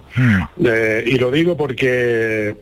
Eh, 0.64 1.04
y 1.06 1.18
lo 1.18 1.32
digo 1.32 1.58
porque, 1.58 2.56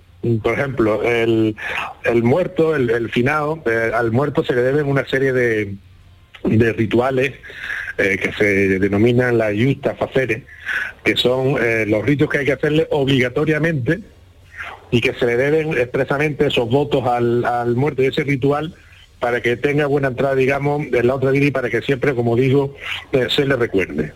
por 0.43 0.53
ejemplo, 0.53 1.03
el, 1.03 1.55
el 2.03 2.23
muerto, 2.23 2.75
el, 2.75 2.89
el 2.89 3.09
finado, 3.11 3.61
eh, 3.65 3.91
al 3.93 4.11
muerto 4.11 4.43
se 4.43 4.53
le 4.53 4.61
deben 4.63 4.87
una 4.87 5.05
serie 5.07 5.31
de, 5.33 5.75
de 6.43 6.73
rituales 6.73 7.33
eh, 7.97 8.17
que 8.17 8.31
se 8.33 8.79
denominan 8.79 9.37
la 9.37 9.51
yusta 9.51 9.95
facere, 9.95 10.43
que 11.03 11.15
son 11.15 11.57
eh, 11.61 11.85
los 11.87 12.05
ritos 12.05 12.29
que 12.29 12.39
hay 12.39 12.45
que 12.45 12.53
hacerle 12.53 12.87
obligatoriamente 12.91 13.99
y 14.91 15.01
que 15.01 15.13
se 15.13 15.25
le 15.25 15.37
deben 15.37 15.77
expresamente 15.77 16.47
esos 16.47 16.69
votos 16.69 17.05
al, 17.07 17.45
al 17.45 17.75
muerto 17.75 18.03
y 18.03 18.07
ese 18.07 18.23
ritual 18.23 18.75
para 19.19 19.41
que 19.41 19.57
tenga 19.57 19.87
buena 19.87 20.09
entrada, 20.09 20.35
digamos, 20.35 20.85
en 20.91 21.07
la 21.07 21.15
otra 21.15 21.31
vida 21.31 21.45
y 21.45 21.51
para 21.51 21.69
que 21.69 21.81
siempre, 21.81 22.13
como 22.13 22.35
digo, 22.35 22.75
eh, 23.11 23.27
se 23.29 23.45
le 23.45 23.55
recuerde. 23.55 24.11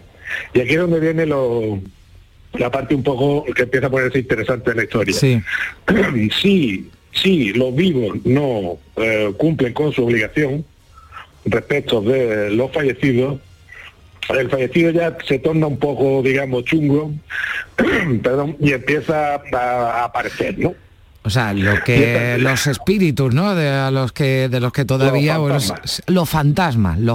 Y 0.53 0.61
aquí 0.61 0.73
es 0.73 0.80
donde 0.80 0.99
viene 0.99 1.25
lo, 1.25 1.80
la 2.53 2.69
parte 2.69 2.95
un 2.95 3.03
poco 3.03 3.45
que 3.55 3.63
empieza 3.63 3.88
a 3.88 3.89
ponerse 3.89 4.19
interesante 4.19 4.71
en 4.71 4.77
la 4.77 4.84
historia. 4.84 5.13
Sí. 5.15 5.41
si, 6.41 6.89
si 7.11 7.53
los 7.53 7.75
vivos 7.75 8.17
no 8.25 8.77
eh, 8.97 9.34
cumplen 9.38 9.73
con 9.73 9.91
su 9.93 10.05
obligación 10.05 10.65
respecto 11.45 12.01
de 12.01 12.51
los 12.51 12.71
fallecidos, 12.71 13.39
el 14.38 14.49
fallecido 14.49 14.91
ya 14.91 15.17
se 15.25 15.39
torna 15.39 15.67
un 15.67 15.77
poco, 15.80 16.21
digamos, 16.21 16.63
chungo, 16.65 17.11
perdón, 18.23 18.55
y 18.59 18.73
empieza 18.73 19.36
a, 19.36 19.41
a 19.53 20.03
aparecer, 20.05 20.57
¿no? 20.59 20.73
O 21.23 21.30
sea, 21.30 21.53
lo 21.53 21.84
que 21.84 22.38
los 22.39 22.65
espíritus, 22.67 23.34
¿no? 23.34 23.53
De 23.53 23.67
a 23.69 23.91
los 23.91 24.11
que 24.13 24.47
de 24.49 24.59
los 24.59 24.71
que 24.71 24.86
todavía 24.86 25.34
Los 25.34 25.41
bueno, 25.41 25.59
fantasmas. 25.59 25.91
s- 25.99 26.03
los 26.07 26.30
fantasmas, 26.30 26.97
los 26.99 27.05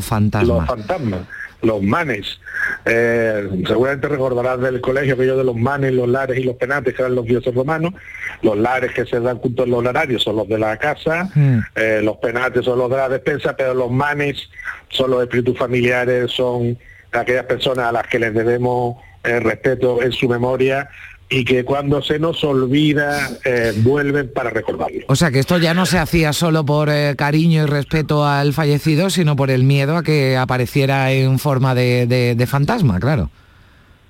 Los 0.47 0.67
fantasmas. 0.67 1.21
los 1.63 1.83
manes. 1.83 2.39
Eh, 2.85 3.49
seguramente 3.67 4.07
recordarás 4.09 4.61
del 4.61 4.81
colegio 4.83 5.15
aquello 5.15 5.39
de 5.39 5.45
los 5.45 5.57
manes, 5.57 5.93
los 5.95 6.07
lares 6.09 6.39
y 6.39 6.45
los 6.45 6.57
penates, 6.57 6.95
que 6.95 7.01
eran 7.03 7.15
los 7.15 7.25
dioses 7.25 7.55
romanos. 7.55 7.95
Los 8.43 8.59
lares 8.59 8.93
que 8.93 9.07
se 9.07 9.19
dan 9.21 9.39
junto 9.39 9.65
en 9.65 9.71
los 9.71 9.79
horarios 9.85 10.23
son 10.23 10.37
los 10.37 10.49
de 10.49 10.59
la 10.59 10.77
casa, 10.77 11.31
Mm. 11.35 11.59
eh, 11.75 12.01
los 12.03 12.19
penates 12.19 12.65
son 12.67 12.79
los 12.79 12.91
de 12.91 12.97
la 12.99 13.09
despensa, 13.09 13.57
pero 13.57 13.73
los 13.73 13.91
manes 13.91 14.51
son 14.91 15.11
los 15.13 15.23
espíritus 15.23 15.57
familiares, 15.59 16.31
son 16.31 16.79
aquellas 17.23 17.45
personas 17.47 17.87
a 17.87 17.93
las 17.93 18.07
que 18.07 18.19
les 18.19 18.35
debemos 18.35 18.97
eh, 19.25 19.41
respeto 19.41 20.03
en 20.03 20.13
su 20.13 20.29
memoria 20.29 20.89
y 21.31 21.45
que 21.45 21.65
cuando 21.65 22.03
se 22.03 22.19
nos 22.19 22.45
olvida 22.45 23.31
eh, 23.45 23.73
vuelven 23.79 24.31
para 24.33 24.51
recordarlo. 24.51 25.01
O 25.09 25.17
sea 25.17 25.31
que 25.31 25.39
esto 25.39 25.57
ya 25.59 25.73
no 25.75 25.87
se 25.87 25.99
hacía 25.99 26.33
solo 26.33 26.65
por 26.67 26.91
eh, 26.91 27.15
cariño 27.17 27.63
y 27.65 27.67
respeto 27.67 28.27
al 28.27 28.53
fallecido, 28.53 29.09
sino 29.11 29.35
por 29.35 29.51
el 29.51 29.65
miedo 29.65 29.97
a 29.97 30.03
que 30.03 30.37
apareciera 30.37 31.11
en 31.13 31.39
forma 31.39 31.75
de, 31.75 32.07
de- 32.07 32.35
de 32.35 32.47
fantasma, 32.47 33.01
claro. 33.01 33.31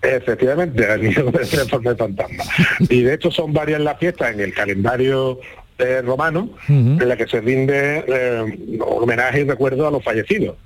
Efectivamente, 0.03 0.87
niño 1.01 1.29
aparece 1.29 1.63
en 1.63 1.69
forma 1.69 1.91
de 1.93 1.97
fantasma. 1.97 2.45
Y 2.91 3.03
de 3.03 3.15
hecho 3.15 3.31
son 3.31 3.53
varias 3.53 3.81
las 3.81 3.99
fiestas 3.99 4.33
en 4.35 4.41
el 4.41 4.53
calendario 4.53 5.39
eh, 5.79 6.03
romano 6.05 6.51
en 6.69 7.09
la 7.09 7.17
que 7.17 7.27
se 7.27 7.41
rinde 7.41 8.05
homenaje 8.81 9.41
y 9.41 9.45
recuerdo 9.45 9.87
a 9.87 9.91
los 9.91 10.03
fallecidos. 10.05 10.57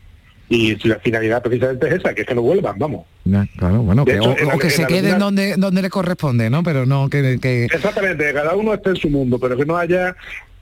Y 0.51 0.76
la 0.88 0.99
finalidad 1.01 1.42
precisamente 1.42 1.88
es 1.88 1.94
esa, 1.94 2.14
que 2.14 2.22
es 2.22 2.26
que 2.26 2.34
no 2.34 2.42
vuelvan, 2.42 2.78
vamos. 2.78 3.05
Ya, 3.24 3.46
claro, 3.59 3.82
bueno, 3.82 4.05
que, 4.05 4.16
hecho, 4.16 4.34
o, 4.55 4.59
que 4.59 4.70
se 4.70 4.82
en 4.82 4.88
queden 4.88 5.18
donde, 5.18 5.57
donde 5.57 5.82
le 5.82 5.90
corresponde, 5.90 6.49
¿no? 6.49 6.62
Pero 6.62 6.86
no 6.86 7.11
que... 7.11 7.38
que- 7.40 7.66
Exactamente, 7.66 8.32
cada 8.32 8.55
uno 8.57 8.72
esté 8.72 8.90
en 8.90 8.96
su 8.96 9.11
mundo, 9.11 9.38
pero 9.38 9.57
que 9.57 9.66
no 9.66 9.76
haya 9.76 10.16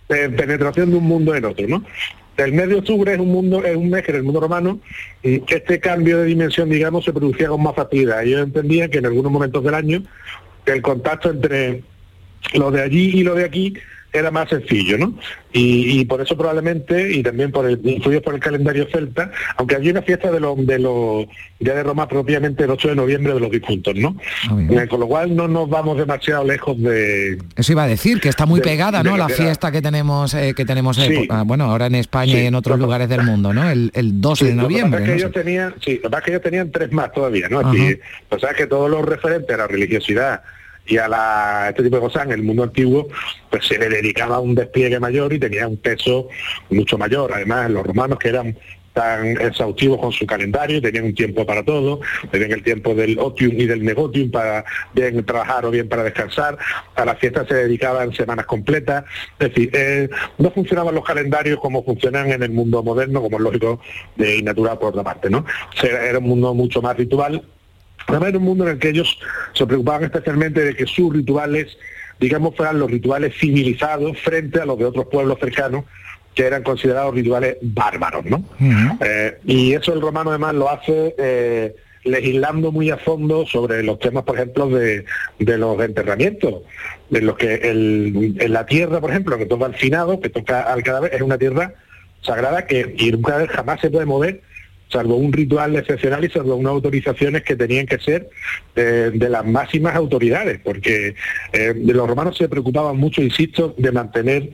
eh, 0.09 0.29
penetración 0.37 0.91
de 0.91 0.97
un 0.97 1.05
mundo 1.05 1.35
en 1.37 1.45
otro, 1.45 1.69
¿no? 1.69 1.85
El 2.37 2.53
mes 2.53 2.69
de 2.69 2.75
octubre 2.75 3.13
es 3.15 3.19
un 3.19 3.29
mundo, 3.31 3.65
es 3.65 3.77
un 3.77 3.89
mes 3.89 4.03
que 4.05 4.11
en 4.11 4.19
el 4.19 4.23
mundo 4.25 4.41
romano 4.41 4.81
mm, 5.23 5.37
este 5.49 5.79
cambio 5.81 6.19
de 6.19 6.25
dimensión, 6.27 6.69
digamos, 6.69 7.05
se 7.05 7.13
producía 7.13 7.49
con 7.49 7.63
más 7.63 7.75
facilidad. 7.77 8.23
Ellos 8.25 8.43
entendían 8.43 8.91
que 8.91 8.99
en 8.99 9.07
algunos 9.07 9.31
momentos 9.33 9.63
del 9.65 9.75
año 9.75 10.03
el 10.67 10.83
contacto 10.83 11.31
entre 11.31 11.83
lo 12.55 12.71
de 12.73 12.83
allí 12.83 13.11
y 13.21 13.23
lo 13.23 13.35
de 13.35 13.45
aquí 13.45 13.75
era 14.19 14.31
más 14.31 14.49
sencillo, 14.49 14.99
¿no? 14.99 15.15
Y, 15.53 16.01
y 16.01 16.05
por 16.05 16.21
eso 16.21 16.37
probablemente, 16.37 17.13
y 17.13 17.23
también 17.23 17.51
por 17.51 17.67
el, 17.67 17.81
influido 17.85 18.21
por 18.23 18.35
el 18.35 18.41
calendario 18.41 18.87
celta, 18.93 19.31
aunque 19.57 19.77
allí 19.77 19.91
una 19.91 20.03
fiesta 20.03 20.31
de 20.31 20.41
los 20.41 20.67
de 20.67 20.79
los 20.79 21.27
ya 21.59 21.75
de 21.75 21.83
Roma 21.83 22.07
propiamente 22.07 22.65
el 22.65 22.71
8 22.71 22.89
de 22.89 22.95
noviembre 22.97 23.33
de 23.33 23.41
los 23.41 23.51
difuntos, 23.51 23.95
¿no? 23.95 24.17
Eh, 24.71 24.87
con 24.89 25.01
lo 25.01 25.07
cual 25.07 25.35
no 25.35 25.49
nos 25.49 25.69
vamos 25.71 25.97
demasiado 25.97 26.45
lejos 26.45 26.79
de, 26.83 27.39
Eso 27.57 27.73
iba 27.73 27.85
a 27.85 27.87
decir, 27.89 28.21
que 28.21 28.29
está 28.29 28.45
muy 28.45 28.61
de- 28.61 28.65
pegada, 28.65 29.03
¿no? 29.03 29.17
La 29.17 29.29
fiesta 29.29 29.73
que 29.73 29.81
tenemos, 29.81 30.35
eh, 30.35 30.53
que 30.55 30.65
tenemos, 30.67 30.97
Sí. 30.97 31.27
ah, 31.31 31.45
bueno, 31.47 31.65
ahora 31.65 31.87
en 31.87 31.95
España 31.95 32.33
Sí. 32.35 32.39
y 32.43 32.47
en 32.47 32.55
otros 32.55 32.79
lugares 32.79 33.09
del 33.09 33.23
mundo, 33.23 33.55
¿no? 33.55 33.69
El, 33.71 33.91
el 33.95 34.21
2 34.21 34.39
Sí, 34.41 34.45
de 34.47 34.51
lo 34.55 34.57
que 34.57 34.63
pasa 34.63 34.69
noviembre, 34.69 35.01
es 35.01 35.05
que 35.05 35.11
¿no? 35.13 35.17
ellos 35.17 35.33
tenían, 35.33 35.75
sí, 35.83 35.95
lo 35.97 36.03
que 36.03 36.09
pasa 36.11 36.19
es 36.19 36.25
que 36.25 36.31
ellos 36.33 36.43
tenían 36.43 36.71
tres 36.71 36.93
más 36.93 37.13
todavía, 37.13 37.49
¿no? 37.49 37.61
O 37.61 38.39
sea 38.39 38.53
que 38.55 38.67
todos 38.67 38.91
los 38.91 39.03
referentes 39.05 39.55
a 39.55 39.57
la 39.59 39.67
religiosidad 39.67 40.43
y 40.87 40.99
a 40.99 41.09
la, 41.09 41.67
este 41.71 41.83
tipo 41.83 41.97
de 41.97 42.03
cosas 42.03 42.25
en 42.25 42.33
el 42.33 42.43
mundo 42.43 42.63
antiguo, 42.63 43.09
pues 43.51 43.67
se 43.67 43.79
le 43.79 43.89
dedicaba 43.89 44.41
un 44.41 44.55
despliegue 44.55 45.01
mayor 45.01 45.33
y 45.33 45.39
tenía 45.39 45.67
un 45.67 45.77
peso 45.77 46.29
mucho 46.71 46.99
mayor. 46.99 47.33
Además, 47.35 47.71
los 47.71 47.87
romanos 47.87 48.19
que 48.19 48.29
eran 48.29 48.57
tan 48.97 49.39
exhaustivos 49.43 50.01
con 50.01 50.11
su 50.11 50.25
calendario, 50.25 50.81
tenían 50.81 51.05
un 51.05 51.15
tiempo 51.15 51.45
para 51.45 51.63
todo, 51.63 52.01
tenían 52.31 52.53
el 52.53 52.63
tiempo 52.63 52.95
del 52.95 53.19
otium 53.19 53.53
y 53.53 53.67
del 53.67 53.85
negotium 53.85 54.31
para 54.31 54.65
bien 54.95 55.23
trabajar 55.27 55.67
o 55.67 55.71
bien 55.71 55.87
para 55.87 56.03
descansar, 56.03 56.57
a 56.95 57.05
las 57.05 57.19
fiestas 57.19 57.47
se 57.47 57.57
dedicaban 57.57 58.15
semanas 58.15 58.47
completas, 58.47 59.05
es 59.39 59.51
decir, 59.51 59.71
eh, 59.75 60.09
no 60.39 60.51
funcionaban 60.51 60.95
los 60.95 61.05
calendarios 61.05 61.61
como 61.61 61.85
funcionan 61.85 62.33
en 62.33 62.43
el 62.43 62.51
mundo 62.53 62.83
moderno, 62.83 63.21
como 63.21 63.37
es 63.37 63.43
lógico 63.43 63.83
de 64.17 64.39
y 64.39 64.43
natural 64.43 64.79
por 64.79 64.89
otra 64.89 65.05
parte, 65.05 65.29
¿no? 65.29 65.45
Era 65.83 66.19
un 66.19 66.25
mundo 66.25 66.55
mucho 66.55 66.81
más 66.81 66.97
ritual, 66.97 67.43
Además 68.07 68.29
era 68.31 68.39
un 68.39 68.45
mundo 68.45 68.65
en 68.65 68.71
el 68.73 68.79
que 68.79 68.91
ellos 68.91 69.19
se 69.55 69.67
preocupaban 69.67 70.05
especialmente 70.05 70.61
de 70.65 70.75
que 70.77 70.87
sus 70.87 71.13
rituales, 71.13 71.77
digamos, 72.21 72.55
fueran 72.57 72.79
los 72.79 72.91
rituales 72.91 73.35
civilizados 73.39 74.19
frente 74.21 74.61
a 74.61 74.65
los 74.67 74.79
de 74.79 74.85
otros 74.85 75.07
pueblos 75.07 75.39
cercanos 75.41 75.85
que 76.35 76.45
eran 76.45 76.63
considerados 76.63 77.15
rituales 77.15 77.57
bárbaros, 77.63 78.25
¿no? 78.27 78.45
Eh, 79.01 79.39
y 79.47 79.73
eso 79.73 79.93
el 79.95 80.01
romano 80.03 80.31
además 80.31 80.55
lo 80.55 80.71
hace 80.71 81.15
eh, 81.19 81.75
legislando 82.05 82.71
muy 82.71 82.91
a 82.91 82.99
fondo 82.99 83.47
sobre 83.47 83.83
los 83.83 83.99
temas, 83.99 84.23
por 84.25 84.37
ejemplo, 84.37 84.69
de, 84.69 85.05
de 85.39 85.59
los 85.59 85.81
enterramientos, 85.81 86.63
de 87.11 87.21
los 87.23 87.37
que 87.37 87.55
el- 87.55 88.37
en 88.39 88.53
la 88.53 88.67
tierra, 88.67 89.01
por 89.01 89.11
ejemplo, 89.11 89.39
que 89.39 89.47
toca 89.47 89.65
al 89.65 89.75
finado, 89.75 90.21
que 90.21 90.29
toca 90.29 90.61
al 90.61 90.83
cadáver, 90.83 91.15
es 91.15 91.23
una 91.23 91.39
tierra 91.39 91.73
sagrada 92.21 92.67
que 92.67 92.95
y 92.99 93.13
un 93.15 93.23
cadáver 93.23 93.49
jamás 93.49 93.81
se 93.81 93.91
puede 93.91 94.05
mover 94.07 94.43
salvo 94.89 95.17
un 95.17 95.33
ritual 95.33 95.77
excepcional 95.77 96.25
y 96.25 96.31
salvo 96.31 96.57
unas 96.57 96.71
autorizaciones 96.71 97.43
que 97.43 97.57
tenían 97.57 97.87
que 97.87 97.99
ser 97.99 98.29
eh, 98.75 99.11
de 99.13 99.29
las 99.29 99.45
máximas 99.45 99.95
autoridades, 99.97 100.61
porque 100.63 101.15
eh, 101.53 101.75
los 101.77 102.09
romanos 102.09 102.37
se 102.37 102.49
preocupaban 102.49 102.97
mucho, 102.97 103.23
insisto, 103.23 103.75
de 103.77 103.93
mantener 103.93 104.51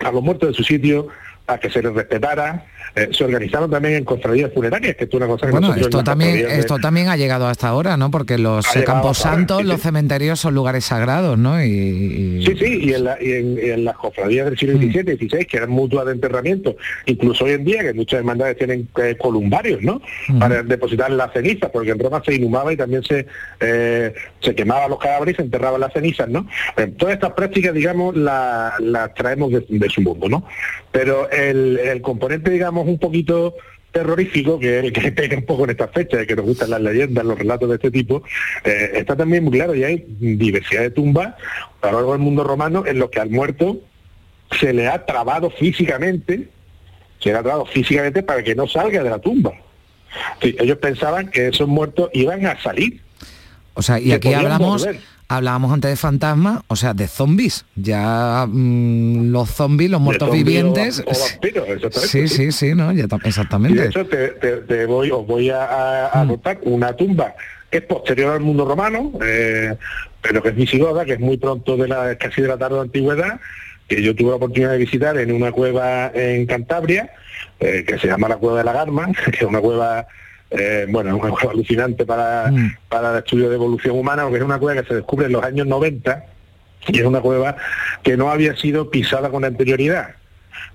a 0.00 0.12
los 0.12 0.22
muertos 0.22 0.50
de 0.50 0.54
su 0.54 0.64
sitio, 0.64 1.08
a 1.48 1.58
que 1.58 1.70
se 1.70 1.82
les 1.82 1.92
respetara, 1.94 2.66
eh, 2.94 3.08
se 3.10 3.24
organizaron 3.24 3.70
también 3.70 3.94
en 3.94 4.04
cofradías 4.04 4.52
funerarias, 4.52 4.96
que 4.96 5.04
es 5.04 5.14
una 5.14 5.26
cosa 5.26 5.46
que 5.46 5.52
Bueno, 5.52 5.74
esto 5.74 6.04
también, 6.04 6.34
de- 6.34 6.58
esto 6.58 6.78
también 6.78 7.08
ha 7.08 7.16
llegado 7.16 7.46
hasta 7.48 7.68
ahora, 7.68 7.96
¿no? 7.96 8.10
Porque 8.10 8.36
los 8.38 8.66
campos 8.84 9.18
santos, 9.18 9.62
sí, 9.62 9.64
los 9.66 9.76
sí. 9.76 9.82
cementerios 9.84 10.38
son 10.40 10.54
lugares 10.54 10.84
sagrados, 10.84 11.38
¿no? 11.38 11.62
Y, 11.62 11.68
y- 11.68 12.46
Sí, 12.46 12.54
sí, 12.58 12.78
y 12.82 12.92
en, 12.94 13.04
la- 13.04 13.16
y 13.20 13.32
en- 13.32 13.84
las 13.84 13.96
cofradías 13.96 14.44
del 14.46 14.58
siglo 14.58 14.76
Mm. 14.78 14.90
XVII 14.92 15.12
y 15.12 15.16
XVI, 15.28 15.44
que 15.46 15.56
eran 15.56 15.70
mutuas 15.70 16.04
de 16.06 16.12
enterramiento, 16.12 16.76
incluso 17.06 17.44
hoy 17.46 17.52
en 17.52 17.64
día, 17.64 17.82
que 17.82 17.94
muchas 17.94 18.18
hermandades 18.18 18.56
tienen 18.58 18.88
eh, 19.02 19.16
columbarios, 19.18 19.80
¿no? 19.82 20.02
Para 20.38 20.62
depositar 20.62 21.10
las 21.10 21.32
cenizas, 21.32 21.70
porque 21.72 21.90
en 21.92 21.98
Roma 21.98 22.22
se 22.24 22.34
inhumaba 22.34 22.72
y 22.72 22.76
también 22.76 23.02
se, 23.04 23.26
eh, 23.60 24.12
se 24.40 24.54
quemaban 24.54 24.90
los 24.90 24.98
cadáveres 24.98 25.34
y 25.34 25.36
se 25.36 25.42
enterraban 25.42 25.80
las 25.80 25.92
cenizas, 25.92 26.28
¿no? 26.28 26.46
Todas 26.98 27.14
estas 27.14 27.32
prácticas, 27.32 27.72
digamos, 27.72 28.16
la- 28.16 28.74
las 28.80 29.14
traemos 29.14 29.50
de, 29.50 29.64
de 29.68 29.88
su 29.88 30.00
mundo, 30.02 30.28
¿no? 30.28 30.44
Pero 30.92 31.28
el, 31.38 31.78
el 31.78 32.02
componente, 32.02 32.50
digamos, 32.50 32.86
un 32.86 32.98
poquito 32.98 33.54
terrorífico, 33.92 34.58
que 34.58 34.78
es 34.78 34.84
el 34.84 34.92
que 34.92 35.12
pega 35.12 35.36
un 35.36 35.44
poco 35.44 35.64
en 35.64 35.70
estas 35.70 35.90
fechas, 35.90 36.26
que 36.26 36.36
nos 36.36 36.44
gustan 36.44 36.70
las 36.70 36.80
leyendas, 36.80 37.24
los 37.24 37.38
relatos 37.38 37.68
de 37.68 37.74
este 37.76 37.90
tipo, 37.90 38.22
eh, 38.64 38.92
está 38.94 39.16
también 39.16 39.44
muy 39.44 39.52
claro 39.52 39.74
y 39.74 39.84
hay 39.84 40.04
diversidad 40.18 40.82
de 40.82 40.90
tumbas 40.90 41.34
a 41.80 41.86
lo 41.86 41.92
largo 41.92 42.12
del 42.12 42.20
mundo 42.20 42.44
romano 42.44 42.84
en 42.86 42.98
los 42.98 43.10
que 43.10 43.20
al 43.20 43.30
muerto 43.30 43.80
se 44.58 44.72
le 44.72 44.88
ha 44.88 45.04
trabado 45.04 45.50
físicamente, 45.50 46.48
se 47.18 47.30
le 47.30 47.38
ha 47.38 47.42
trabado 47.42 47.66
físicamente 47.66 48.22
para 48.22 48.42
que 48.42 48.54
no 48.54 48.66
salga 48.66 49.02
de 49.02 49.10
la 49.10 49.18
tumba. 49.18 49.52
Sí, 50.40 50.56
ellos 50.58 50.78
pensaban 50.78 51.30
que 51.30 51.48
esos 51.48 51.68
muertos 51.68 52.10
iban 52.14 52.46
a 52.46 52.60
salir. 52.60 53.02
o 53.74 53.82
sea, 53.82 54.00
y 54.00 54.12
aquí 54.12 54.32
hablamos, 54.32 54.82
volver. 54.82 55.00
Hablábamos 55.28 55.72
antes 55.72 55.90
de 55.90 55.96
fantasmas, 55.96 56.62
o 56.68 56.76
sea, 56.76 56.94
de 56.94 57.06
zombies. 57.06 57.64
Ya 57.76 58.46
mm, 58.48 59.30
los 59.30 59.50
zombies, 59.50 59.90
los 59.90 60.00
muertos 60.00 60.28
o 60.30 60.32
vivientes. 60.32 61.00
va- 61.00 61.12
o 61.12 61.18
vampiros, 61.30 61.68
exactamente, 61.68 62.08
sí, 62.08 62.28
sí. 62.28 62.52
sí, 62.52 62.74
¿no? 62.74 62.92
Ya 62.92 63.04
Y 63.10 63.28
exactamente. 63.28 63.80
de 63.80 63.86
hecho 63.88 64.06
te, 64.06 64.28
te- 64.28 64.56
te 64.58 64.86
voy, 64.86 65.10
os 65.10 65.26
voy 65.26 65.50
a 65.50 66.10
Mm. 66.14 66.28
contar 66.28 66.58
una 66.62 66.92
tumba 66.94 67.34
que 67.70 67.78
es 67.78 67.84
posterior 67.84 68.32
al 68.32 68.40
mundo 68.40 68.64
romano, 68.64 69.12
eh, 69.22 69.74
pero 70.22 70.42
que 70.42 70.48
es 70.48 70.56
visigoda, 70.56 71.04
que 71.04 71.12
es 71.12 71.20
muy 71.20 71.36
pronto 71.36 71.76
de 71.76 71.86
la 71.88 72.16
casi 72.16 72.40
de 72.42 72.48
la 72.48 72.56
tarde 72.56 72.76
de 72.76 72.80
antigüedad, 72.82 73.38
que 73.86 74.02
yo 74.02 74.14
tuve 74.14 74.30
la 74.30 74.36
oportunidad 74.36 74.72
de 74.72 74.78
visitar 74.78 75.16
en 75.18 75.30
una 75.32 75.52
cueva 75.52 76.10
en 76.14 76.46
Cantabria, 76.46 77.10
eh, 77.60 77.84
que 77.86 77.98
se 77.98 78.06
llama 78.06 78.28
la 78.28 78.36
Cueva 78.36 78.58
de 78.58 78.64
la 78.64 78.72
Garma, 78.72 79.08
que 79.24 79.36
es 79.36 79.42
una 79.42 79.60
cueva, 79.60 80.06
eh, 80.50 80.86
bueno, 80.88 81.16
una 81.16 81.30
cueva 81.30 81.52
alucinante 81.52 82.06
para, 82.06 82.52
para 82.88 83.12
el 83.12 83.18
estudio 83.18 83.48
de 83.48 83.56
evolución 83.56 83.98
humana, 83.98 84.22
porque 84.22 84.38
es 84.38 84.44
una 84.44 84.58
cueva 84.58 84.82
que 84.82 84.88
se 84.88 84.94
descubre 84.94 85.26
en 85.26 85.32
los 85.32 85.44
años 85.44 85.66
90 85.66 86.24
y 86.88 86.98
es 86.98 87.04
una 87.04 87.20
cueva 87.20 87.56
que 88.02 88.16
no 88.16 88.30
había 88.30 88.56
sido 88.56 88.90
pisada 88.90 89.30
con 89.30 89.44
anterioridad. 89.44 90.14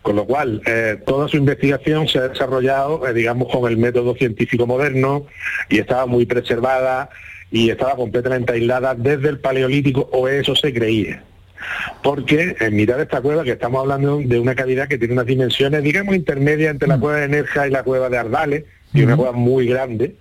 Con 0.02 0.16
lo 0.16 0.26
cual, 0.26 0.62
eh, 0.66 0.98
toda 1.06 1.28
su 1.28 1.38
investigación 1.38 2.08
se 2.08 2.20
ha 2.20 2.28
desarrollado, 2.28 3.08
eh, 3.08 3.14
digamos, 3.14 3.50
con 3.50 3.70
el 3.70 3.78
método 3.78 4.16
científico 4.16 4.68
moderno 4.68 5.26
y 5.70 5.80
estaba 5.80 6.06
muy 6.06 6.26
preservada 6.26 7.10
y 7.52 7.70
estaba 7.70 7.96
completamente 7.96 8.54
aislada 8.54 8.96
desde 8.96 9.30
el 9.30 9.40
Paleolítico, 9.40 10.10
o 10.12 10.28
eso 10.28 10.56
se 10.56 10.74
creía. 10.74 11.24
Porque 12.02 12.56
en 12.60 12.76
mitad 12.76 12.98
de 12.98 13.04
esta 13.04 13.22
cueva, 13.22 13.44
que 13.44 13.52
estamos 13.52 13.82
hablando 13.82 14.20
de 14.20 14.40
una 14.40 14.56
cavidad 14.56 14.88
que 14.88 14.98
tiene 14.98 15.14
unas 15.14 15.26
dimensiones, 15.26 15.84
digamos, 15.84 16.16
intermedias 16.16 16.72
entre 16.72 16.90
la 16.90 17.00
cueva 17.00 17.20
de 17.20 17.30
Nerja 17.30 17.68
y 17.68 17.72
la 17.72 17.84
cueva 17.84 18.10
de 18.10 18.18
Ardales, 18.18 18.66
y 18.94 19.04
una 19.04 19.16
cueva 19.16 19.32
muy 19.32 19.68
grande, 19.68 20.16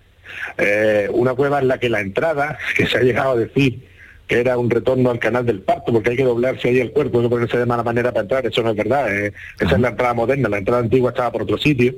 eh, 0.58 1.08
una 1.12 1.34
cueva 1.34 1.60
en 1.60 1.68
la 1.68 1.78
que 1.78 1.88
la 1.88 2.00
entrada, 2.00 2.58
que 2.76 2.86
se 2.86 2.98
ha 2.98 3.02
llegado 3.02 3.32
a 3.32 3.36
decir 3.36 3.92
que 4.26 4.40
era 4.40 4.56
un 4.56 4.70
retorno 4.70 5.10
al 5.10 5.18
canal 5.18 5.44
del 5.44 5.60
parto, 5.60 5.92
porque 5.92 6.10
hay 6.10 6.16
que 6.16 6.24
doblarse 6.24 6.68
ahí 6.68 6.80
el 6.80 6.92
cuerpo, 6.92 7.18
hay 7.18 7.24
que 7.24 7.30
ponerse 7.30 7.58
de 7.58 7.66
mala 7.66 7.82
manera 7.82 8.12
para 8.12 8.22
entrar, 8.22 8.46
eso 8.46 8.62
no 8.62 8.70
es 8.70 8.76
verdad, 8.76 9.14
eh, 9.14 9.32
esa 9.60 9.74
es 9.74 9.80
la 9.80 9.88
entrada 9.88 10.14
moderna, 10.14 10.48
la 10.48 10.58
entrada 10.58 10.80
antigua 10.80 11.10
estaba 11.10 11.32
por 11.32 11.42
otro 11.42 11.58
sitio, 11.58 11.94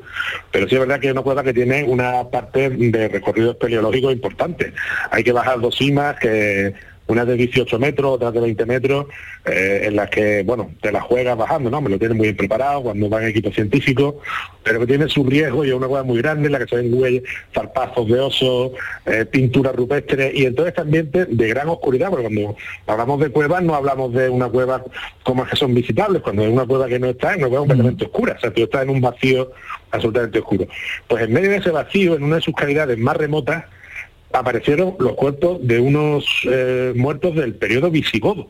pero 0.50 0.68
sí 0.68 0.74
es 0.74 0.80
verdad 0.80 0.98
que 0.98 1.08
es 1.08 1.12
una 1.12 1.22
cueva 1.22 1.44
que 1.44 1.52
tiene 1.52 1.84
una 1.84 2.24
parte 2.30 2.70
de 2.70 3.08
recorrido 3.08 3.52
espeleológico 3.52 4.10
importante. 4.10 4.72
Hay 5.10 5.22
que 5.22 5.32
bajar 5.32 5.60
dos 5.60 5.76
cimas, 5.76 6.16
que 6.18 6.74
una 7.07 7.24
de 7.24 7.36
18 7.36 7.78
metros, 7.78 8.12
otra 8.12 8.30
de 8.30 8.40
20 8.40 8.66
metros, 8.66 9.07
eh, 9.44 9.82
en 9.84 9.96
las 9.96 10.09
que, 10.11 10.42
bueno, 10.42 10.70
te 10.80 10.90
la 10.90 11.02
juegas 11.02 11.36
bajando, 11.36 11.70
¿no? 11.70 11.80
Me 11.80 11.90
lo 11.90 11.98
tienen 11.98 12.16
muy 12.16 12.26
bien 12.26 12.36
preparado 12.36 12.82
cuando 12.82 13.09
van 13.09 13.24
equipos 13.24 13.55
científicos, 13.55 14.14
pero 14.62 14.80
que 14.80 14.86
tiene 14.86 15.09
su 15.09 15.24
riesgo 15.24 15.64
y 15.64 15.68
es 15.68 15.74
una 15.74 15.86
cueva 15.86 16.05
muy 16.05 16.18
grande 16.22 16.46
en 16.46 16.52
la 16.52 16.59
que 16.59 16.66
se 16.66 16.76
ven 16.76 16.94
huellas, 16.94 17.22
zarpazos 17.52 18.09
de 18.09 18.20
oso, 18.20 18.72
eh, 19.05 19.26
pintura 19.26 19.72
rupestre 19.72 20.32
y 20.34 20.46
en 20.46 20.55
todo 20.55 20.66
este 20.66 20.80
ambiente 20.80 21.26
de 21.26 21.48
gran 21.48 21.68
oscuridad, 21.68 22.11
porque 22.11 22.24
cuando 22.24 22.57
hablamos 22.86 23.20
de 23.20 23.28
cuevas 23.30 23.62
no 23.62 23.74
hablamos 23.74 24.12
de 24.14 24.28
una 24.28 24.48
cueva 24.48 24.82
como 25.22 25.44
es 25.44 25.50
que 25.50 25.57
son 25.57 25.74
visitables, 25.74 26.22
cuando 26.22 26.42
es 26.42 26.50
una 26.50 26.66
cueva 26.66 26.88
que 26.88 26.98
no 26.98 27.09
está, 27.09 27.32
es 27.32 27.38
una 27.38 27.48
cueva 27.48 27.61
completamente 27.61 28.05
oscura, 28.07 28.34
o 28.36 28.40
sea, 28.40 28.52
tú 28.52 28.62
estás 28.62 28.82
en 28.82 28.90
un 28.90 29.00
vacío 29.00 29.52
absolutamente 29.90 30.38
oscuro. 30.38 30.66
Pues 31.07 31.22
en 31.22 31.32
medio 31.32 31.50
de 31.50 31.57
ese 31.57 31.70
vacío, 31.70 32.14
en 32.14 32.22
una 32.22 32.36
de 32.36 32.42
sus 32.42 32.55
cavidades 32.55 32.98
más 32.98 33.16
remotas, 33.16 33.64
aparecieron 34.35 34.97
los 34.99 35.14
cuerpos 35.14 35.59
de 35.66 35.80
unos 35.80 36.24
eh, 36.45 36.93
muertos 36.97 37.35
del 37.35 37.55
periodo 37.55 37.91
visigodo. 37.91 38.49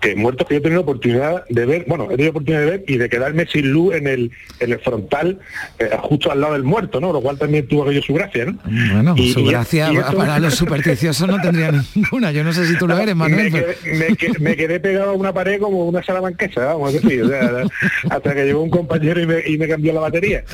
Que 0.00 0.14
muertos 0.16 0.46
que 0.46 0.54
yo 0.54 0.58
he 0.58 0.62
tenido 0.62 0.80
oportunidad 0.82 1.44
de 1.48 1.66
ver, 1.66 1.84
bueno, 1.88 2.04
he 2.06 2.16
tenido 2.16 2.30
oportunidad 2.30 2.60
de 2.64 2.70
ver 2.70 2.84
y 2.86 2.96
de 2.96 3.08
quedarme 3.08 3.46
sin 3.46 3.70
luz 3.72 3.94
en 3.94 4.06
el, 4.06 4.30
en 4.60 4.72
el 4.72 4.78
frontal, 4.80 5.38
eh, 5.78 5.90
justo 6.02 6.30
al 6.30 6.40
lado 6.40 6.52
del 6.54 6.62
muerto, 6.64 7.00
¿no? 7.00 7.12
Lo 7.12 7.20
cual 7.20 7.38
también 7.38 7.66
tuvo 7.66 7.84
aquello 7.84 8.02
su 8.02 8.14
gracia, 8.14 8.44
¿no? 8.46 8.58
Bueno, 8.64 9.14
Y- 9.16 9.32
su 9.32 9.40
y- 9.40 9.48
gracia 9.50 9.92
y 9.92 9.96
esto- 9.96 10.16
para 10.16 10.38
los 10.38 10.54
supersticiosos 10.54 11.26
no 11.28 11.40
tendría 11.40 11.72
ninguna. 11.94 12.32
Yo 12.32 12.44
no 12.44 12.52
sé 12.52 12.66
si 12.66 12.76
tú 12.78 12.86
lo 12.86 12.96
eres, 12.98 13.14
Manuel. 13.16 13.50
me, 13.50 13.60
quedé, 13.60 13.76
me 14.08 14.16
que- 14.16 14.38
me 14.38 14.56
quedé 14.56 14.80
pegado 14.80 15.10
a 15.10 15.14
una 15.14 15.32
pared 15.32 15.60
como 15.60 15.86
una 15.86 16.02
salamanquesa, 16.02 16.64
vamos 16.66 16.90
a 16.90 16.98
decir, 16.98 17.22
o 17.22 17.28
sea, 17.28 17.50
hasta 18.10 18.34
que 18.34 18.44
llegó 18.44 18.62
un 18.62 18.70
compañero 18.70 19.20
y 19.20 19.26
me, 19.26 19.40
y 19.46 19.58
me 19.58 19.68
cambió 19.68 19.92
la 19.92 20.00
batería. 20.00 20.44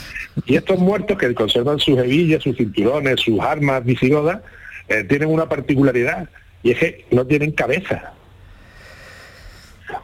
Y 0.47 0.57
estos 0.57 0.78
muertos 0.78 1.18
que 1.18 1.32
conservan 1.34 1.78
sus 1.78 1.99
hebillas, 1.99 2.43
sus 2.43 2.57
cinturones, 2.57 3.20
sus 3.20 3.40
armas 3.40 3.84
visigodas, 3.84 4.40
eh, 4.88 5.05
tienen 5.09 5.28
una 5.28 5.49
particularidad, 5.49 6.28
y 6.62 6.70
es 6.72 6.78
que 6.78 7.05
no 7.11 7.26
tienen 7.26 7.53
cabeza. 7.53 8.12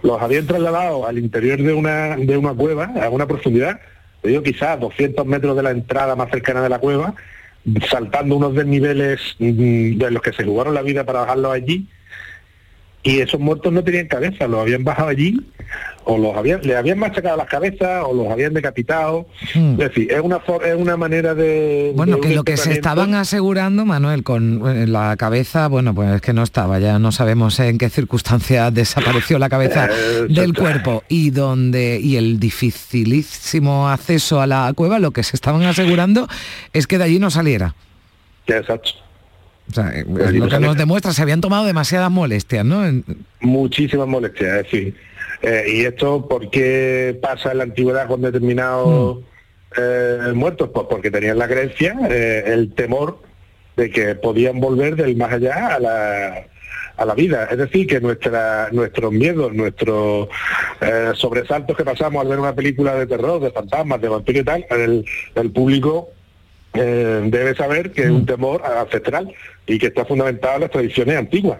Los 0.03 0.20
habían 0.20 0.47
trasladado 0.47 1.07
al 1.07 1.18
interior 1.18 1.61
de 1.61 1.72
una, 1.72 2.16
de 2.16 2.36
una 2.36 2.55
cueva, 2.55 2.93
a 3.03 3.09
una 3.11 3.26
profundidad, 3.26 3.80
digo 4.22 4.43
quizás 4.43 4.78
200 4.80 5.26
metros 5.26 5.57
de 5.57 5.62
la 5.62 5.70
entrada 5.70 6.16
más 6.16 6.30
cercana 6.30 6.62
de 6.62 6.68
la 6.68 6.78
cueva, 6.78 7.14
saltando 7.89 8.36
unos 8.36 8.55
desniveles 8.55 9.20
mm, 9.39 9.99
de 9.99 10.11
los 10.11 10.22
que 10.22 10.32
se 10.32 10.45
jugaron 10.45 10.74
la 10.74 10.82
vida 10.82 11.05
para 11.05 11.20
bajarlos 11.20 11.53
allí, 11.53 11.89
y 13.03 13.20
esos 13.20 13.40
muertos 13.40 13.72
no 13.72 13.82
tenían 13.84 14.07
cabeza, 14.09 14.46
los 14.49 14.61
habían 14.61 14.84
bajado 14.84 15.09
allí, 15.09 15.40
o 16.05 16.18
los 16.18 16.36
habían, 16.36 16.61
le 16.62 16.76
habían 16.76 16.99
machacado 16.99 17.36
las 17.36 17.46
cabezas, 17.46 18.03
o 18.07 18.12
los 18.14 18.28
habían 18.28 18.55
decapitado. 18.55 19.26
Es 19.55 19.76
decir, 19.76 20.11
es 20.11 20.20
una, 20.20 20.40
for- 20.40 20.64
es 20.64 20.74
una 20.74 20.96
manera 20.96 21.34
de... 21.34 21.90
Hmm. 21.92 21.96
Bueno, 21.96 22.16
de 22.16 22.20
que 22.22 22.34
lo 22.34 22.44
que 22.44 22.57
se 22.57 22.72
estaban 22.72 23.14
asegurando, 23.14 23.84
Manuel, 23.84 24.24
con 24.24 24.62
eh, 24.68 24.86
la 24.86 25.16
cabeza, 25.16 25.68
bueno, 25.68 25.94
pues 25.94 26.11
es 26.16 26.20
que 26.22 26.32
no 26.32 26.42
estaba, 26.42 26.78
ya 26.80 26.99
no 26.99 27.12
sabemos 27.12 27.61
en 27.61 27.78
qué 27.78 27.88
circunstancias 27.88 28.72
desapareció 28.74 29.38
la 29.38 29.49
cabeza 29.49 29.88
del 30.28 30.55
cuerpo 30.55 31.05
y 31.09 31.30
donde 31.30 32.01
y 32.03 32.16
el 32.16 32.40
dificilísimo 32.40 33.88
acceso 33.88 34.40
a 34.40 34.46
la 34.46 34.72
cueva, 34.74 34.99
lo 34.99 35.12
que 35.12 35.22
se 35.22 35.36
estaban 35.36 35.62
asegurando 35.62 36.26
es 36.72 36.86
que 36.86 36.99
de 36.99 37.05
allí 37.05 37.18
no 37.18 37.30
saliera. 37.30 37.74
Exacto. 38.46 38.90
O 39.70 39.74
sea, 39.74 39.90
eh, 39.94 40.04
De 40.06 40.22
es 40.22 40.28
allí 40.28 40.38
lo 40.38 40.48
que 40.48 40.58
nos 40.60 40.76
demuestra, 40.76 41.12
se 41.12 41.22
habían 41.22 41.40
tomado 41.40 41.66
demasiadas 41.66 42.10
molestias, 42.10 42.64
¿no? 42.64 42.86
En- 42.86 43.04
muchísimas 43.40 44.06
molestias, 44.08 44.48
es 44.58 44.62
decir, 44.64 44.94
eh, 45.42 45.64
y 45.72 45.80
esto 45.84 46.26
por 46.26 46.50
qué 46.50 47.18
pasa 47.20 47.52
en 47.52 47.58
la 47.58 47.64
antigüedad 47.64 48.06
con 48.08 48.22
determinados 48.22 49.18
eh, 49.76 50.32
muertos, 50.34 50.70
pues 50.72 50.86
porque 50.88 51.10
tenían 51.10 51.38
la 51.38 51.46
creencia, 51.46 51.94
eh, 52.08 52.44
el 52.46 52.72
temor 52.74 53.22
de 53.76 53.90
que 53.90 54.14
podían 54.14 54.58
volver 54.60 54.96
del 54.96 55.16
más 55.16 55.32
allá 55.32 55.74
a 55.74 55.78
la 55.80 56.44
a 56.96 57.04
la 57.04 57.14
vida, 57.14 57.46
es 57.48 57.56
decir, 57.58 57.86
que 57.86 58.00
nuestra, 58.00 58.70
nuestros 58.72 59.12
miedos, 59.12 59.54
nuestros 59.54 60.26
eh, 60.80 61.12
sobresaltos 61.14 61.76
que 61.76 61.84
pasamos 61.84 62.20
al 62.22 62.26
ver 62.26 62.40
una 62.40 62.56
película 62.56 62.96
de 62.96 63.06
terror, 63.06 63.40
de 63.40 63.52
fantasmas, 63.52 64.00
de 64.00 64.08
vampiros 64.08 64.42
y 64.42 64.44
tal, 64.44 64.66
el, 64.70 65.04
el 65.36 65.50
público 65.52 66.10
eh, 66.74 67.22
debe 67.26 67.54
saber 67.54 67.92
que 67.92 68.02
es 68.02 68.10
un 68.10 68.26
temor 68.26 68.62
ancestral 68.64 69.32
y 69.66 69.78
que 69.78 69.86
está 69.88 70.04
fundamentado 70.04 70.56
en 70.56 70.60
las 70.62 70.70
tradiciones 70.70 71.16
antiguas 71.16 71.58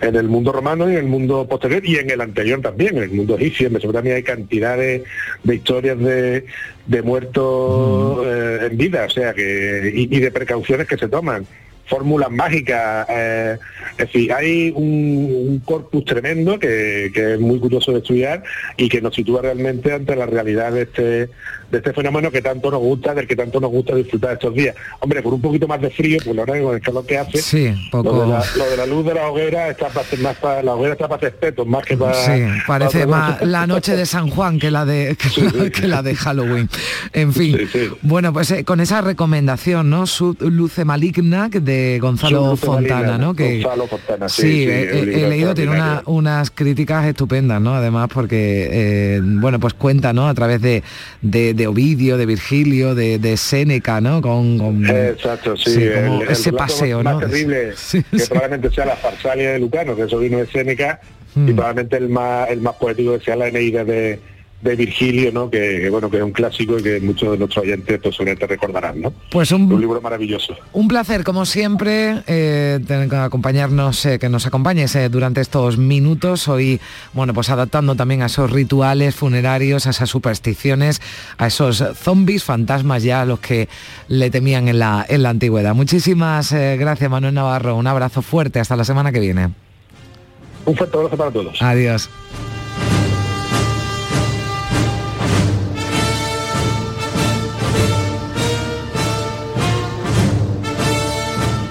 en 0.00 0.16
el 0.16 0.28
mundo 0.28 0.52
romano 0.52 0.88
y 0.88 0.92
en 0.94 1.00
el 1.00 1.06
mundo 1.06 1.46
posterior 1.46 1.84
y 1.84 1.96
en 1.96 2.08
el 2.10 2.20
anterior 2.20 2.60
también, 2.62 2.96
en 2.96 3.02
el 3.04 3.10
mundo 3.10 3.36
egipcio, 3.36 3.66
en 3.66 3.74
Mesopotamia 3.74 4.14
hay 4.14 4.22
cantidad 4.22 4.76
de, 4.78 5.04
de 5.44 5.54
historias 5.54 5.98
de, 5.98 6.46
de 6.86 7.02
muertos 7.02 8.24
eh, 8.26 8.68
en 8.70 8.76
vida, 8.78 9.04
o 9.04 9.10
sea 9.10 9.34
que 9.34 9.92
y, 9.94 10.16
y 10.16 10.20
de 10.20 10.30
precauciones 10.30 10.86
que 10.86 10.96
se 10.96 11.08
toman. 11.08 11.46
fórmulas 11.86 12.30
mágicas. 12.30 13.06
eh, 13.10 13.56
es 13.92 14.06
decir, 14.12 14.32
hay 14.32 14.72
un, 14.74 15.46
un 15.48 15.58
corpus 15.60 16.04
tremendo 16.04 16.58
que, 16.58 17.10
que 17.14 17.34
es 17.34 17.40
muy 17.40 17.58
curioso 17.58 17.92
de 17.92 17.98
estudiar 17.98 18.42
y 18.76 18.88
que 18.88 19.00
nos 19.00 19.14
sitúa 19.14 19.42
realmente 19.42 19.92
ante 19.92 20.16
la 20.16 20.26
realidad 20.26 20.72
de 20.72 20.82
este, 20.82 21.28
de 21.70 21.78
este 21.78 21.92
fenómeno 21.92 22.30
que 22.30 22.42
tanto 22.42 22.70
nos 22.70 22.80
gusta, 22.80 23.14
del 23.14 23.26
que 23.26 23.36
tanto 23.36 23.60
nos 23.60 23.70
gusta 23.70 23.94
disfrutar 23.94 24.32
estos 24.34 24.54
días. 24.54 24.74
Hombre, 25.00 25.22
por 25.22 25.34
un 25.34 25.40
poquito 25.40 25.66
más 25.66 25.80
de 25.80 25.90
frío, 25.90 26.18
pues 26.24 26.34
la 26.36 26.42
verdad 26.42 26.54
que 26.54 26.62
con 26.62 26.74
el 26.74 26.80
calor 26.80 27.06
que 27.06 27.18
hace, 27.18 27.38
Sí, 27.38 27.88
poco... 27.90 28.10
lo, 28.12 28.22
de 28.22 28.28
la, 28.28 28.44
lo 28.56 28.70
de 28.70 28.76
la 28.76 28.86
luz 28.86 29.04
de 29.06 29.14
la 29.14 29.28
hoguera 29.28 29.68
está 29.70 29.88
para 29.88 30.00
hacer 30.00 30.18
más 30.20 30.36
para, 30.36 30.62
la 30.62 30.74
hoguera 30.74 30.92
está 30.92 31.08
para 31.08 31.16
hacer 31.16 31.28
espetos, 31.30 31.66
más 31.66 31.84
que 31.84 31.96
para... 31.96 32.14
Sí, 32.14 32.42
parece 32.66 33.06
para 33.06 33.06
más 33.06 33.42
la 33.42 33.66
noche 33.66 33.96
de 33.96 34.06
San 34.06 34.28
Juan 34.30 34.58
que 34.58 34.70
la 34.70 34.84
de 34.84 35.16
que, 35.16 35.42
la, 35.42 35.70
que 35.70 35.86
la 35.88 36.02
de 36.02 36.14
Halloween. 36.14 36.68
En 37.12 37.32
fin, 37.32 37.58
bueno, 38.02 38.32
pues 38.32 38.50
eh, 38.50 38.64
con 38.64 38.80
esa 38.80 39.00
recomendación, 39.00 39.90
¿no? 39.90 40.06
Sud 40.06 40.36
Luce 40.42 40.84
Maligna 40.84 41.48
de 41.50 41.98
Gonzalo 42.00 42.56
Fontana, 42.56 42.94
Maligna, 43.00 43.18
¿no? 43.18 43.34
Que 43.34 43.62
Gonzalo 43.62 43.86
Fontana, 43.86 44.28
sí, 44.28 44.64
he, 44.68 45.00
he- 45.00 45.28
leído 45.28 45.54
tiene 45.54 45.72
una- 45.72 46.02
unas 46.06 46.50
críticas 46.50 47.06
estupendas, 47.06 47.60
¿no? 47.60 47.74
Además 47.74 48.08
porque 48.12 48.68
eh, 48.70 49.20
bueno, 49.22 49.58
pues 49.58 49.74
cuenta, 49.74 50.12
¿no? 50.12 50.28
A 50.28 50.34
través 50.34 50.60
de, 50.60 50.82
de, 51.22 51.54
de 51.56 51.66
Ovidio, 51.66 52.16
de 52.16 52.26
Virgilio, 52.26 52.94
de, 52.94 53.18
de 53.18 53.36
Séneca, 53.36 54.00
¿no? 54.00 54.20
Con, 54.22 54.58
con- 54.58 54.86
Exacto, 54.86 55.56
sí, 55.56 55.70
Sí, 55.72 55.82
el- 55.84 56.04
como 56.06 56.22
el 56.22 56.28
ese 56.28 56.52
paseo, 56.52 57.02
más 57.02 57.14
¿no? 57.14 57.20
terrible 57.20 57.72
que 57.90 58.24
probablemente 58.28 58.70
sea 58.70 58.86
la 58.86 58.96
Farsalia 58.96 59.52
de 59.52 59.58
Lucano, 59.58 59.96
que 59.96 60.02
eso 60.02 60.18
vino 60.18 60.38
de 60.38 60.46
Séneca, 60.46 61.00
y 61.34 61.38
Mm. 61.40 61.54
probablemente 61.54 61.96
el 61.98 62.08
más 62.08 62.48
el 62.50 62.60
más 62.62 62.74
poético 62.76 63.18
que 63.18 63.24
sea 63.24 63.36
la 63.36 63.48
Eneida 63.48 63.84
de, 63.84 64.18
de 64.66 64.76
Virgilio, 64.76 65.32
¿no? 65.32 65.50
Que, 65.50 65.80
que, 65.80 65.90
bueno 65.90 66.10
que 66.10 66.18
es 66.18 66.22
un 66.22 66.32
clásico 66.32 66.78
y 66.78 66.82
que 66.82 67.00
muchos 67.00 67.32
de 67.32 67.38
nuestros 67.38 67.64
oyentes 67.64 67.98
pues, 68.02 68.14
seguramente 68.14 68.46
recordarán, 68.46 69.00
¿no? 69.00 69.12
Pues 69.30 69.52
un, 69.52 69.72
Un 69.72 69.80
libro 69.80 70.00
maravilloso. 70.00 70.56
Un 70.72 70.88
placer, 70.88 71.24
como 71.24 71.46
siempre, 71.46 72.22
eh, 72.26 72.80
tener 72.86 73.08
que 73.08 73.16
acompañarnos, 73.16 74.04
eh, 74.06 74.18
que 74.18 74.28
nos 74.28 74.46
acompañes 74.46 74.94
eh, 74.96 75.08
durante 75.08 75.40
estos 75.40 75.78
minutos. 75.78 76.48
Hoy, 76.48 76.80
bueno, 77.12 77.34
pues 77.34 77.50
adaptando 77.50 77.94
también 77.94 78.22
a 78.22 78.26
esos 78.26 78.50
rituales 78.50 79.14
funerarios, 79.14 79.86
a 79.86 79.90
esas 79.90 80.10
supersticiones, 80.10 81.00
a 81.38 81.46
esos 81.46 81.82
zombies, 81.94 82.44
fantasmas 82.44 83.02
ya 83.02 83.22
a 83.22 83.24
los 83.24 83.40
que 83.40 83.68
le 84.08 84.30
temían 84.30 84.68
en 84.68 84.78
la, 84.78 85.04
en 85.08 85.22
la 85.22 85.30
antigüedad. 85.30 85.74
Muchísimas 85.74 86.52
gracias, 86.52 87.10
Manuel 87.10 87.34
Navarro. 87.34 87.76
Un 87.76 87.86
abrazo 87.86 88.22
fuerte. 88.22 88.60
Hasta 88.60 88.76
la 88.76 88.84
semana 88.84 89.12
que 89.12 89.20
viene. 89.20 89.50
Un 90.64 90.76
fuerte 90.76 90.96
abrazo 90.96 91.16
para 91.16 91.30
todos. 91.30 91.62
Adiós. 91.62 92.10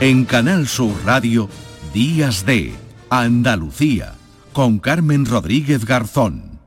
En 0.06 0.24
Canal 0.24 0.68
Sur 0.68 0.94
Radio, 1.04 1.50
Días 1.92 2.46
de 2.46 2.76
Andalucía, 3.10 4.14
con 4.54 4.78
Carmen 4.78 5.26
Rodríguez 5.26 5.84
Garzón. 5.84 6.60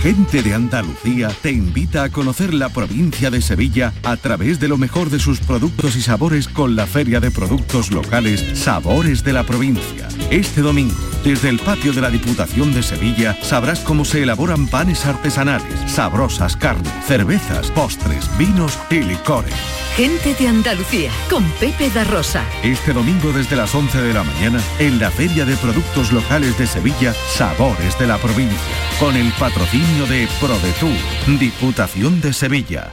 Gente 0.00 0.42
de 0.42 0.52
Andalucía 0.52 1.30
te 1.42 1.52
invita 1.52 2.02
a 2.02 2.08
conocer 2.08 2.52
la 2.52 2.70
provincia 2.70 3.30
de 3.30 3.40
Sevilla 3.40 3.92
a 4.02 4.16
través 4.16 4.58
de 4.58 4.66
lo 4.66 4.78
mejor 4.78 5.10
de 5.10 5.20
sus 5.20 5.38
productos 5.38 5.94
y 5.94 6.02
sabores 6.02 6.48
con 6.48 6.74
la 6.74 6.88
Feria 6.88 7.20
de 7.20 7.30
Productos 7.30 7.92
Locales 7.92 8.58
Sabores 8.58 9.22
de 9.22 9.32
la 9.32 9.44
Provincia. 9.44 10.08
Este 10.32 10.60
domingo, 10.60 10.96
desde 11.24 11.48
el 11.48 11.58
patio 11.58 11.92
de 11.92 12.00
la 12.00 12.10
Diputación 12.10 12.74
de 12.74 12.82
Sevilla, 12.82 13.36
sabrás 13.42 13.80
cómo 13.80 14.04
se 14.04 14.22
elaboran 14.22 14.66
panes 14.66 15.06
artesanales, 15.06 15.78
sabrosas 15.86 16.56
carnes, 16.56 16.92
cervezas, 17.06 17.70
postres, 17.70 18.28
vinos 18.38 18.78
y 18.90 19.00
licores. 19.00 19.54
Gente 19.96 20.34
de 20.34 20.48
Andalucía, 20.48 21.10
con 21.30 21.44
Pepe 21.60 21.90
da 21.90 22.04
Rosa. 22.04 22.44
Este 22.62 22.92
domingo 22.92 23.32
desde 23.32 23.56
las 23.56 23.74
11 23.74 24.00
de 24.00 24.14
la 24.14 24.24
mañana 24.24 24.60
en 24.78 24.98
la 24.98 25.10
Feria 25.10 25.44
de 25.44 25.56
Productos 25.56 26.12
Locales 26.12 26.58
de 26.58 26.66
Sevilla, 26.66 27.14
Sabores 27.28 27.98
de 27.98 28.06
la 28.06 28.18
Provincia, 28.18 28.58
con 28.98 29.16
el 29.16 29.30
patrocinio 29.32 30.06
de 30.06 30.28
ProDetour, 30.40 31.38
Diputación 31.38 32.20
de 32.20 32.32
Sevilla. 32.32 32.92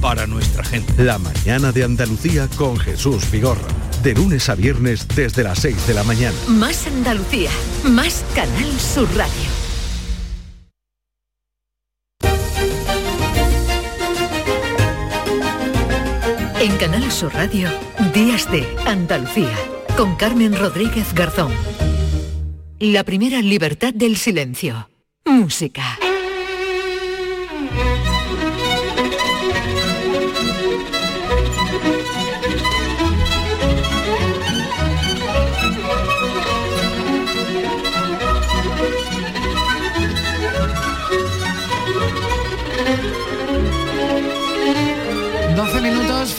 para 0.00 0.26
nuestra 0.26 0.64
gente. 0.64 1.04
La 1.04 1.18
mañana 1.18 1.72
de 1.72 1.84
Andalucía 1.84 2.48
con 2.56 2.76
Jesús 2.78 3.30
Vigorra. 3.30 3.68
De 4.02 4.14
lunes 4.14 4.48
a 4.48 4.54
viernes 4.54 5.06
desde 5.14 5.42
las 5.42 5.58
6 5.60 5.86
de 5.86 5.94
la 5.94 6.04
mañana. 6.04 6.36
Más 6.48 6.86
Andalucía, 6.86 7.50
más 7.84 8.24
Canal 8.34 8.80
Sur 8.80 9.08
Radio. 9.14 9.50
En 16.60 16.76
Canal 16.76 17.10
Sur 17.10 17.32
Radio, 17.34 17.68
Días 18.14 18.50
de 18.50 18.66
Andalucía, 18.86 19.56
con 19.96 20.16
Carmen 20.16 20.58
Rodríguez 20.58 21.14
Garzón. 21.14 21.52
La 22.78 23.04
primera 23.04 23.40
libertad 23.40 23.92
del 23.94 24.16
silencio. 24.16 24.88
Música. 25.24 25.98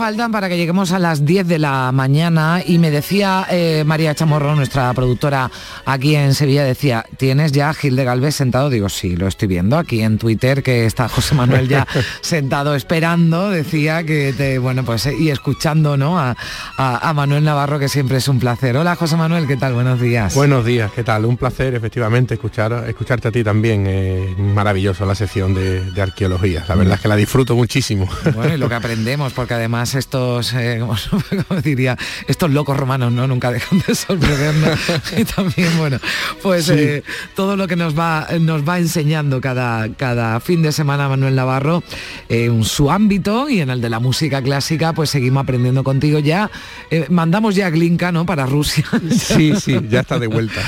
Faltan 0.02 0.32
para 0.32 0.50
que 0.50 0.58
lleguemos 0.58 0.92
a 0.94 0.98
las 0.98 1.28
10 1.28 1.48
de 1.48 1.60
la 1.60 1.92
mañana 1.92 2.64
y 2.66 2.80
me 2.80 2.90
decía 2.90 3.46
eh, 3.52 3.84
María 3.86 4.16
Chamorro, 4.16 4.56
nuestra 4.56 4.92
productora 4.96 5.52
aquí 5.86 6.16
en 6.16 6.34
Sevilla, 6.34 6.64
decía, 6.64 7.06
¿tienes 7.18 7.52
ya 7.52 7.70
a 7.70 7.74
Gil 7.76 7.96
de 7.96 8.04
Galvez 8.04 8.34
sentado? 8.34 8.72
Digo, 8.72 8.90
sí, 8.90 9.16
lo 9.16 9.28
estoy 9.28 9.48
viendo 9.48 9.78
aquí 9.78 10.02
en 10.02 10.18
Twitter, 10.18 10.64
que 10.64 10.88
está 10.88 11.08
José 11.08 11.36
Manuel 11.36 11.68
ya 11.68 11.86
sentado 12.22 12.74
esperando, 12.74 13.52
decía 13.52 14.04
que 14.04 14.34
te, 14.34 14.58
bueno, 14.58 14.84
pues 14.84 15.06
y 15.06 15.30
escuchando 15.30 15.96
¿no? 15.98 16.18
a, 16.20 16.36
a- 16.78 17.10
a 17.10 17.14
Manuel 17.14 17.44
Navarro, 17.44 17.78
que 17.78 17.88
siempre 17.88 18.18
es 18.18 18.28
un 18.28 18.40
placer. 18.40 18.76
Hola 18.78 18.96
José 18.96 19.16
Manuel, 19.18 19.46
¿qué 19.46 19.56
tal? 19.58 19.74
Buenos 19.76 20.02
días. 20.02 20.34
Buenos 20.34 20.66
días, 20.66 20.92
¿qué 20.96 21.04
tal? 21.04 21.26
Un 21.26 21.38
placer 21.38 21.76
efectivamente 21.76 22.34
escuchar, 22.34 22.86
escucharte 22.88 23.28
a 23.28 23.32
ti 23.32 23.44
también. 23.44 23.86
eh, 23.88 24.36
maravilloso 24.36 25.06
la 25.06 25.14
sección 25.14 25.54
de, 25.54 25.92
de 25.92 26.02
arqueología. 26.02 26.66
La 26.68 26.74
verdad 26.74 26.96
es 26.96 27.02
que 27.02 27.08
la 27.08 27.16
disfruto 27.16 27.56
muchísimo. 27.56 28.10
Bueno, 28.34 28.56
y 28.56 28.58
lo 28.58 28.68
que 28.68 28.74
aprendéis 28.82 29.02
hablemos, 29.12 29.34
porque 29.34 29.56
además 29.56 29.91
estos, 29.96 30.54
eh, 30.54 30.80
como, 31.48 31.62
diría, 31.62 31.98
estos 32.28 32.52
locos 32.52 32.78
romanos 32.78 33.12
no 33.12 33.28
nunca 33.28 33.52
dejan 33.52 33.84
de 33.86 33.96
sorprendernos. 33.96 34.80
y 35.18 35.26
también, 35.26 35.78
bueno, 35.78 36.00
pues 36.42 36.70
eh, 36.70 37.04
todo 37.36 37.56
lo 37.56 37.68
que 37.68 37.76
nos 37.76 37.98
va, 37.98 38.28
nos 38.40 38.68
va 38.68 38.80
enseñando 38.80 39.42
cada, 39.42 39.90
cada 39.96 40.40
fin 40.40 40.62
de 40.62 40.72
semana 40.72 41.10
Manuel 41.10 41.36
Navarro 41.36 41.84
en 42.30 42.64
su 42.64 42.92
ámbito 42.92 43.50
y 43.50 43.62
en 43.62 43.70
el 43.70 43.82
de 43.82 43.90
la 43.90 44.00
música 44.00 44.42
clásica, 44.42 44.94
pues 44.94 45.10
seguimos 45.10 45.44
aprendiendo 45.44 45.84
contigo 45.84 46.20
ya. 46.20 46.50
Eh, 46.90 47.08
mandamos 47.10 47.56
ya 47.56 47.68
a 47.68 47.70
Glinka, 47.70 48.12
¿no? 48.12 48.26
Para 48.26 48.46
Rusia. 48.46 48.86
sí, 49.12 49.54
sí, 49.60 49.80
ya 49.90 50.02
está 50.02 50.20
de 50.20 50.28
vuelta. 50.28 50.62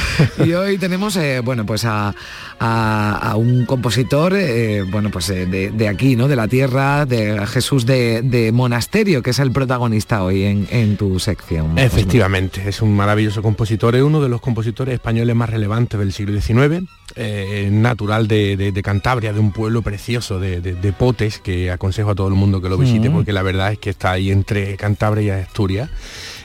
y 0.44 0.54
hoy 0.54 0.78
tenemos, 0.78 1.18
bueno, 1.44 1.66
pues 1.66 1.86
a, 1.86 2.14
a, 2.60 3.36
un 3.36 3.66
compositor, 3.66 4.36
bueno, 4.90 5.10
pues 5.10 5.28
de, 5.28 5.72
de, 5.72 5.88
aquí, 5.88 6.16
¿no? 6.16 6.28
De 6.28 6.36
la 6.36 6.48
tierra, 6.48 7.06
de 7.06 7.46
Jesús 7.48 7.86
de, 7.86 8.52
Monasterio, 8.54 9.03
que 9.04 9.32
es 9.32 9.40
el 9.40 9.52
protagonista 9.52 10.24
hoy 10.24 10.44
en, 10.44 10.98
tu 10.98 11.20
sección. 11.20 11.78
Efectivamente, 11.78 12.68
es 12.68 12.82
un 12.82 12.96
maravilloso 12.96 13.42
compositor, 13.42 13.96
es 13.96 14.02
uno 14.02 14.22
de 14.22 14.30
los 14.30 14.40
compositores 14.40 14.94
españoles 14.94 15.36
más 15.36 15.50
relevantes 15.50 16.00
del 16.00 16.14
siglo 16.14 16.40
XIX, 16.40 16.88
eh, 17.16 17.68
natural 17.70 18.30
de, 18.30 18.82
Cantabria, 18.84 19.34
de 19.34 19.40
un 19.40 19.52
pueblo 19.52 19.82
precioso 19.82 20.40
de, 20.40 20.94
Potes, 20.98 21.40
que 21.40 21.70
aconsejo 21.70 22.12
a 22.12 22.16
todo 22.16 22.30
el 22.30 22.36
mundo 22.36 22.62
que 22.62 22.70
lo 22.70 22.78
visite, 22.78 23.10
mm. 23.10 23.14
porque 23.14 23.34
la 23.34 23.44
verdad 23.44 23.74
es 23.74 23.80
que 23.80 23.90
está 23.90 24.12
ahí 24.12 24.32
entre 24.32 24.78
Cantabria 24.78 25.40
y 25.40 25.42
Asturias 25.42 25.90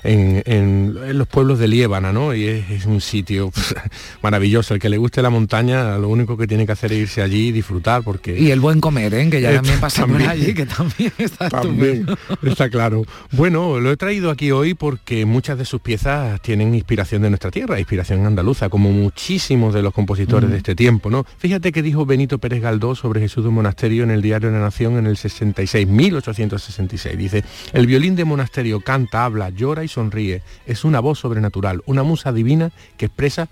en, 0.03 1.19
los 1.19 1.29
pueblos 1.29 1.59
de 1.59 1.69
Liébana, 1.69 2.13
¿no? 2.13 2.35
Y 2.35 2.47
es, 2.47 2.87
un 2.87 3.01
sitio 3.01 3.51
maravilloso. 4.23 4.75
El 4.75 4.81
que 4.81 4.89
le 4.89 4.99
guste 4.99 5.23
la 5.23 5.31
montaña, 5.31 5.99
lo 5.99 6.09
único 6.09 6.37
que 6.37 6.47
tiene 6.47 6.67
que 6.67 6.73
hacer 6.73 6.93
es 6.93 6.99
irse 6.99 7.23
allí 7.23 7.49
y 7.49 7.53
disfrutar, 7.53 8.03
porque... 8.03 8.39
Y 8.39 8.51
el 8.51 8.61
buen 8.61 8.81
comer, 8.81 9.15
¿eh? 9.15 9.29
Que 9.31 9.41
ya 9.41 9.55
también 9.55 9.81
pasa 9.81 10.07
por 10.07 10.23
allí, 10.23 10.55
que 10.55 10.67
también 10.67 11.13
está 11.19 11.49
también, 11.49 12.07
Está 12.43 12.71
claro. 12.71 13.05
Bueno, 13.33 13.81
lo 13.81 13.91
he 13.91 13.97
traído 13.97 14.31
aquí 14.31 14.51
hoy 14.51 14.75
porque 14.75 15.25
muchas 15.27 15.59
de 15.59 15.65
sus 15.65 15.81
piezas 15.81 16.41
tienen 16.41 16.75
inspiración 16.75 17.23
de 17.23 17.31
nuestra 17.31 17.51
tierra, 17.51 17.79
inspiración 17.79 18.27
andaluza, 18.27 18.69
como 18.69 18.91
muchísimos 18.93 19.75
de 19.75 19.83
los 19.83 19.93
compositores 19.93 20.49
de 20.51 20.57
mm. 20.57 20.59
este 20.59 20.75
tiempo, 20.75 21.11
¿no? 21.11 21.25
Fíjate 21.39 21.73
que 21.73 21.83
dijo 21.83 22.07
Benito 22.07 22.39
Pérez 22.39 22.63
Galdós 22.63 22.99
sobre 22.99 23.21
Jesús 23.21 23.45
de 23.45 23.51
Monasterio 23.51 24.05
en 24.05 24.11
el 24.11 24.23
Diario 24.23 24.51
de 24.51 24.59
la 24.59 24.65
Nación 24.65 24.99
en 24.99 25.07
el 25.07 25.17
66, 25.17 25.87
1866. 25.87 27.19
Dice, 27.19 27.45
el 27.73 27.87
violín 27.87 28.17
de 28.17 28.25
Monasterio 28.25 28.81
canta, 28.81 29.25
habla, 29.25 29.51
llora 29.51 29.85
y 29.85 29.88
sonríe. 29.89 30.43
Es 30.67 30.85
una 30.85 31.01
voz 31.01 31.19
sobrenatural, 31.19 31.83
una 31.87 32.03
musa 32.03 32.33
divina 32.33 32.71
que 32.97 33.07
expresa 33.07 33.49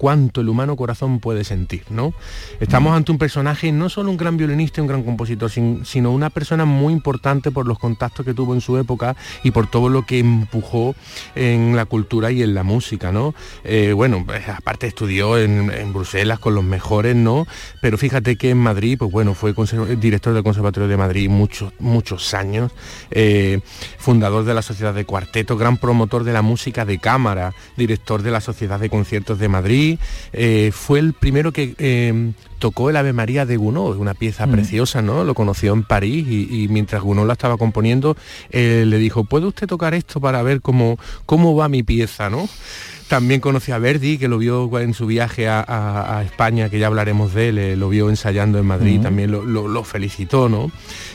cuánto 0.00 0.40
el 0.40 0.48
humano 0.48 0.76
corazón 0.76 1.20
puede 1.20 1.44
sentir, 1.44 1.82
¿no? 1.90 2.14
Estamos 2.58 2.96
ante 2.96 3.12
un 3.12 3.18
personaje, 3.18 3.70
no 3.70 3.90
solo 3.90 4.10
un 4.10 4.16
gran 4.16 4.38
violinista 4.38 4.80
y 4.80 4.82
un 4.82 4.86
gran 4.86 5.02
compositor, 5.02 5.50
sino 5.50 6.10
una 6.10 6.30
persona 6.30 6.64
muy 6.64 6.94
importante 6.94 7.50
por 7.50 7.68
los 7.68 7.78
contactos 7.78 8.24
que 8.24 8.32
tuvo 8.32 8.54
en 8.54 8.62
su 8.62 8.78
época 8.78 9.14
y 9.44 9.50
por 9.50 9.66
todo 9.66 9.90
lo 9.90 10.06
que 10.06 10.20
empujó 10.20 10.94
en 11.34 11.76
la 11.76 11.84
cultura 11.84 12.32
y 12.32 12.42
en 12.42 12.54
la 12.54 12.62
música, 12.62 13.12
¿no? 13.12 13.34
Eh, 13.62 13.92
bueno, 13.92 14.24
pues, 14.24 14.48
aparte 14.48 14.86
estudió 14.86 15.36
en, 15.36 15.92
Bruselas 15.92 16.38
con 16.38 16.54
los 16.54 16.64
mejores, 16.64 17.14
¿no? 17.14 17.46
Pero 17.82 17.98
fíjate 17.98 18.36
que 18.36 18.48
en 18.48 18.58
Madrid, 18.58 18.96
pues 18.98 19.12
bueno, 19.12 19.34
fue 19.34 19.52
director 20.00 20.32
del 20.32 20.42
Conservatorio 20.42 20.88
de 20.88 20.96
Madrid 20.96 21.28
muchos, 21.28 21.74
muchos 21.78 22.32
años, 22.32 22.72
eh, 23.10 23.60
fundador 23.98 24.44
de 24.44 24.54
la 24.54 24.62
Sociedad 24.62 24.94
de 24.94 25.04
Cuarteto, 25.04 25.58
gran 25.58 25.76
promotor 25.76 26.24
de 26.24 26.32
la 26.32 26.40
música 26.40 26.86
de 26.86 26.98
cámara, 26.98 27.52
director 27.76 28.22
de 28.22 28.30
la 28.30 28.40
Sociedad 28.40 28.80
de 28.80 28.88
Conciertos 28.88 29.38
de 29.38 29.48
Madrid, 29.48 29.89
eh, 30.32 30.70
fue 30.72 30.98
el 30.98 31.12
primero 31.12 31.52
que 31.52 31.74
eh, 31.78 32.32
tocó 32.60 32.90
el 32.90 32.96
Ave 32.96 33.12
María 33.12 33.46
de 33.46 33.56
Gounod, 33.56 33.96
una 33.96 34.14
pieza 34.14 34.46
mm. 34.46 34.52
preciosa, 34.52 35.02
¿no? 35.02 35.24
Lo 35.24 35.34
conoció 35.34 35.72
en 35.72 35.82
París 35.82 36.26
y, 36.28 36.68
mientras 36.68 37.02
Gounod 37.02 37.26
la 37.26 37.32
estaba 37.32 37.56
componiendo, 37.56 38.16
eh, 38.50 38.84
le 38.86 38.98
dijo, 38.98 39.24
¿puede 39.24 39.46
usted 39.46 39.66
tocar 39.66 39.94
esto 39.94 40.20
para 40.20 40.42
ver 40.42 40.60
cómo, 40.60 40.98
cómo 41.26 41.56
va 41.56 41.68
mi 41.68 41.82
pieza, 41.82 42.30
¿no? 42.30 42.48
También 43.10 43.40
conocí 43.40 43.72
a 43.72 43.78
Verdi, 43.78 44.18
que 44.18 44.28
lo 44.28 44.38
vio 44.38 44.78
en 44.78 44.94
su 44.94 45.04
viaje 45.04 45.48
a, 45.48 46.22
España, 46.24 46.68
que 46.68 46.78
ya 46.78 46.86
hablaremos 46.86 47.34
de 47.34 47.48
él, 47.48 47.80
lo 47.80 47.88
vio 47.88 48.08
ensayando 48.08 48.60
en 48.60 48.66
Madrid, 48.66 49.00
también 49.00 49.32
lo, 49.32 49.82
felicitó, 49.84 50.48
¿no? 50.48 50.70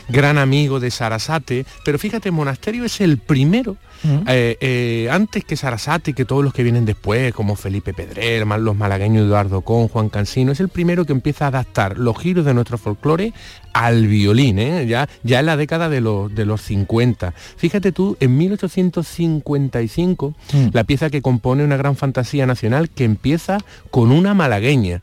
Gran 0.06 0.36
amigo 0.36 0.78
de 0.78 0.90
Sarasate, 0.90 1.64
pero 1.86 1.98
fíjate, 1.98 2.30
Monasterio 2.30 2.84
es 2.84 3.00
el 3.00 3.16
primero, 3.16 3.78
eh, 4.26 4.58
eh, 4.60 5.08
antes 5.10 5.44
que 5.44 5.56
Sarasate, 5.56 6.12
que 6.12 6.26
todos 6.26 6.44
los 6.44 6.52
que 6.52 6.62
vienen 6.62 6.84
después, 6.84 7.32
como 7.32 7.56
Felipe 7.56 7.94
Pedrer, 7.94 8.46
los 8.46 8.76
malagueños 8.76 9.24
Eduardo 9.24 9.62
Con, 9.62 9.88
Juan 9.88 10.10
Cansino, 10.10 10.52
es 10.52 10.60
el 10.60 10.68
primero 10.68 11.06
que 11.06 11.12
empieza 11.12 11.35
a 11.44 11.48
adaptar 11.48 11.98
los 11.98 12.18
giros 12.18 12.44
de 12.44 12.54
nuestro 12.54 12.78
folclore 12.78 13.32
al 13.72 14.06
violín, 14.06 14.58
¿eh? 14.58 14.86
ya, 14.86 15.08
ya 15.22 15.40
en 15.40 15.46
la 15.46 15.56
década 15.56 15.88
de 15.88 16.00
los, 16.00 16.34
de 16.34 16.46
los 16.46 16.62
50. 16.62 17.32
Fíjate 17.56 17.92
tú, 17.92 18.16
en 18.20 18.36
1855, 18.38 20.34
mm. 20.52 20.68
la 20.72 20.84
pieza 20.84 21.10
que 21.10 21.22
compone 21.22 21.64
una 21.64 21.76
gran 21.76 21.96
fantasía 21.96 22.46
nacional 22.46 22.88
que 22.88 23.04
empieza 23.04 23.58
con 23.90 24.12
una 24.12 24.34
malagueña. 24.34 25.02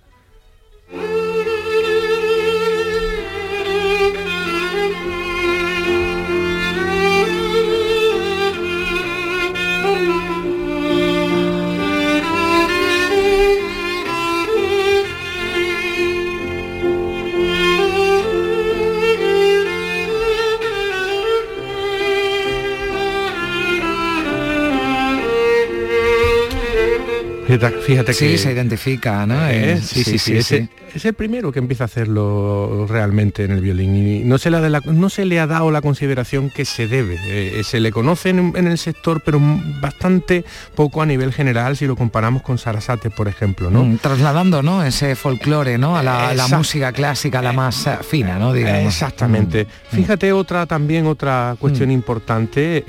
Fíjate, 27.59 28.07
que... 28.07 28.13
Sí, 28.13 28.37
se 28.37 28.51
identifica, 28.51 29.25
¿no? 29.25 29.47
Eh, 29.47 29.79
sí, 29.81 30.03
sí, 30.03 30.17
sí, 30.17 30.69
es, 30.95 31.05
el 31.05 31.13
primero 31.13 31.51
que 31.51 31.59
empieza 31.59 31.83
a 31.83 31.85
hacerlo 31.85 32.85
realmente 32.87 33.43
en 33.43 33.51
el 33.51 33.61
violín 33.61 33.95
y 33.95 34.19
no 34.23 34.37
se 34.37 34.51
le, 34.51 34.57
ha, 34.57 34.81
no 34.85 35.09
se 35.09 35.25
le 35.25 35.39
ha 35.39 35.47
dado 35.47 35.71
la 35.71 35.81
consideración 35.81 36.49
que 36.49 36.65
se 36.65 36.87
debe. 36.87 37.17
Eh, 37.27 37.63
se 37.63 37.79
le 37.79 37.91
conoce 37.91 38.29
en, 38.29 38.55
el 38.55 38.77
sector, 38.77 39.21
pero 39.25 39.39
bastante 39.81 40.45
poco 40.75 41.01
a 41.01 41.05
nivel 41.05 41.33
general 41.33 41.77
si 41.77 41.87
lo 41.87 41.95
comparamos 41.95 42.41
con 42.43 42.57
Sarasate, 42.57 43.09
por 43.09 43.27
ejemplo, 43.27 43.69
¿no? 43.69 43.83
Mm, 43.83 43.97
trasladando, 43.97 44.61
¿no? 44.61 44.83
Ese 44.83 45.15
folclore, 45.15 45.77
¿no? 45.77 45.97
A 45.97 46.03
la, 46.03 46.47
música 46.55 46.91
clásica, 46.91 47.41
la 47.41 47.53
más 47.53 47.87
eh, 47.87 47.97
fina, 48.07 48.37
¿no? 48.37 48.53
Exactamente. 48.55 49.65
Mm, 49.65 49.67
mm. 49.67 49.99
Fíjate 49.99 50.31
otra 50.31 50.65
también, 50.65 51.07
otra 51.07 51.55
cuestión 51.59 51.91
importante, 51.91 52.83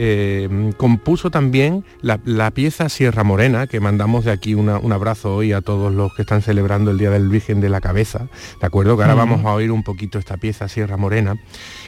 compuso 0.76 1.30
también 1.30 1.84
la, 2.02 2.20
la 2.24 2.50
pieza 2.50 2.88
Sierra 2.88 3.24
Morena, 3.24 3.66
que 3.66 3.80
mandamos 3.80 4.24
de 4.24 4.32
aquí 4.32 4.53
un 4.54 4.92
abrazo 4.92 5.34
hoy 5.34 5.52
a 5.52 5.60
todos 5.60 5.92
los 5.92 6.14
que 6.14 6.22
están 6.22 6.42
celebrando 6.42 6.90
el 6.90 6.98
Día 6.98 7.10
del 7.10 7.28
Virgen 7.28 7.60
de 7.60 7.68
la 7.68 7.80
Cabeza, 7.80 8.28
¿de 8.60 8.66
acuerdo? 8.66 8.96
Que 8.96 9.02
ahora 9.02 9.14
vamos 9.14 9.44
a 9.44 9.52
oír 9.52 9.70
un 9.70 9.82
poquito 9.82 10.18
esta 10.18 10.36
pieza 10.36 10.68
Sierra 10.68 10.96
Morena. 10.96 11.36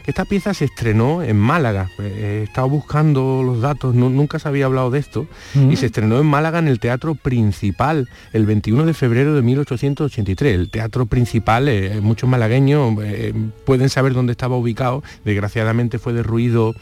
Esta 0.07 0.25
pieza 0.25 0.55
se 0.55 0.67
estrenó 0.67 1.23
en 1.23 1.37
Málaga, 1.37 1.91
eh, 1.99 2.41
he 2.41 2.45
estado 2.45 2.69
buscando 2.69 3.43
los 3.45 3.61
datos, 3.61 3.95
nunca 3.95 4.39
se 4.39 4.49
había 4.49 4.67
hablado 4.67 4.91
de 4.91 4.99
esto, 4.99 5.27
y 5.71 5.77
se 5.77 5.87
estrenó 5.87 6.19
en 6.19 6.27
Málaga 6.27 6.59
en 6.59 6.69
el 6.69 6.79
Teatro 6.79 7.15
Principal 7.15 8.09
el 8.33 8.47
21 8.47 8.85
de 8.85 8.95
febrero 8.95 9.35
de 9.35 9.43
1883. 9.43 10.55
El 10.55 10.71
Teatro 10.71 11.07
Principal, 11.07 11.69
eh, 11.69 12.01
muchos 12.01 12.29
malagueños 12.29 12.95
eh, 13.03 13.33
pueden 13.65 13.89
saber 13.89 14.13
dónde 14.15 14.33
estaba 14.33 14.57
ubicado, 14.57 15.03
desgraciadamente 15.25 15.99
fue 15.99 16.13
derruido 16.13 16.75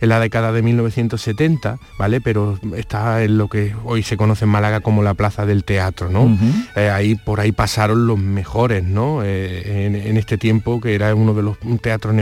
en 0.00 0.08
la 0.08 0.20
década 0.20 0.52
de 0.52 0.62
1970, 0.62 1.78
¿vale? 1.98 2.20
Pero 2.20 2.58
está 2.76 3.22
en 3.22 3.38
lo 3.38 3.48
que 3.48 3.74
hoy 3.84 4.02
se 4.02 4.16
conoce 4.16 4.44
en 4.44 4.50
Málaga 4.50 4.80
como 4.80 5.02
la 5.02 5.14
Plaza 5.14 5.46
del 5.46 5.64
Teatro, 5.64 6.10
¿no? 6.10 6.36
Eh, 6.76 6.90
ahí 6.90 7.16
por 7.16 7.40
ahí 7.40 7.52
pasaron 7.52 8.06
los 8.06 8.18
mejores, 8.18 8.84
¿no? 8.84 9.22
Eh, 9.24 9.86
en, 9.86 10.16
este 10.16 10.38
tiempo 10.38 10.80
que 10.80 10.94
era 10.94 11.14
uno 11.14 11.34
de 11.34 11.42
los 11.42 11.56
un 11.62 11.78
teatro 11.78 12.12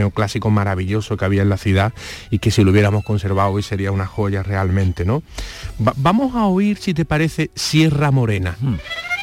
maravilloso 0.49 1.17
que 1.17 1.25
había 1.25 1.41
en 1.41 1.49
la 1.49 1.57
ciudad 1.57 1.93
y 2.29 2.39
que 2.39 2.51
si 2.51 2.63
lo 2.63 2.71
hubiéramos 2.71 3.03
conservado 3.03 3.51
hoy 3.51 3.63
sería 3.63 3.91
una 3.91 4.05
joya 4.05 4.43
realmente, 4.43 5.05
¿no? 5.05 5.23
vamos 5.77 6.35
a 6.35 6.45
oír, 6.45 6.77
si 6.77 6.93
te 6.93 7.05
parece, 7.05 7.51
Sierra 7.55 8.11
Morena. 8.11 8.55
Fíjate 8.57 9.16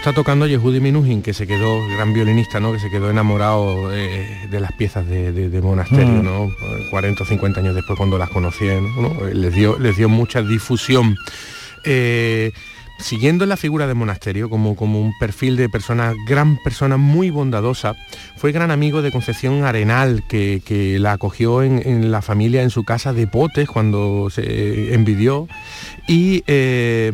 está 0.00 0.14
tocando 0.14 0.46
Yehudi 0.46 0.80
Minuhin, 0.80 1.20
que 1.20 1.34
se 1.34 1.46
quedó, 1.46 1.86
gran 1.88 2.14
violinista, 2.14 2.58
¿no? 2.58 2.72
Que 2.72 2.78
se 2.78 2.88
quedó 2.88 3.10
enamorado 3.10 3.92
eh, 3.92 4.48
de 4.50 4.58
las 4.58 4.72
piezas 4.72 5.06
de, 5.06 5.60
monasterio, 5.62 6.06
mm. 6.06 6.24
¿no? 6.24 6.50
40 6.90 7.22
o 7.22 7.26
50 7.26 7.60
años 7.60 7.74
después 7.74 7.98
cuando 7.98 8.16
las 8.16 8.30
conocí, 8.30 8.64
Les 9.34 9.54
dio, 9.54 9.78
les 9.78 9.98
dio 9.98 10.08
mucha 10.08 10.40
difusión. 10.40 11.18
Eh, 11.84 12.52
siguiendo 12.98 13.44
la 13.44 13.58
figura 13.58 13.86
de 13.86 13.92
monasterio 13.92 14.48
como, 14.48 14.74
como 14.74 15.02
un 15.02 15.12
perfil 15.18 15.58
de 15.58 15.68
persona, 15.68 16.14
gran 16.26 16.56
persona 16.64 16.96
muy 16.96 17.28
bondadosa, 17.28 17.94
fue 18.36 18.52
gran 18.52 18.70
amigo 18.70 19.02
de 19.02 19.12
Concepción 19.12 19.64
Arenal, 19.64 20.22
que, 20.26 20.62
que 20.64 20.98
la 20.98 21.12
acogió 21.12 21.62
en, 21.62 21.82
en, 21.86 22.10
la 22.10 22.22
familia 22.22 22.62
en 22.62 22.70
su 22.70 22.84
casa 22.84 23.12
de 23.12 23.26
Potes 23.26 23.68
cuando 23.68 24.30
se 24.30 24.94
envidió. 24.94 25.46
Y 26.08 26.42
eh, 26.46 27.12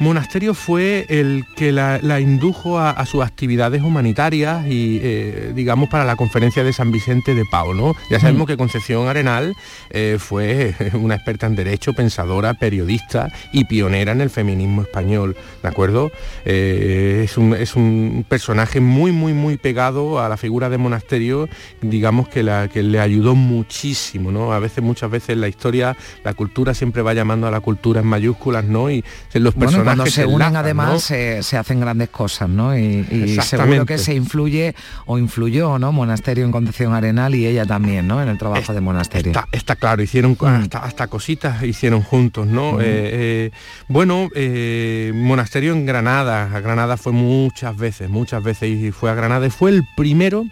Monasterio 0.00 0.54
fue 0.54 1.06
el 1.08 1.44
que 1.56 1.70
la, 1.70 2.00
la 2.02 2.20
indujo 2.20 2.78
a, 2.78 2.90
a, 2.90 3.06
sus 3.06 3.22
actividades 3.22 3.82
humanitarias 3.82 4.66
y, 4.66 4.98
eh, 5.02 5.52
digamos, 5.54 5.88
para 5.88 6.04
la 6.04 6.16
conferencia 6.16 6.64
de 6.64 6.72
San 6.72 6.90
Vicente 6.90 7.34
de 7.34 7.44
Pau, 7.44 7.74
¿no? 7.74 7.94
Ya 8.10 8.18
sabemos 8.18 8.44
mm. 8.44 8.46
que 8.46 8.56
Concepción 8.56 9.06
Arenal 9.06 9.54
eh, 9.90 10.16
fue 10.18 10.74
una 10.94 11.14
experta 11.14 11.46
en 11.46 11.54
derecho, 11.54 11.92
pensadora, 11.92 12.54
periodista 12.54 13.32
y 13.52 13.64
pionera 13.66 14.12
en 14.12 14.20
el 14.20 14.30
feminismo 14.30 14.82
español, 14.82 15.36
¿de 15.62 15.68
acuerdo? 15.68 16.10
Eh, 16.44 17.22
es, 17.24 17.38
un, 17.38 17.54
es, 17.54 17.76
un, 17.76 18.24
personaje 18.28 18.80
muy, 18.80 19.12
muy, 19.12 19.32
muy 19.32 19.56
pegado 19.56 20.20
a 20.20 20.28
la 20.28 20.36
figura 20.36 20.70
de 20.70 20.78
Monasterio, 20.78 21.48
digamos 21.80 22.28
que, 22.28 22.42
la, 22.42 22.68
que 22.68 22.82
le 22.82 22.98
ayudó 22.98 23.34
muchísimo, 23.36 24.32
¿no? 24.32 24.52
A 24.52 24.58
veces, 24.58 24.82
muchas 24.82 25.10
veces 25.10 25.36
la 25.36 25.46
historia, 25.46 25.96
la 26.24 26.34
cultura 26.34 26.74
siempre 26.74 27.02
va 27.02 27.14
llamando 27.14 27.46
a 27.46 27.50
la 27.50 27.60
cultura 27.60 28.00
en 28.00 28.06
mayúsculas, 28.06 28.64
¿no? 28.64 28.90
Y 28.90 29.04
los 29.34 29.54
personajes... 29.54 29.83
Bueno, 29.83 29.83
cuando 29.84 30.06
se 30.06 30.24
unen 30.24 30.34
enlazan, 30.34 30.56
además 30.56 30.92
¿no? 30.92 30.98
se, 30.98 31.42
se, 31.42 31.56
hacen 31.56 31.80
grandes 31.80 32.08
cosas, 32.10 32.48
¿no? 32.48 32.76
Y, 32.76 33.06
y 33.10 33.40
seguro 33.40 33.86
que 33.86 33.98
se 33.98 34.14
influye 34.14 34.74
o 35.06 35.18
influyó, 35.18 35.78
¿no? 35.78 35.92
Monasterio 35.92 36.44
en 36.44 36.52
Concepción 36.52 36.94
Arenal 36.94 37.34
y 37.34 37.46
ella 37.46 37.66
también, 37.66 38.06
¿no? 38.06 38.22
En 38.22 38.28
el 38.28 38.38
trabajo 38.38 38.72
es, 38.72 38.74
de 38.74 38.80
monasterio. 38.80 39.32
Está, 39.32 39.48
está, 39.52 39.76
claro, 39.76 40.02
hicieron 40.02 40.36
mm. 40.40 40.44
hasta, 40.44 40.78
hasta, 40.78 41.06
cositas 41.06 41.62
hicieron 41.62 42.02
juntos, 42.02 42.46
¿no? 42.46 42.72
Mm. 42.72 42.80
Eh, 42.80 42.82
eh, 42.84 43.50
bueno, 43.88 44.28
eh, 44.34 45.12
monasterio 45.14 45.72
en 45.72 45.86
Granada, 45.86 46.50
a 46.54 46.60
Granada 46.60 46.96
fue 46.96 47.12
muchas 47.12 47.76
veces, 47.76 48.08
muchas 48.08 48.42
veces 48.42 48.70
y 48.70 48.90
fue 48.90 49.10
a 49.10 49.14
Granada 49.14 49.46
y 49.46 49.50
fue 49.50 49.70
el 49.70 49.84
primero 49.96 50.46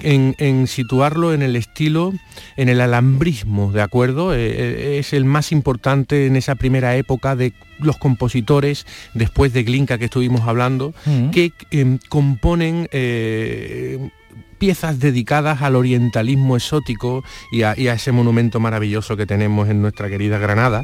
en, 0.00 0.34
en 0.38 0.66
situarlo 0.66 1.32
en 1.32 1.42
el 1.42 1.56
estilo, 1.56 2.12
en 2.56 2.68
el 2.68 2.80
alambrismo, 2.80 3.72
¿de 3.72 3.82
acuerdo? 3.82 4.34
Es 4.34 5.12
el 5.12 5.24
más 5.24 5.52
importante 5.52 6.26
en 6.26 6.36
esa 6.36 6.54
primera 6.54 6.96
época 6.96 7.36
de 7.36 7.52
los 7.78 7.96
compositores, 7.98 8.86
después 9.14 9.52
de 9.52 9.64
Glinka 9.64 9.98
que 9.98 10.06
estuvimos 10.06 10.42
hablando, 10.42 10.94
mm. 11.06 11.30
que 11.30 11.52
eh, 11.70 11.98
componen 12.08 12.88
eh, 12.92 14.10
piezas 14.58 14.98
dedicadas 14.98 15.62
al 15.62 15.76
orientalismo 15.76 16.56
exótico 16.56 17.22
y 17.52 17.62
a, 17.62 17.78
y 17.78 17.88
a, 17.88 17.94
ese 17.94 18.12
monumento 18.12 18.60
maravilloso 18.60 19.16
que 19.16 19.26
tenemos 19.26 19.68
en 19.68 19.82
nuestra 19.82 20.08
querida 20.08 20.38
Granada. 20.38 20.82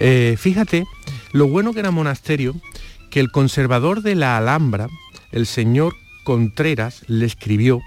Eh, 0.00 0.36
fíjate 0.38 0.84
lo 1.32 1.46
bueno 1.48 1.72
que 1.72 1.80
era 1.80 1.90
monasterio, 1.90 2.54
que 3.10 3.20
el 3.20 3.30
conservador 3.30 4.02
de 4.02 4.14
la 4.14 4.36
Alhambra, 4.36 4.88
el 5.32 5.46
señor 5.46 5.94
Contreras, 6.24 7.02
le 7.06 7.26
escribió 7.26 7.80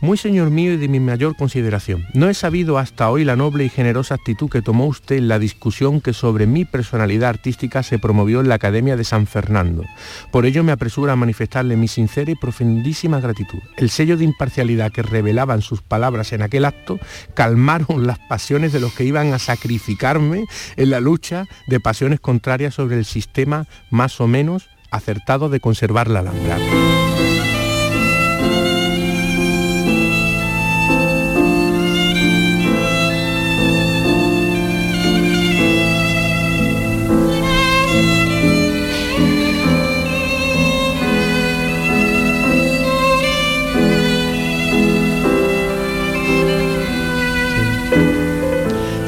muy 0.00 0.16
señor 0.16 0.50
mío 0.50 0.72
y 0.72 0.76
de 0.76 0.88
mi 0.88 1.00
mayor 1.00 1.36
consideración. 1.36 2.04
No 2.14 2.28
he 2.28 2.34
sabido 2.34 2.78
hasta 2.78 3.10
hoy 3.10 3.24
la 3.24 3.36
noble 3.36 3.64
y 3.64 3.68
generosa 3.68 4.14
actitud 4.14 4.50
que 4.50 4.62
tomó 4.62 4.86
usted 4.86 5.16
en 5.16 5.28
la 5.28 5.38
discusión 5.38 6.00
que 6.00 6.12
sobre 6.12 6.46
mi 6.46 6.64
personalidad 6.64 7.30
artística 7.30 7.82
se 7.82 7.98
promovió 7.98 8.40
en 8.40 8.48
la 8.48 8.56
Academia 8.56 8.96
de 8.96 9.04
San 9.04 9.26
Fernando. 9.26 9.84
Por 10.30 10.46
ello 10.46 10.62
me 10.64 10.72
apresuro 10.72 11.12
a 11.12 11.16
manifestarle 11.16 11.76
mi 11.76 11.88
sincera 11.88 12.30
y 12.30 12.34
profundísima 12.34 13.20
gratitud. 13.20 13.58
El 13.76 13.90
sello 13.90 14.16
de 14.16 14.24
imparcialidad 14.24 14.92
que 14.92 15.02
revelaban 15.02 15.62
sus 15.62 15.82
palabras 15.82 16.32
en 16.32 16.42
aquel 16.42 16.64
acto 16.64 16.98
calmaron 17.34 18.06
las 18.06 18.18
pasiones 18.18 18.72
de 18.72 18.80
los 18.80 18.92
que 18.94 19.04
iban 19.04 19.32
a 19.32 19.38
sacrificarme 19.38 20.44
en 20.76 20.90
la 20.90 21.00
lucha 21.00 21.46
de 21.66 21.80
pasiones 21.80 22.20
contrarias 22.20 22.74
sobre 22.74 22.96
el 22.96 23.04
sistema 23.04 23.66
más 23.90 24.20
o 24.20 24.26
menos 24.26 24.68
acertado 24.90 25.48
de 25.48 25.60
conservar 25.60 26.08
la 26.08 26.20
Alhambra. 26.20 26.58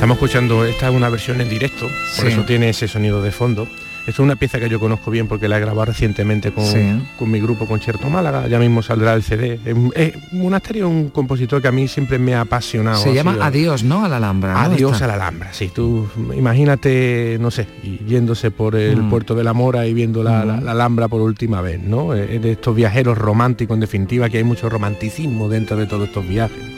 Estamos 0.09 0.23
escuchando, 0.23 0.65
esta 0.65 0.89
es 0.89 0.95
una 0.95 1.11
versión 1.11 1.39
en 1.43 1.51
directo, 1.51 1.87
por 2.17 2.27
sí. 2.27 2.33
eso 2.33 2.43
tiene 2.47 2.71
ese 2.71 2.89
sonido 2.89 3.21
de 3.21 3.31
fondo. 3.31 3.65
Esto 3.65 4.11
es 4.11 4.19
una 4.21 4.37
pieza 4.37 4.59
que 4.59 4.71
yo 4.71 4.81
conozco 4.81 5.11
bien 5.11 5.29
porque 5.29 5.49
la 5.49 5.59
he 5.59 5.61
grabado 5.61 5.85
recientemente 5.85 6.51
con, 6.51 6.65
sí. 6.65 6.79
con 7.19 7.31
mi 7.31 7.39
grupo 7.41 7.67
Concierto 7.67 8.09
Málaga, 8.09 8.49
ya 8.49 8.59
mismo 8.59 8.81
saldrá 8.81 9.13
el 9.13 9.23
CD. 9.23 9.61
Es, 9.67 9.77
es, 9.95 10.33
Monasterio 10.33 10.89
un 10.89 11.11
compositor 11.11 11.61
que 11.61 11.69
a 11.69 11.73
mí 11.73 11.89
siempre 11.89 12.19
me 12.19 12.35
ha 12.35 12.41
apasionado. 12.41 13.03
Se 13.03 13.13
llama 13.13 13.33
sido... 13.33 13.45
Adiós, 13.45 13.85
¿no? 13.85 14.03
A 14.03 14.09
la 14.09 14.17
Alhambra. 14.17 14.55
¿no? 14.55 14.61
Adiós 14.61 15.03
a 15.03 15.09
la 15.09 15.13
Alhambra, 15.13 15.53
sí. 15.53 15.71
Tú 15.75 16.09
imagínate, 16.35 17.37
no 17.39 17.51
sé, 17.51 17.67
yéndose 18.07 18.51
por 18.51 18.77
el 18.77 19.03
mm. 19.03 19.11
puerto 19.11 19.35
de 19.35 19.45
la 19.45 19.53
Mora 19.53 19.87
y 19.87 19.93
viendo 19.93 20.23
la, 20.23 20.43
mm. 20.43 20.49
la, 20.49 20.61
la, 20.63 20.71
Alhambra 20.71 21.09
por 21.09 21.21
última 21.21 21.61
vez, 21.61 21.83
¿no? 21.83 22.13
De 22.13 22.53
estos 22.53 22.75
viajeros 22.75 23.19
románticos, 23.19 23.75
en 23.75 23.81
definitiva, 23.81 24.31
que 24.31 24.39
hay 24.39 24.45
mucho 24.45 24.71
romanticismo 24.71 25.51
dentro 25.51 25.77
de 25.77 25.85
todos 25.85 26.09
estos 26.09 26.27
viajes. 26.27 26.78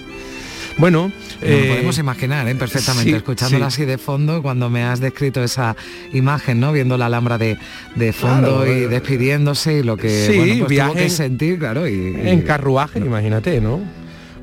Bueno, 0.81 1.13
eh, 1.43 1.65
lo 1.67 1.75
podemos 1.75 1.99
imaginar 1.99 2.49
¿eh? 2.49 2.55
perfectamente, 2.55 3.11
sí, 3.11 3.17
escuchándola 3.17 3.71
sí. 3.71 3.83
así 3.83 3.85
de 3.85 3.99
fondo, 3.99 4.41
cuando 4.41 4.71
me 4.71 4.83
has 4.83 4.99
descrito 4.99 5.45
esa 5.45 5.77
imagen, 6.15 6.59
¿no? 6.59 6.73
Viendo 6.73 6.97
la 6.97 7.05
Alhambra 7.05 7.37
de, 7.37 7.59
de 7.97 8.13
fondo 8.15 8.63
claro, 8.63 8.67
y 8.67 8.87
despidiéndose 8.87 9.75
y 9.75 9.83
lo 9.83 9.99
que 9.99 10.27
sí, 10.27 10.39
bueno, 10.39 10.55
pues 10.61 10.69
viaje 10.71 10.91
tuvo 10.93 11.03
que 11.03 11.11
sentir, 11.11 11.59
claro. 11.59 11.87
Y, 11.87 11.93
y, 11.93 12.29
en 12.31 12.41
carruaje, 12.41 12.99
imagínate, 12.99 13.61
¿no? 13.61 14.00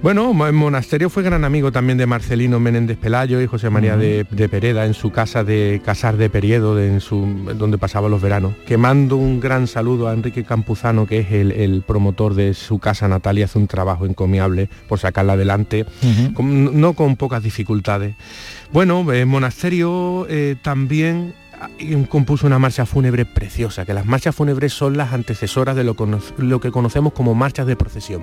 Bueno, 0.08 0.34
monasterio 0.34 1.10
fue 1.10 1.22
gran 1.22 1.43
amigo 1.43 1.74
también 1.74 1.97
de 1.97 2.05
Marcelino 2.05 2.62
Menéndez 2.62 2.97
Pelayo 2.97 3.41
y 3.41 3.45
José 3.45 3.70
María 3.70 3.95
uh 3.95 3.97
-huh. 3.97 3.99
de, 3.99 4.26
de, 4.32 4.47
Pereda 4.47 4.86
en 4.86 4.93
su 4.93 5.12
casa 5.12 5.43
de 5.43 5.82
Casar 5.84 6.16
de 6.16 6.30
Periedo, 6.30 6.78
de, 6.78 6.88
en 6.88 7.01
su, 7.01 7.28
donde 7.58 7.78
pasaba 7.78 8.08
los 8.08 8.22
veranos. 8.22 8.53
Que 8.66 8.78
mando 8.78 9.18
un 9.18 9.41
gran 9.41 9.68
saludo 9.68 10.08
a 10.08 10.14
Enrique 10.14 10.45
Campuzano, 10.45 11.08
que 11.08 11.20
es 11.20 11.34
el, 11.34 11.51
el, 11.51 11.82
promotor 11.82 12.36
de 12.36 12.53
su 12.53 12.80
casa 12.80 13.10
natal 13.10 13.38
y 13.38 13.43
hace 13.43 13.60
un 13.60 13.68
trabajo 13.68 14.05
encomiable 14.05 14.70
por 14.88 14.97
sacarla 14.97 15.34
adelante, 15.34 15.86
uh 16.01 16.05
-huh. 16.05 16.34
con, 16.34 16.80
no 16.80 16.93
con 16.93 17.18
pocas 17.18 17.43
dificultades. 17.43 18.16
Bueno, 18.72 19.12
el 19.12 19.26
monasterio 19.26 20.26
eh, 20.30 20.55
también 20.62 21.34
compuso 22.08 22.47
una 22.47 22.60
marcha 22.60 22.86
fúnebre 22.86 23.26
preciosa, 23.26 23.84
que 23.84 23.93
las 23.93 24.05
marchas 24.05 24.34
fúnebres 24.34 24.72
son 24.72 24.95
las 24.95 25.12
antecesoras 25.12 25.76
de 25.76 25.84
lo, 25.84 25.97
lo 26.38 26.60
que 26.62 26.72
conocemos 26.72 27.12
como 27.12 27.36
marchas 27.36 27.68
de 27.68 27.76
procesión. 27.76 28.22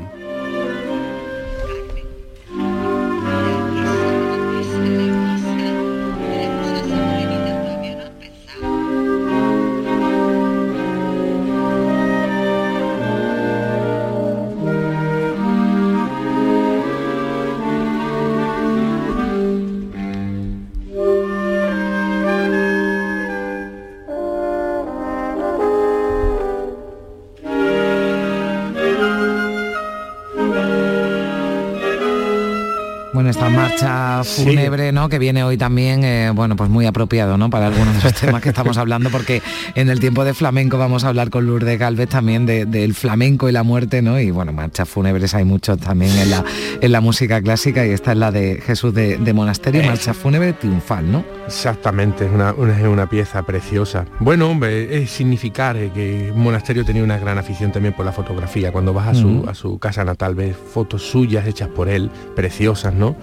Fúnebre, 34.23 34.91
sí. 34.91 34.95
¿no? 34.95 35.09
Que 35.09 35.19
viene 35.19 35.43
hoy 35.43 35.57
también, 35.57 36.05
eh, 36.05 36.31
bueno, 36.35 36.55
pues 36.55 36.71
muy 36.71 36.87
apropiado, 36.87 37.37
¿no? 37.37 37.51
Para 37.51 37.67
algunos 37.67 37.97
de 37.97 38.03
los 38.03 38.15
temas 38.15 38.43
que 38.43 38.51
estamos 38.51 38.77
hablando, 38.77 39.11
porque 39.11 39.43
en 39.75 39.89
el 39.89 39.99
tiempo 39.99 40.25
de 40.25 40.35
flamenco 40.35 40.79
vamos 40.79 41.05
a 41.05 41.09
hablar 41.09 41.31
con 41.31 41.47
Lourdes 41.47 41.79
Galvez 41.79 42.09
también 42.09 42.47
del 42.47 42.71
de, 42.71 42.87
de 42.87 42.95
flamenco 42.95 43.49
y 43.49 43.53
la 43.53 43.63
muerte, 43.63 44.03
¿no? 44.03 44.21
Y 44.21 44.31
bueno, 44.31 44.53
marchas 44.53 44.89
fúnebres 44.89 45.35
hay 45.35 45.45
muchos 45.45 45.79
también 45.79 46.13
en 46.19 46.31
la, 46.31 46.45
en 46.81 46.93
la 46.93 47.01
música 47.01 47.41
clásica 47.41 47.87
y 47.87 47.91
esta 47.91 48.13
es 48.13 48.19
la 48.19 48.31
de 48.31 48.61
Jesús 48.61 48.93
de, 48.95 49.17
de 49.19 49.33
Monasterio, 49.33 49.83
eh. 49.83 49.87
marcha 49.87 50.15
fúnebre 50.15 50.53
triunfal, 50.53 51.11
¿no? 51.11 51.25
Exactamente, 51.47 52.27
es 52.27 52.33
una, 52.33 52.53
una, 52.53 52.89
una, 52.89 53.09
pieza 53.09 53.43
preciosa. 53.43 54.07
Bueno, 54.21 54.51
hombre, 54.51 55.03
es 55.03 55.11
significar 55.11 55.77
eh, 55.77 55.91
que 55.95 56.33
Monasterio 56.35 56.85
tenía 56.85 57.03
una 57.03 57.19
gran 57.19 57.39
afición 57.39 57.73
también 57.73 57.95
por 57.95 58.05
la 58.05 58.13
fotografía. 58.13 58.73
Cuando 58.73 58.93
vas 58.93 59.09
a 59.09 59.15
su, 59.15 59.45
a 59.49 59.55
su 59.55 59.79
casa 59.79 60.05
natal 60.05 60.35
ves 60.35 60.57
fotos 60.57 61.03
suyas 61.03 61.47
hechas 61.47 61.69
por 61.69 61.89
él, 61.89 62.11
preciosas, 62.35 62.95
¿no? 62.95 63.17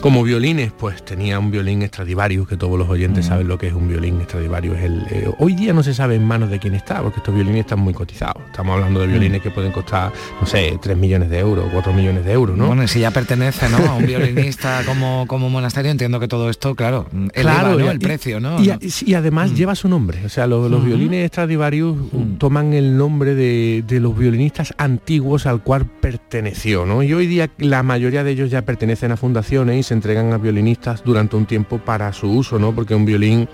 Como 0.00 0.24
violines, 0.48 0.72
pues 0.78 1.04
tenía 1.04 1.38
un 1.38 1.50
violín 1.50 1.82
Stradivarius, 1.86 2.48
que 2.48 2.56
todos 2.56 2.78
los 2.78 2.88
oyentes 2.88 3.26
Mm. 3.26 3.28
saben 3.28 3.48
lo 3.48 3.58
que 3.58 3.66
es 3.66 3.74
un 3.74 3.86
violín 3.86 4.18
Stradivarius. 4.24 4.78
El, 4.78 5.06
eh, 5.10 5.30
hoy 5.38 5.54
día 5.54 5.74
no 5.74 5.82
se 5.82 5.92
sabe 5.92 6.14
en 6.14 6.24
manos 6.24 6.48
de 6.48 6.58
quién 6.58 6.74
está, 6.74 7.02
porque 7.02 7.18
estos 7.18 7.34
violines 7.34 7.60
están 7.60 7.80
muy 7.80 7.92
cotizados. 7.92 8.42
Estamos 8.46 8.74
hablando 8.76 9.00
de 9.00 9.08
Mm. 9.08 9.10
violines 9.10 9.42
que 9.42 9.50
pueden 9.50 9.72
costar, 9.72 10.10
no 10.40 10.46
sé, 10.46 10.78
3 10.80 10.96
millones 10.96 11.28
de 11.28 11.38
euros, 11.40 11.66
4 11.70 11.92
millones 11.92 12.24
de 12.24 12.32
euros, 12.32 12.56
¿no? 12.56 12.66
Bueno, 12.68 12.82
y 12.82 12.88
si 12.88 13.00
ya 13.00 13.10
pertenece 13.10 13.68
¿no? 13.68 13.76
a 13.76 13.94
un 13.96 14.06
violinista 14.06 14.82
como, 14.86 15.26
como 15.26 15.50
monasterio, 15.50 15.90
entiendo 15.90 16.18
que 16.18 16.28
todo 16.28 16.48
esto, 16.48 16.74
claro, 16.74 17.06
eleva 17.34 17.60
Claro, 17.60 17.78
¿no? 17.78 17.84
y- 17.84 17.88
el 17.88 17.98
precio, 17.98 18.40
¿no? 18.40 18.62
Y, 18.62 18.72
y 19.04 19.14
además 19.14 19.52
lleva 19.54 19.74
su 19.74 19.88
nombre. 19.88 20.24
O 20.24 20.28
sea, 20.30 20.46
los, 20.46 20.68
violines 20.82 21.28
Stradivarius 21.28 21.94
toman 22.38 22.72
el 22.72 22.96
nombre 22.96 23.34
de, 23.34 23.84
de 23.86 24.00
los 24.00 24.16
violinistas 24.16 24.72
antiguos 24.78 25.44
al 25.46 25.62
cual 25.62 25.84
perteneció, 25.86 26.86
¿no? 26.86 27.02
Y 27.02 27.12
hoy 27.12 27.26
día 27.26 27.50
la 27.58 27.82
mayoría 27.82 28.24
de 28.24 28.30
ellos 28.30 28.50
ya 28.50 28.62
pertenecen 28.62 29.12
a 29.12 29.16
fundaciones 29.18 29.76
y 29.78 29.82
se 29.82 29.94
entregan 29.94 30.27
a 30.32 30.38
violinistas 30.38 31.02
durante 31.04 31.36
un 31.36 31.46
tiempo 31.46 31.78
para 31.78 32.12
su 32.12 32.30
uso, 32.30 32.58
¿no? 32.58 32.74
Porque 32.74 32.94
un 32.94 33.04
violín 33.04 33.48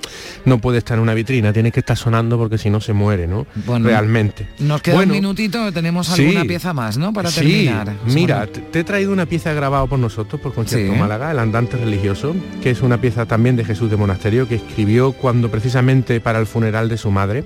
no 0.45 0.59
puede 0.59 0.79
estar 0.79 0.97
en 0.97 1.03
una 1.03 1.15
vitrina, 1.15 1.53
tiene 1.53 1.71
que 1.73 1.81
estar 1.81 1.97
sonando 1.97 2.37
porque 2.39 2.59
si 2.59 2.71
no 2.71 2.81
se 2.81 2.93
muere, 2.93 3.27
¿no? 3.27 3.47
Bueno, 3.67 3.87
Realmente. 3.89 4.49
Nos 4.59 4.83
queda 4.83 4.97
Bueno, 4.97 5.13
un 5.13 5.19
minutito, 5.21 5.73
tenemos 5.73 6.07
sí. 6.09 6.23
alguna 6.23 6.45
pieza 6.45 6.73
más, 6.73 6.99
¿no? 6.99 7.13
Para 7.13 7.31
Sí, 7.31 7.41
terminar. 7.41 7.93
mira, 8.07 8.47
te 8.47 8.81
he 8.81 8.85
traído 8.85 9.13
una 9.13 9.27
pieza 9.27 9.53
grabada 9.53 9.87
por 9.87 9.99
nosotros, 9.99 10.41
por 10.41 10.55
Concierto 10.55 10.93
Sí. 10.93 10.99
Málaga, 10.99 11.31
El 11.31 11.39
Andante 11.39 11.77
Religioso, 11.77 12.35
que 12.63 12.71
es 12.71 12.83
una 12.83 13.01
pieza 13.01 13.27
también 13.27 13.57
de 13.57 13.65
Jesús 13.65 13.91
de 13.91 13.97
Monasterio, 13.97 14.49
que 14.49 14.57
escribió 14.57 15.13
cuando 15.13 15.51
precisamente 15.51 16.21
para 16.21 16.39
el 16.39 16.47
funeral 16.47 16.89
de 16.89 16.97
su 16.97 17.11
madre, 17.11 17.45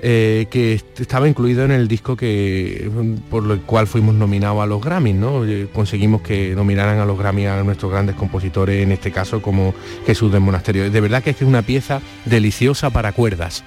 eh, 0.00 0.46
que 0.50 0.74
est- 0.74 1.00
estaba 1.00 1.28
incluido 1.28 1.64
en 1.64 1.70
el 1.72 1.88
disco 1.88 2.16
que 2.16 2.90
por 3.30 3.42
lo 3.44 3.60
cual 3.62 3.86
fuimos 3.86 4.14
nominados 4.14 4.62
a 4.62 4.66
los 4.66 4.80
Grammys, 4.82 5.14
¿no? 5.16 5.44
Eh, 5.44 5.68
Conseguimos 5.72 6.22
que 6.22 6.54
nominaran 6.54 6.98
a 6.98 7.04
los 7.04 7.18
Grammys 7.18 7.46
a 7.48 7.62
nuestros 7.62 7.90
grandes 7.92 8.14
compositores, 8.16 8.82
en 8.82 8.92
este 8.92 9.10
caso 9.10 9.42
como 9.42 9.74
Jesús 10.06 10.32
de 10.32 10.38
Monasterio. 10.40 10.90
De 10.90 11.00
verdad 11.00 11.22
que 11.22 11.30
es 11.30 11.36
que 11.36 11.44
es 11.44 11.48
una 11.48 11.62
pieza 11.62 12.00
deliciosa 12.24 12.90
para 12.90 13.12
cuerdas. 13.12 13.64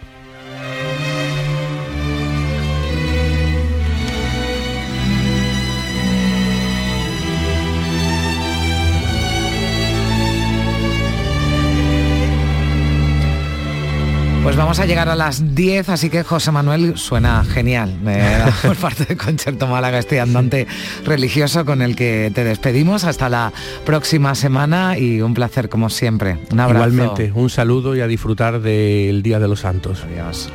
Vamos 14.71 14.79
a 14.79 14.85
llegar 14.85 15.09
a 15.09 15.17
las 15.17 15.53
10, 15.53 15.89
así 15.89 16.09
que 16.09 16.23
José 16.23 16.49
Manuel 16.49 16.97
suena 16.97 17.43
genial. 17.43 17.93
eh, 18.07 18.41
por 18.65 18.77
parte 18.77 19.03
de 19.03 19.17
Concierto 19.17 19.67
Málaga, 19.67 19.99
este 19.99 20.21
andante 20.21 20.65
religioso 21.03 21.65
con 21.65 21.81
el 21.81 21.97
que 21.97 22.31
te 22.33 22.45
despedimos 22.45 23.03
hasta 23.03 23.27
la 23.27 23.51
próxima 23.85 24.33
semana 24.33 24.97
y 24.97 25.19
un 25.19 25.33
placer 25.33 25.67
como 25.67 25.89
siempre. 25.89 26.37
Un 26.53 26.61
abrazo. 26.61 26.87
Igualmente, 26.87 27.33
un 27.35 27.49
saludo 27.49 27.97
y 27.97 27.99
a 27.99 28.07
disfrutar 28.07 28.61
del 28.61 29.21
Día 29.21 29.39
de 29.39 29.49
los 29.49 29.59
Santos. 29.59 30.05
Adiós. 30.05 30.49